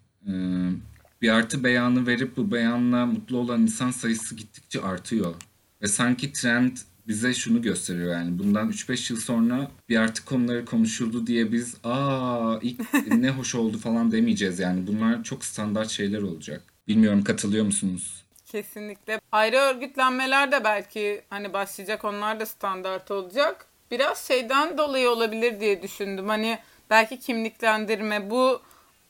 Bir 1.23 1.29
artı 1.29 1.65
beyanı 1.65 2.07
verip 2.07 2.37
bu 2.37 2.53
beyanla 2.53 3.07
mutlu 3.07 3.37
olan 3.37 3.63
insan 3.63 3.91
sayısı 3.91 4.35
gittikçe 4.35 4.81
artıyor. 4.81 5.35
Ve 5.83 5.87
sanki 5.87 6.33
trend 6.33 6.77
bize 7.09 7.35
şunu 7.35 7.63
gösteriyor 7.63 8.13
yani 8.13 8.39
bundan 8.39 8.71
3-5 8.71 9.13
yıl 9.13 9.21
sonra 9.21 9.71
bir 9.89 9.97
artık 9.97 10.27
konuları 10.27 10.65
konuşuldu 10.65 11.27
diye 11.27 11.53
biz 11.53 11.77
aa 11.85 12.59
ilk 12.63 12.81
ne 13.07 13.31
hoş 13.31 13.55
oldu 13.55 13.79
falan 13.79 14.13
demeyeceğiz 14.13 14.59
yani 14.59 14.87
bunlar 14.87 15.23
çok 15.25 15.45
standart 15.45 15.89
şeyler 15.89 16.23
olacak. 16.23 16.63
Bilmiyorum 16.89 17.25
katılıyor 17.25 17.65
musunuz? 17.65 18.25
Kesinlikle. 18.47 19.21
Ayrı 19.33 19.57
örgütlenmeler 19.57 20.53
de 20.53 20.65
belki 20.65 21.23
hani 21.31 21.53
başlayacak 21.53 22.05
onlar 22.05 22.41
da 22.41 22.47
standart 22.47 23.11
olacak. 23.11 23.67
Biraz 23.91 24.27
şeyden 24.27 24.79
dolayı 24.79 25.11
olabilir 25.11 25.61
diye 25.61 25.83
düşündüm. 25.83 26.29
Hani 26.29 26.59
belki 26.91 27.21
kimliklendirme 27.21 28.31
bu 28.31 28.63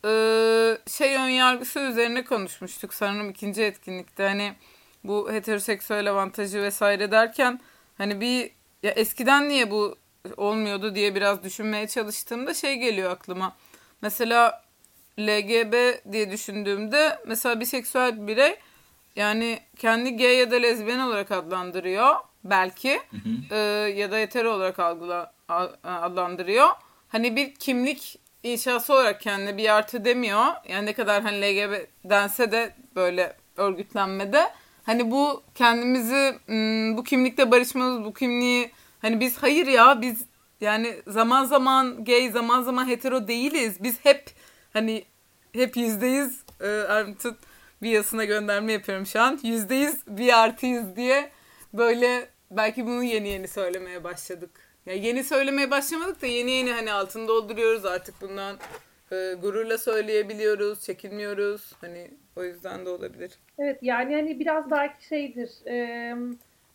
e, 0.05 0.11
şey 0.87 1.17
ön 1.17 1.29
yargısı 1.29 1.81
üzerine 1.81 2.25
konuşmuştuk 2.25 2.95
sanırım 2.95 3.31
ikinci 3.31 3.63
etkinlikte. 3.63 4.23
Hani 4.23 4.53
bu 5.05 5.33
heteroseksüel 5.33 6.11
avantajı 6.11 6.63
vesaire 6.63 7.11
derken 7.11 7.61
Hani 7.99 8.21
bir 8.21 8.51
ya 8.83 8.91
eskiden 8.91 9.49
niye 9.49 9.71
bu 9.71 9.97
olmuyordu 10.37 10.95
diye 10.95 11.15
biraz 11.15 11.45
düşünmeye 11.45 11.89
çalıştığımda 11.89 12.55
şey 12.55 12.77
geliyor 12.77 13.11
aklıma. 13.11 13.57
Mesela 14.03 14.63
LGB 15.19 15.95
diye 16.13 16.31
düşündüğümde 16.31 17.19
mesela 17.27 17.61
biseksüel 17.61 18.23
bir 18.23 18.27
birey 18.27 18.57
yani 19.17 19.61
kendi 19.77 20.17
gay 20.17 20.37
ya 20.37 20.51
da 20.51 20.57
lezbiyen 20.57 20.99
olarak 20.99 21.31
adlandırıyor 21.31 22.17
belki 22.45 23.01
hı 23.11 23.17
hı. 23.17 23.55
E, 23.55 23.59
ya 23.91 24.11
da 24.11 24.17
hetero 24.17 24.53
olarak 24.53 24.79
algıla, 24.79 25.33
adlandırıyor. 25.85 26.69
Hani 27.09 27.37
bir 27.37 27.55
kimlik 27.55 28.19
inşası 28.43 28.95
olarak 28.95 29.21
kendine 29.21 29.57
bir 29.57 29.75
artı 29.75 30.05
demiyor. 30.05 30.45
Yani 30.69 30.87
ne 30.87 30.93
kadar 30.93 31.23
hani 31.23 31.41
LGB 31.41 31.87
dense 32.05 32.53
de 32.53 32.75
böyle 32.97 33.37
örgütlenmede 33.57 34.51
Hani 34.87 35.11
bu 35.11 35.43
kendimizi 35.55 36.39
bu 36.97 37.05
kimlikte 37.05 37.51
barışmamız, 37.51 38.05
bu 38.05 38.15
kimliği 38.15 38.71
hani 38.99 39.21
biz 39.21 39.37
hayır 39.37 39.67
ya 39.67 40.01
biz 40.03 40.25
yani 40.61 40.97
zaman 41.07 41.45
zaman 41.45 42.05
gay, 42.05 42.31
zaman 42.31 42.63
zaman 42.63 42.89
hetero 42.89 43.29
değiliz. 43.29 43.83
Biz 43.83 44.05
hep 44.05 44.31
hani 44.73 45.05
hep 45.53 45.77
yüzdeyiz 45.77 46.43
e, 46.61 46.67
artık 46.69 47.39
bir 47.83 47.91
yasına 47.91 48.25
gönderme 48.25 48.73
yapıyorum 48.73 49.07
şu 49.07 49.21
an. 49.21 49.41
Yüzdeyiz 49.43 49.97
bir 50.07 50.43
artıyız 50.43 50.97
diye 50.97 51.31
böyle 51.73 52.29
belki 52.51 52.87
bunu 52.87 53.03
yeni 53.03 53.29
yeni 53.29 53.49
söylemeye 53.49 54.05
başladık. 54.05 54.51
Ya 54.87 54.95
yeni 54.95 55.25
söylemeye 55.25 55.71
başlamadık 55.71 56.23
da 56.23 56.27
yeni 56.27 56.51
yeni 56.51 56.73
hani 56.73 56.93
altını 56.93 57.29
dolduruyoruz 57.29 57.85
artık 57.85 58.21
bundan 58.21 58.59
e, 59.13 59.35
gururla 59.43 59.79
söyleyebiliyoruz, 59.79 60.83
çekinmiyoruz. 60.83 61.73
Hani 61.81 62.11
o 62.37 62.45
yüzden 62.45 62.87
de 62.87 62.91
olabilir. 62.91 63.33
Evet 63.59 63.79
yani 63.83 64.15
hani 64.15 64.41
biraz 64.41 64.71
belki 64.71 65.07
şeydir. 65.07 65.51
E, 65.67 66.15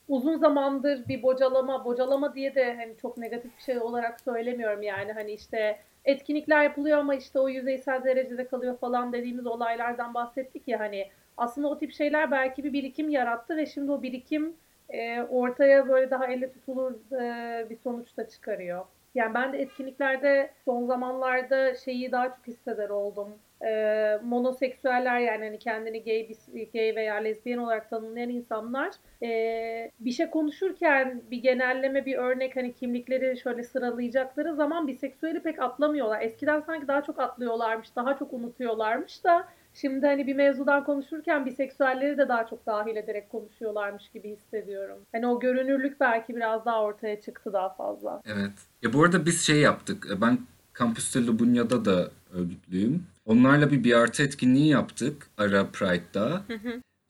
uzun 0.08 0.38
zamandır 0.38 1.08
bir 1.08 1.24
bocalama, 1.24 1.86
bocalama 1.86 2.36
diye 2.36 2.56
de 2.56 2.76
hani 2.76 2.98
çok 3.02 3.18
negatif 3.18 3.58
bir 3.58 3.64
şey 3.64 3.80
olarak 3.80 4.22
söylemiyorum 4.22 4.82
yani 4.82 5.12
hani 5.12 5.32
işte 5.32 5.80
etkinlikler 6.06 6.64
yapılıyor 6.64 6.98
ama 6.98 7.16
işte 7.16 7.40
o 7.40 7.50
yüzeysel 7.50 8.04
derecede 8.04 8.48
kalıyor 8.48 8.78
falan 8.78 9.14
dediğimiz 9.14 9.48
olaylardan 9.48 10.14
bahsettik 10.14 10.68
ya 10.68 10.80
hani 10.80 11.10
aslında 11.38 11.68
o 11.68 11.80
tip 11.80 11.94
şeyler 11.94 12.32
belki 12.32 12.64
bir 12.64 12.74
birikim 12.74 13.10
yarattı 13.10 13.58
ve 13.58 13.66
şimdi 13.66 13.92
o 13.92 14.04
birikim 14.04 14.56
e, 14.90 15.22
ortaya 15.22 15.90
böyle 15.90 16.12
daha 16.12 16.28
elle 16.28 16.52
tutulur 16.52 16.94
e, 17.22 17.70
bir 17.70 17.78
sonuçta 17.78 18.30
çıkarıyor. 18.30 18.86
Yani 19.16 19.34
ben 19.34 19.54
de 19.54 19.58
etkinliklerde 19.58 20.52
son 20.66 20.86
zamanlarda 20.86 21.76
şeyi 21.76 22.12
daha 22.12 22.30
çok 22.30 22.48
hisseder 22.48 22.90
oldum. 22.90 23.30
Ee, 23.66 24.20
monoseksüeller 24.24 25.20
yani 25.20 25.46
hani 25.46 25.60
kendini 25.60 26.04
gay, 26.04 26.28
gay 26.74 26.96
veya 26.96 27.16
lezbiyen 27.16 27.58
olarak 27.58 27.90
tanımlayan 27.90 28.30
insanlar 28.30 28.92
e, 29.24 29.92
bir 30.00 30.12
şey 30.12 30.30
konuşurken 30.30 31.22
bir 31.32 31.38
genelleme 31.38 32.06
bir 32.06 32.16
örnek 32.16 32.56
hani 32.56 32.74
kimlikleri 32.74 33.38
şöyle 33.38 33.64
sıralayacakları 33.64 34.56
zaman 34.56 34.88
biseksüeli 34.88 35.40
pek 35.40 35.60
atlamıyorlar. 35.60 36.22
Eskiden 36.22 36.60
sanki 36.60 36.88
daha 36.88 37.04
çok 37.04 37.20
atlıyorlarmış, 37.20 37.96
daha 37.96 38.18
çok 38.18 38.34
unutuyorlarmış 38.34 39.24
da 39.24 39.48
Şimdi 39.74 40.06
hani 40.06 40.28
bir 40.28 40.36
mevzudan 40.36 40.84
konuşurken 40.84 41.46
biseksüelleri 41.46 42.18
de 42.18 42.28
daha 42.28 42.48
çok 42.48 42.66
dahil 42.66 42.96
ederek 42.96 43.30
konuşuyorlarmış 43.30 44.10
gibi 44.14 44.30
hissediyorum. 44.30 44.98
Hani 45.12 45.28
o 45.28 45.40
görünürlük 45.40 46.00
belki 46.00 46.36
biraz 46.36 46.66
daha 46.66 46.82
ortaya 46.82 47.22
çıktı 47.22 47.54
daha 47.54 47.70
fazla. 47.70 48.22
Evet. 48.26 48.52
Ya 48.82 48.94
bu 48.94 49.04
arada 49.04 49.26
biz 49.26 49.42
şey 49.42 49.60
yaptık. 49.60 50.08
Ben 50.22 50.40
Kampüste 50.74 51.26
Lubunya'da 51.26 51.86
da 51.86 52.12
örgütlüyüm. 52.34 53.04
Onlarla 53.26 53.72
bir 53.72 53.84
bir 53.84 53.94
artı 53.94 54.24
etkinliği 54.24 54.68
yaptık 54.68 55.28
Ara 55.38 55.68
Pride'da. 55.68 56.42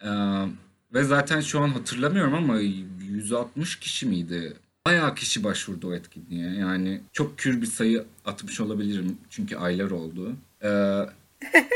Ee, 0.04 0.08
ve 0.94 1.04
zaten 1.04 1.40
şu 1.40 1.60
an 1.60 1.68
hatırlamıyorum 1.68 2.34
ama 2.34 2.60
160 2.60 3.80
kişi 3.80 4.08
miydi? 4.08 4.54
Bayağı 4.86 5.16
kişi 5.16 5.44
başvurdu 5.44 5.90
o 5.90 5.94
etkinliğe. 5.94 6.54
Yani 6.54 7.02
çok 7.14 7.38
kür 7.38 7.62
bir 7.62 7.68
sayı 7.68 8.06
atmış 8.26 8.62
olabilirim 8.62 9.18
çünkü 9.30 9.56
aylar 9.56 9.92
oldu. 9.92 10.36
Ee, 10.64 11.02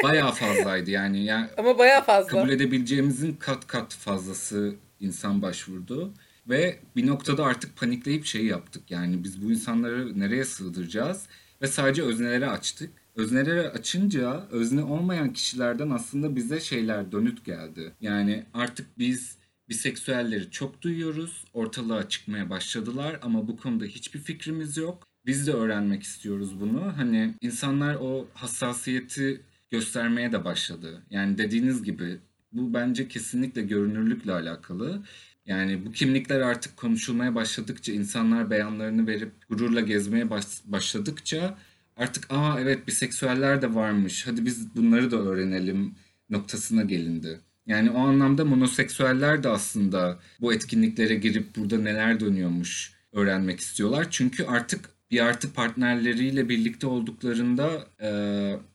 bayağı 0.04 0.32
fazlaydı 0.32 0.92
yani. 0.92 1.26
yani 1.26 1.48
Ama 1.58 1.78
bayağı 1.78 2.04
fazla. 2.04 2.30
kabul 2.30 2.50
edebileceğimizin 2.50 3.34
kat 3.34 3.68
kat 3.68 3.94
fazlası 3.94 4.76
insan 5.00 5.42
başvurdu. 5.42 6.14
Ve 6.50 6.80
bir 6.96 7.08
noktada 7.08 7.46
artık 7.46 7.78
panikleyip 7.78 8.26
şey 8.26 8.46
yaptık. 8.46 8.92
Yani 8.92 9.24
biz 9.24 9.42
bu 9.42 9.52
insanları 9.52 10.20
nereye 10.20 10.46
sığdıracağız? 10.46 11.26
Ve 11.62 11.68
sadece 11.68 12.04
öznelere 12.04 12.50
açtık. 12.50 12.90
Öznelere 13.16 13.70
açınca 13.70 14.48
özne 14.52 14.84
olmayan 14.84 15.34
kişilerden 15.34 15.90
aslında 15.90 16.36
bize 16.36 16.60
şeyler 16.60 17.12
dönüt 17.12 17.46
geldi. 17.46 17.92
Yani 18.02 18.44
artık 18.54 18.88
biz 18.98 19.38
biseksüelleri 19.70 20.52
çok 20.52 20.82
duyuyoruz. 20.82 21.46
Ortalığa 21.54 22.10
çıkmaya 22.10 22.50
başladılar 22.50 23.20
ama 23.22 23.48
bu 23.48 23.58
konuda 23.58 23.86
hiçbir 23.86 24.20
fikrimiz 24.20 24.78
yok. 24.78 25.08
Biz 25.26 25.48
de 25.48 25.54
öğrenmek 25.54 26.04
istiyoruz 26.04 26.60
bunu. 26.62 26.94
Hani 26.98 27.34
insanlar 27.42 27.96
o 27.96 28.28
hassasiyeti 28.34 29.42
göstermeye 29.72 30.32
de 30.32 30.46
başladı. 30.46 31.04
Yani 31.10 31.38
dediğiniz 31.38 31.84
gibi 31.84 32.20
bu 32.52 32.74
bence 32.74 33.08
kesinlikle 33.08 33.62
görünürlükle 33.62 34.34
alakalı. 34.34 35.04
Yani 35.46 35.86
bu 35.86 35.92
kimlikler 35.92 36.40
artık 36.42 36.78
konuşulmaya 36.78 37.36
başladıkça, 37.36 37.94
insanlar 37.94 38.50
beyanlarını 38.50 39.08
verip 39.08 39.32
gururla 39.50 39.82
gezmeye 39.82 40.30
baş- 40.30 40.62
başladıkça 40.66 41.58
artık 41.98 42.26
aa 42.30 42.60
evet 42.60 42.88
biseksüeller 42.88 43.62
de 43.62 43.76
varmış, 43.76 44.28
hadi 44.28 44.46
biz 44.46 44.76
bunları 44.76 45.12
da 45.12 45.18
öğrenelim 45.18 45.96
noktasına 46.30 46.84
gelindi. 46.84 47.40
Yani 47.68 47.92
o 47.92 48.00
anlamda 48.00 48.46
monoseksüeller 48.46 49.44
de 49.44 49.50
aslında 49.50 50.20
bu 50.42 50.54
etkinliklere 50.54 51.16
girip 51.16 51.56
burada 51.56 51.78
neler 51.78 52.20
dönüyormuş 52.20 52.94
öğrenmek 53.12 53.60
istiyorlar. 53.60 54.08
Çünkü 54.12 54.46
artık 54.46 54.90
bir 55.16 55.20
artı 55.20 55.54
partnerleriyle 55.54 56.50
birlikte 56.50 56.88
olduklarında 56.88 57.70
e, 58.02 58.10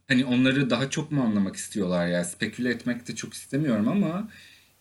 hani 0.09 0.25
onları 0.25 0.71
daha 0.71 0.91
çok 0.91 1.13
mu 1.13 1.23
anlamak 1.23 1.57
istiyorlar 1.57 2.07
ya 2.07 2.25
speküle 2.25 2.71
etmek 2.71 3.09
de 3.09 3.15
çok 3.15 3.35
istemiyorum 3.35 3.89
ama 3.89 4.29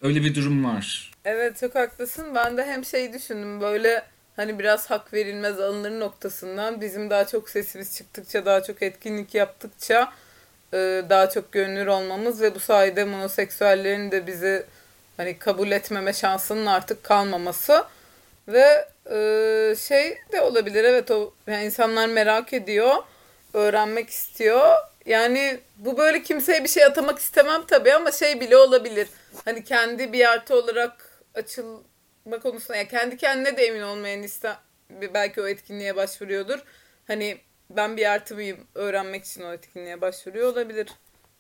öyle 0.02 0.24
bir 0.24 0.36
durum 0.36 0.66
var. 0.66 1.12
Evet 1.26 1.58
çok 1.60 1.76
haklısın. 1.76 2.36
Ben 2.36 2.58
de 2.58 2.66
hem 2.66 2.86
şey 2.86 3.14
düşündüm 3.14 3.62
böyle 3.62 4.04
hani 4.36 4.60
biraz 4.60 4.90
hak 4.90 5.14
verilmez 5.14 5.60
alınır 5.60 6.00
noktasından 6.00 6.82
bizim 6.82 7.10
daha 7.10 7.28
çok 7.28 7.50
sesimiz 7.50 7.98
çıktıkça 7.98 8.46
daha 8.46 8.64
çok 8.64 8.82
etkinlik 8.82 9.36
yaptıkça 9.36 10.14
e, 10.74 10.78
daha 11.10 11.30
çok 11.30 11.52
görünür 11.52 11.88
olmamız 11.88 12.42
ve 12.42 12.56
bu 12.56 12.60
sayede 12.60 13.04
monoseksüellerin 13.04 14.12
de 14.12 14.28
bizi 14.28 14.66
hani 15.18 15.40
kabul 15.40 15.72
etmeme 15.72 16.14
şansının 16.14 16.66
artık 16.66 17.04
kalmaması 17.04 17.84
ve 18.50 18.88
e, 19.12 19.76
şey 19.76 20.18
de 20.32 20.42
olabilir 20.42 20.84
evet 20.84 21.12
o 21.12 21.34
yani 21.48 21.66
insanlar 21.66 22.08
merak 22.08 22.54
ediyor 22.54 22.96
öğrenmek 23.54 24.10
istiyor. 24.10 24.76
Yani 25.06 25.60
bu 25.78 25.98
böyle 25.98 26.24
kimseye 26.24 26.64
bir 26.64 26.70
şey 26.70 26.86
atamak 26.86 27.20
istemem 27.20 27.66
tabii 27.68 27.94
ama 27.94 28.12
şey 28.12 28.40
bile 28.40 28.58
olabilir. 28.58 29.08
Hani 29.46 29.64
kendi 29.64 30.14
bir 30.14 30.30
artı 30.30 30.56
olarak 30.56 31.22
açılma 31.36 32.40
konusunda 32.44 32.78
ya 32.78 32.88
kendi 32.88 33.18
kendine 33.18 33.58
de 33.58 33.66
emin 33.66 33.82
olmayan 33.82 34.24
iste 34.24 34.56
belki 34.90 35.42
o 35.42 35.48
etkinliğe 35.48 35.96
başvuruyordur. 35.96 36.60
Hani 37.08 37.38
ben 37.70 37.98
bir 37.98 38.12
artı 38.12 38.36
mıyım 38.36 38.68
öğrenmek 38.76 39.26
için 39.26 39.44
o 39.44 39.54
etkinliğe 39.54 40.02
başvuruyor 40.02 40.54
olabilir 40.54 40.88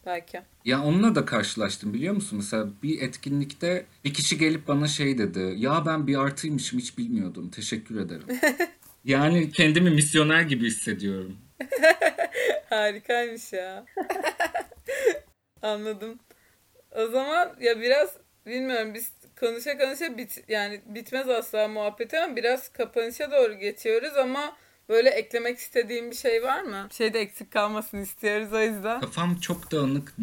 belki. 0.05 0.41
Ya 0.65 0.83
onunla 0.83 1.15
da 1.15 1.25
karşılaştım 1.25 1.93
biliyor 1.93 2.13
musun? 2.13 2.37
Mesela 2.37 2.67
bir 2.83 3.01
etkinlikte 3.01 3.85
bir 4.05 4.13
kişi 4.13 4.37
gelip 4.37 4.67
bana 4.67 4.87
şey 4.87 5.17
dedi. 5.17 5.53
Ya 5.57 5.83
ben 5.85 6.07
bir 6.07 6.15
artıymışım 6.15 6.79
hiç 6.79 6.97
bilmiyordum. 6.97 7.49
Teşekkür 7.49 7.99
ederim. 7.99 8.27
Yani 9.05 9.51
kendimi 9.51 9.89
misyoner 9.89 10.41
gibi 10.41 10.67
hissediyorum. 10.67 11.37
Harikaymış 12.69 13.53
ya. 13.53 13.85
Anladım. 15.61 16.19
O 16.91 17.07
zaman 17.07 17.55
ya 17.59 17.81
biraz 17.81 18.17
bilmiyorum 18.45 18.93
biz 18.93 19.13
konuşa 19.39 19.77
konuşa 19.77 20.17
bit 20.17 20.43
yani 20.47 20.81
bitmez 20.85 21.29
asla 21.29 21.67
muhabbeti 21.67 22.19
ama 22.19 22.35
biraz 22.35 22.69
kapanışa 22.69 23.31
doğru 23.31 23.53
geçiyoruz 23.53 24.17
ama 24.17 24.57
böyle 24.89 25.09
eklemek 25.09 25.57
istediğim 25.57 26.11
bir 26.11 26.15
şey 26.15 26.43
var 26.43 26.61
mı? 26.61 26.85
Bir 26.89 26.95
şey 26.95 27.13
de 27.13 27.19
eksik 27.19 27.51
kalmasın 27.51 27.97
istiyoruz 27.97 28.53
o 28.53 28.59
yüzden. 28.59 29.01
Kafam 29.01 29.35
çok 29.35 29.71
dağınık. 29.71 30.13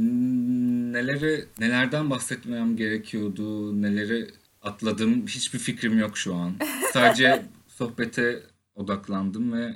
Neleri, 0.92 1.44
nelerden 1.60 2.10
bahsetmem 2.10 2.76
gerekiyordu, 2.76 3.82
neleri 3.82 4.26
atladım 4.62 5.26
hiçbir 5.26 5.58
fikrim 5.58 5.98
yok 5.98 6.18
şu 6.18 6.34
an. 6.34 6.52
Sadece 6.92 7.42
sohbete 7.66 8.40
odaklandım 8.74 9.52
ve 9.52 9.70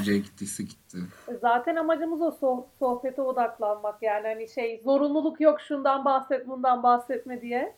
nereye 0.00 0.18
gittiyse 0.18 0.62
gitti. 0.62 0.98
Zaten 1.40 1.76
amacımız 1.76 2.20
o 2.22 2.28
soh- 2.40 2.66
sohbete 2.78 3.22
odaklanmak 3.22 4.02
yani 4.02 4.26
hani 4.28 4.48
şey 4.48 4.80
zorunluluk 4.84 5.40
yok 5.40 5.60
şundan 5.60 6.04
bahset 6.04 6.48
bundan 6.48 6.82
bahsetme 6.82 7.40
diye. 7.42 7.74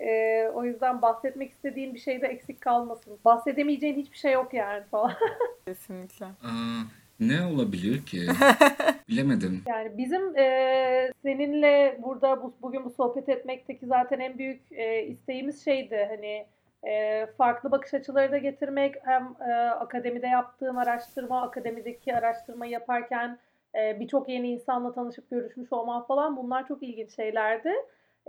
Ee, 0.00 0.48
o 0.54 0.64
yüzden 0.64 1.02
bahsetmek 1.02 1.50
istediğin 1.50 1.94
bir 1.94 2.00
şeyde 2.00 2.26
eksik 2.26 2.60
kalmasın. 2.60 3.18
Bahsedemeyeceğin 3.24 3.96
hiçbir 3.96 4.16
şey 4.16 4.32
yok 4.32 4.54
yani 4.54 4.84
falan. 4.90 5.12
Kesinlikle. 5.66 6.26
Aa, 6.26 6.82
ne 7.20 7.46
olabilir 7.46 8.06
ki? 8.06 8.26
Bilemedim. 9.08 9.62
Yani 9.68 9.98
bizim 9.98 10.38
e, 10.38 11.12
seninle 11.22 11.98
burada 12.02 12.42
bu, 12.42 12.54
bugün 12.62 12.84
bu 12.84 12.90
sohbet 12.90 13.28
etmekteki 13.28 13.86
zaten 13.86 14.20
en 14.20 14.38
büyük 14.38 14.72
e, 14.72 15.02
isteğimiz 15.02 15.64
şeydi 15.64 16.06
hani 16.10 16.46
e, 16.92 17.26
farklı 17.26 17.70
bakış 17.70 17.94
açıları 17.94 18.32
da 18.32 18.38
getirmek 18.38 18.94
hem 19.04 19.34
e, 19.48 19.52
akademide 19.54 20.26
yaptığım 20.26 20.78
araştırma, 20.78 21.42
akademideki 21.42 22.16
araştırmayı 22.16 22.72
yaparken 22.72 23.38
e, 23.74 24.00
birçok 24.00 24.28
yeni 24.28 24.48
insanla 24.48 24.92
tanışıp 24.92 25.30
görüşmüş 25.30 25.72
olman 25.72 26.06
falan 26.06 26.36
bunlar 26.36 26.68
çok 26.68 26.82
ilginç 26.82 27.16
şeylerdi. 27.16 27.72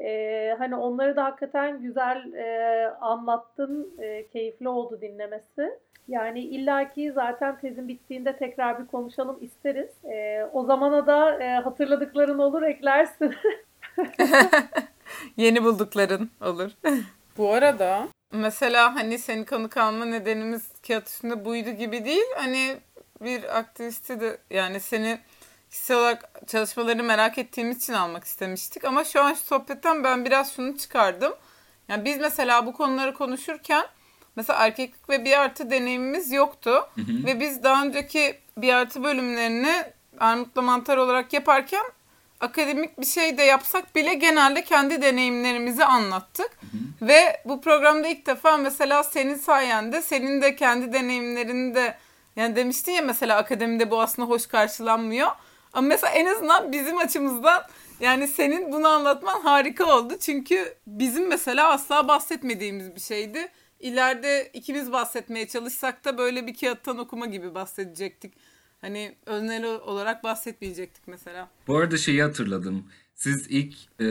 E, 0.03 0.55
hani 0.57 0.75
onları 0.75 1.15
da 1.15 1.23
hakikaten 1.23 1.81
güzel 1.81 2.33
e, 2.33 2.87
anlattın, 3.01 3.93
e, 3.99 4.27
keyifli 4.27 4.69
oldu 4.69 5.01
dinlemesi. 5.01 5.79
Yani 6.07 6.39
illaki 6.39 7.11
zaten 7.11 7.59
tezin 7.59 7.87
bittiğinde 7.87 8.37
tekrar 8.37 8.79
bir 8.79 8.87
konuşalım 8.87 9.37
isteriz. 9.41 10.05
E, 10.05 10.45
o 10.53 10.65
zamana 10.65 11.07
da 11.07 11.43
e, 11.43 11.53
hatırladıkların 11.53 12.39
olur 12.39 12.61
eklersin. 12.61 13.35
Yeni 15.37 15.63
buldukların 15.63 16.29
olur. 16.41 16.71
Bu 17.37 17.53
arada 17.53 18.07
mesela 18.33 18.95
hani 18.95 19.19
senin 19.19 19.45
konuk 19.45 19.77
alma 19.77 20.05
nedenimiz 20.05 20.69
kağıt 20.87 21.07
üstünde 21.07 21.45
buydu 21.45 21.69
gibi 21.69 22.05
değil. 22.05 22.25
Hani 22.35 22.77
bir 23.21 23.57
aktivisti 23.57 24.19
de 24.19 24.37
yani 24.49 24.79
seni 24.79 25.19
kişisel 25.71 25.97
olarak 25.97 26.41
çalışmalarını 26.47 27.03
merak 27.03 27.37
ettiğimiz 27.37 27.77
için 27.77 27.93
almak 27.93 28.23
istemiştik. 28.23 28.85
Ama 28.85 29.03
şu 29.03 29.23
an 29.23 29.33
şu 29.33 29.39
sohbetten 29.39 30.03
ben 30.03 30.25
biraz 30.25 30.55
şunu 30.55 30.77
çıkardım. 30.77 31.33
Yani 31.87 32.05
biz 32.05 32.17
mesela 32.17 32.65
bu 32.65 32.73
konuları 32.73 33.13
konuşurken 33.13 33.85
mesela 34.35 34.59
erkeklik 34.59 35.09
ve 35.09 35.25
bir 35.25 35.39
artı 35.39 35.71
deneyimimiz 35.71 36.31
yoktu. 36.31 36.71
Hı 36.95 37.01
hı. 37.01 37.25
Ve 37.25 37.39
biz 37.39 37.63
daha 37.63 37.83
önceki 37.83 38.39
bir 38.57 38.73
artı 38.73 39.03
bölümlerini 39.03 39.83
Armut'la 40.19 40.61
Mantar 40.61 40.97
olarak 40.97 41.33
yaparken 41.33 41.83
akademik 42.39 42.99
bir 42.99 43.05
şey 43.05 43.37
de 43.37 43.43
yapsak 43.43 43.95
bile 43.95 44.13
genelde 44.13 44.63
kendi 44.63 45.01
deneyimlerimizi 45.01 45.85
anlattık. 45.85 46.51
Ve 47.01 47.41
bu 47.45 47.61
programda 47.61 48.07
ilk 48.07 48.25
defa 48.25 48.57
mesela 48.57 49.03
senin 49.03 49.35
sayende 49.35 50.01
senin 50.01 50.41
de 50.41 50.55
kendi 50.55 50.93
deneyimlerini 50.93 51.75
de 51.75 51.97
yani 52.35 52.55
demiştin 52.55 52.91
ya 52.91 53.01
mesela 53.01 53.37
akademide 53.37 53.91
bu 53.91 54.01
aslında 54.01 54.29
hoş 54.29 54.47
karşılanmıyor. 54.47 55.31
Ama 55.73 55.87
mesela 55.87 56.13
en 56.13 56.25
azından 56.25 56.71
bizim 56.71 56.97
açımızdan 56.97 57.63
yani 57.99 58.27
senin 58.27 58.71
bunu 58.71 58.87
anlatman 58.87 59.41
harika 59.41 59.97
oldu. 59.97 60.13
Çünkü 60.19 60.73
bizim 60.87 61.27
mesela 61.27 61.71
asla 61.71 62.07
bahsetmediğimiz 62.07 62.95
bir 62.95 63.01
şeydi. 63.01 63.47
İleride 63.79 64.49
ikimiz 64.53 64.91
bahsetmeye 64.91 65.47
çalışsak 65.47 66.05
da 66.05 66.17
böyle 66.17 66.47
bir 66.47 66.55
kağıttan 66.55 66.97
okuma 66.97 67.25
gibi 67.25 67.55
bahsedecektik. 67.55 68.33
Hani 68.81 69.15
öneri 69.25 69.67
olarak 69.67 70.23
bahsetmeyecektik 70.23 71.07
mesela. 71.07 71.49
Bu 71.67 71.77
arada 71.77 71.97
şeyi 71.97 72.23
hatırladım. 72.23 72.85
Siz 73.15 73.47
ilk 73.49 73.75
e, 73.99 74.05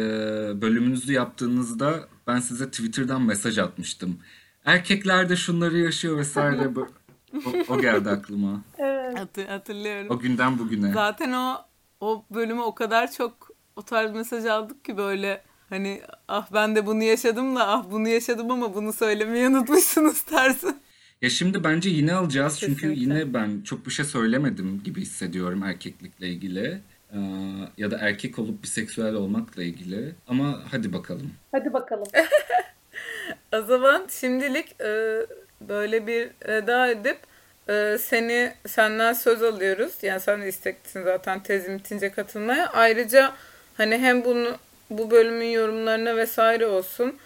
bölümünüzü 0.63 1.13
yaptığınızda 1.13 2.09
ben 2.27 2.41
size 2.41 2.71
Twitter'dan 2.71 3.23
mesaj 3.23 3.59
atmıştım. 3.59 4.19
Erkekler 4.65 5.29
de 5.29 5.37
şunları 5.37 5.79
yaşıyor 5.79 6.19
vesaire. 6.19 6.69
O, 7.35 7.75
o 7.75 7.81
geldi 7.81 8.11
aklıma. 8.11 8.61
evet. 8.79 9.19
Hatır, 9.19 9.47
hatırlıyorum. 9.47 10.07
O 10.11 10.19
günden 10.19 10.59
bugüne. 10.59 10.93
Zaten 10.93 11.33
o 11.33 11.57
o 12.01 12.25
bölümü 12.31 12.61
o 12.61 12.75
kadar 12.75 13.13
çok 13.13 13.51
o 13.77 13.83
tarz 13.83 14.13
mesaj 14.13 14.47
aldık 14.47 14.85
ki 14.85 14.97
böyle 14.97 15.43
hani 15.69 16.03
ah 16.29 16.47
ben 16.55 16.77
de 16.77 16.87
bunu 16.87 17.03
yaşadım 17.03 17.57
da 17.57 17.69
ah 17.69 17.85
bunu 17.91 18.09
yaşadım 18.09 18.51
ama 18.51 18.75
bunu 18.75 18.93
söylemeyi 18.93 19.49
unutmuşsunuz 19.49 20.23
tarzı. 20.31 20.75
Ya 21.23 21.31
şimdi 21.31 21.65
bence 21.65 21.91
yine 21.91 22.15
alacağız 22.15 22.59
çünkü 22.61 22.75
Kesinlikle. 22.75 23.03
yine 23.03 23.35
ben 23.35 23.61
çok 23.65 23.87
bir 23.87 23.91
şey 23.91 24.05
söylemedim 24.05 24.83
gibi 24.85 25.01
hissediyorum 25.01 25.63
erkeklikle 25.63 26.29
ilgili. 26.29 26.81
Ya 27.79 27.91
da 27.91 27.99
erkek 27.99 28.39
olup 28.39 28.63
biseksüel 28.63 29.15
olmakla 29.15 29.63
ilgili. 29.63 30.15
Ama 30.29 30.61
hadi 30.71 30.93
bakalım. 30.93 31.31
Hadi 31.53 31.73
bakalım. 31.73 32.07
O 33.53 33.63
zaman 33.63 34.07
şimdilik 34.21 34.81
e, 34.81 35.21
böyle 35.61 36.07
bir 36.07 36.31
veda 36.49 36.89
edip 36.89 37.19
e, 37.69 37.99
seni 38.01 38.53
senden 38.69 39.13
söz 39.13 39.43
alıyoruz. 39.43 39.93
Yani 40.03 40.21
sen 40.21 40.43
de 40.43 40.49
isteklisin 40.49 41.03
zaten 41.03 41.43
tezim 41.43 41.79
bitince 41.79 42.13
katılmaya. 42.13 42.67
Ayrıca 42.67 43.33
hani 43.77 43.99
hem 43.99 44.25
bunu 44.25 44.57
bu 44.91 45.11
bölümün 45.11 45.51
yorumlarına 45.51 46.17
vesaire 46.17 46.67
olsun. 46.67 47.19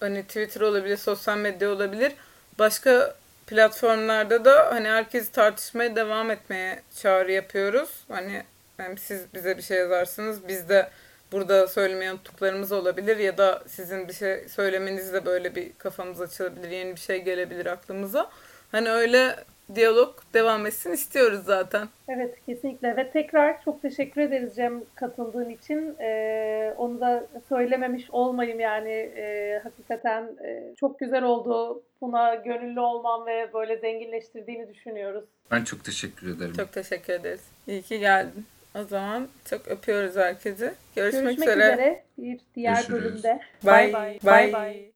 Hani 0.00 0.22
Twitter 0.22 0.60
olabilir, 0.60 0.96
sosyal 0.96 1.38
medya 1.38 1.70
olabilir. 1.70 2.12
Başka 2.58 3.14
platformlarda 3.46 4.44
da 4.44 4.74
hani 4.74 4.88
herkes 4.88 5.30
tartışmaya 5.30 5.96
devam 5.96 6.30
etmeye 6.30 6.82
çağrı 6.96 7.32
yapıyoruz. 7.32 7.90
Hani 8.08 8.42
hem 8.76 8.98
siz 8.98 9.20
bize 9.34 9.56
bir 9.56 9.62
şey 9.62 9.78
yazarsınız. 9.78 10.48
Biz 10.48 10.68
de 10.68 10.90
burada 11.32 11.66
söylemeyen 11.66 12.12
unuttuklarımız 12.12 12.72
olabilir 12.72 13.16
ya 13.16 13.38
da 13.38 13.62
sizin 13.66 14.08
bir 14.08 14.12
şey 14.12 14.48
söylemenizle 14.48 15.26
böyle 15.26 15.54
bir 15.54 15.72
kafamız 15.78 16.20
açılabilir, 16.20 16.70
yeni 16.70 16.94
bir 16.94 17.00
şey 17.00 17.22
gelebilir 17.22 17.66
aklımıza. 17.66 18.30
Hani 18.72 18.90
öyle 18.90 19.36
diyalog 19.74 20.14
devam 20.34 20.66
etsin 20.66 20.92
istiyoruz 20.92 21.40
zaten. 21.44 21.88
Evet 22.08 22.34
kesinlikle 22.46 22.96
ve 22.96 23.10
tekrar 23.10 23.62
çok 23.64 23.82
teşekkür 23.82 24.20
ederiz 24.20 24.56
Cem 24.56 24.82
katıldığın 24.94 25.50
için. 25.50 25.96
Ee, 26.00 26.74
onu 26.76 27.00
da 27.00 27.26
söylememiş 27.48 28.10
olmayayım 28.10 28.60
yani 28.60 28.90
Ee, 28.90 29.60
hakikaten 29.64 30.22
e, 30.44 30.74
çok 30.80 30.98
güzel 30.98 31.22
oldu. 31.22 31.82
Buna 32.00 32.34
gönüllü 32.34 32.80
olman 32.80 33.26
ve 33.26 33.52
böyle 33.54 33.76
zenginleştirdiğini 33.76 34.74
düşünüyoruz. 34.74 35.24
Ben 35.50 35.64
çok 35.64 35.84
teşekkür 35.84 36.36
ederim. 36.36 36.52
Çok 36.56 36.72
teşekkür 36.72 37.12
ederiz. 37.12 37.44
İyi 37.66 37.82
ki 37.82 37.98
geldin. 37.98 38.46
O 38.74 38.84
zaman 38.84 39.28
çok 39.50 39.68
öpüyoruz 39.68 40.16
herkesi. 40.16 40.74
Görüşmek, 40.96 41.22
Görüşmek 41.24 41.48
üzere. 41.48 41.72
üzere 41.72 42.04
bir 42.18 42.40
diğer 42.54 42.74
Görüşürüz. 42.74 43.04
bölümde. 43.04 43.40
Bye. 43.66 43.92
Bay. 43.92 43.92
Bye. 43.92 44.18
Bay 44.24 44.52
bay. 44.52 44.92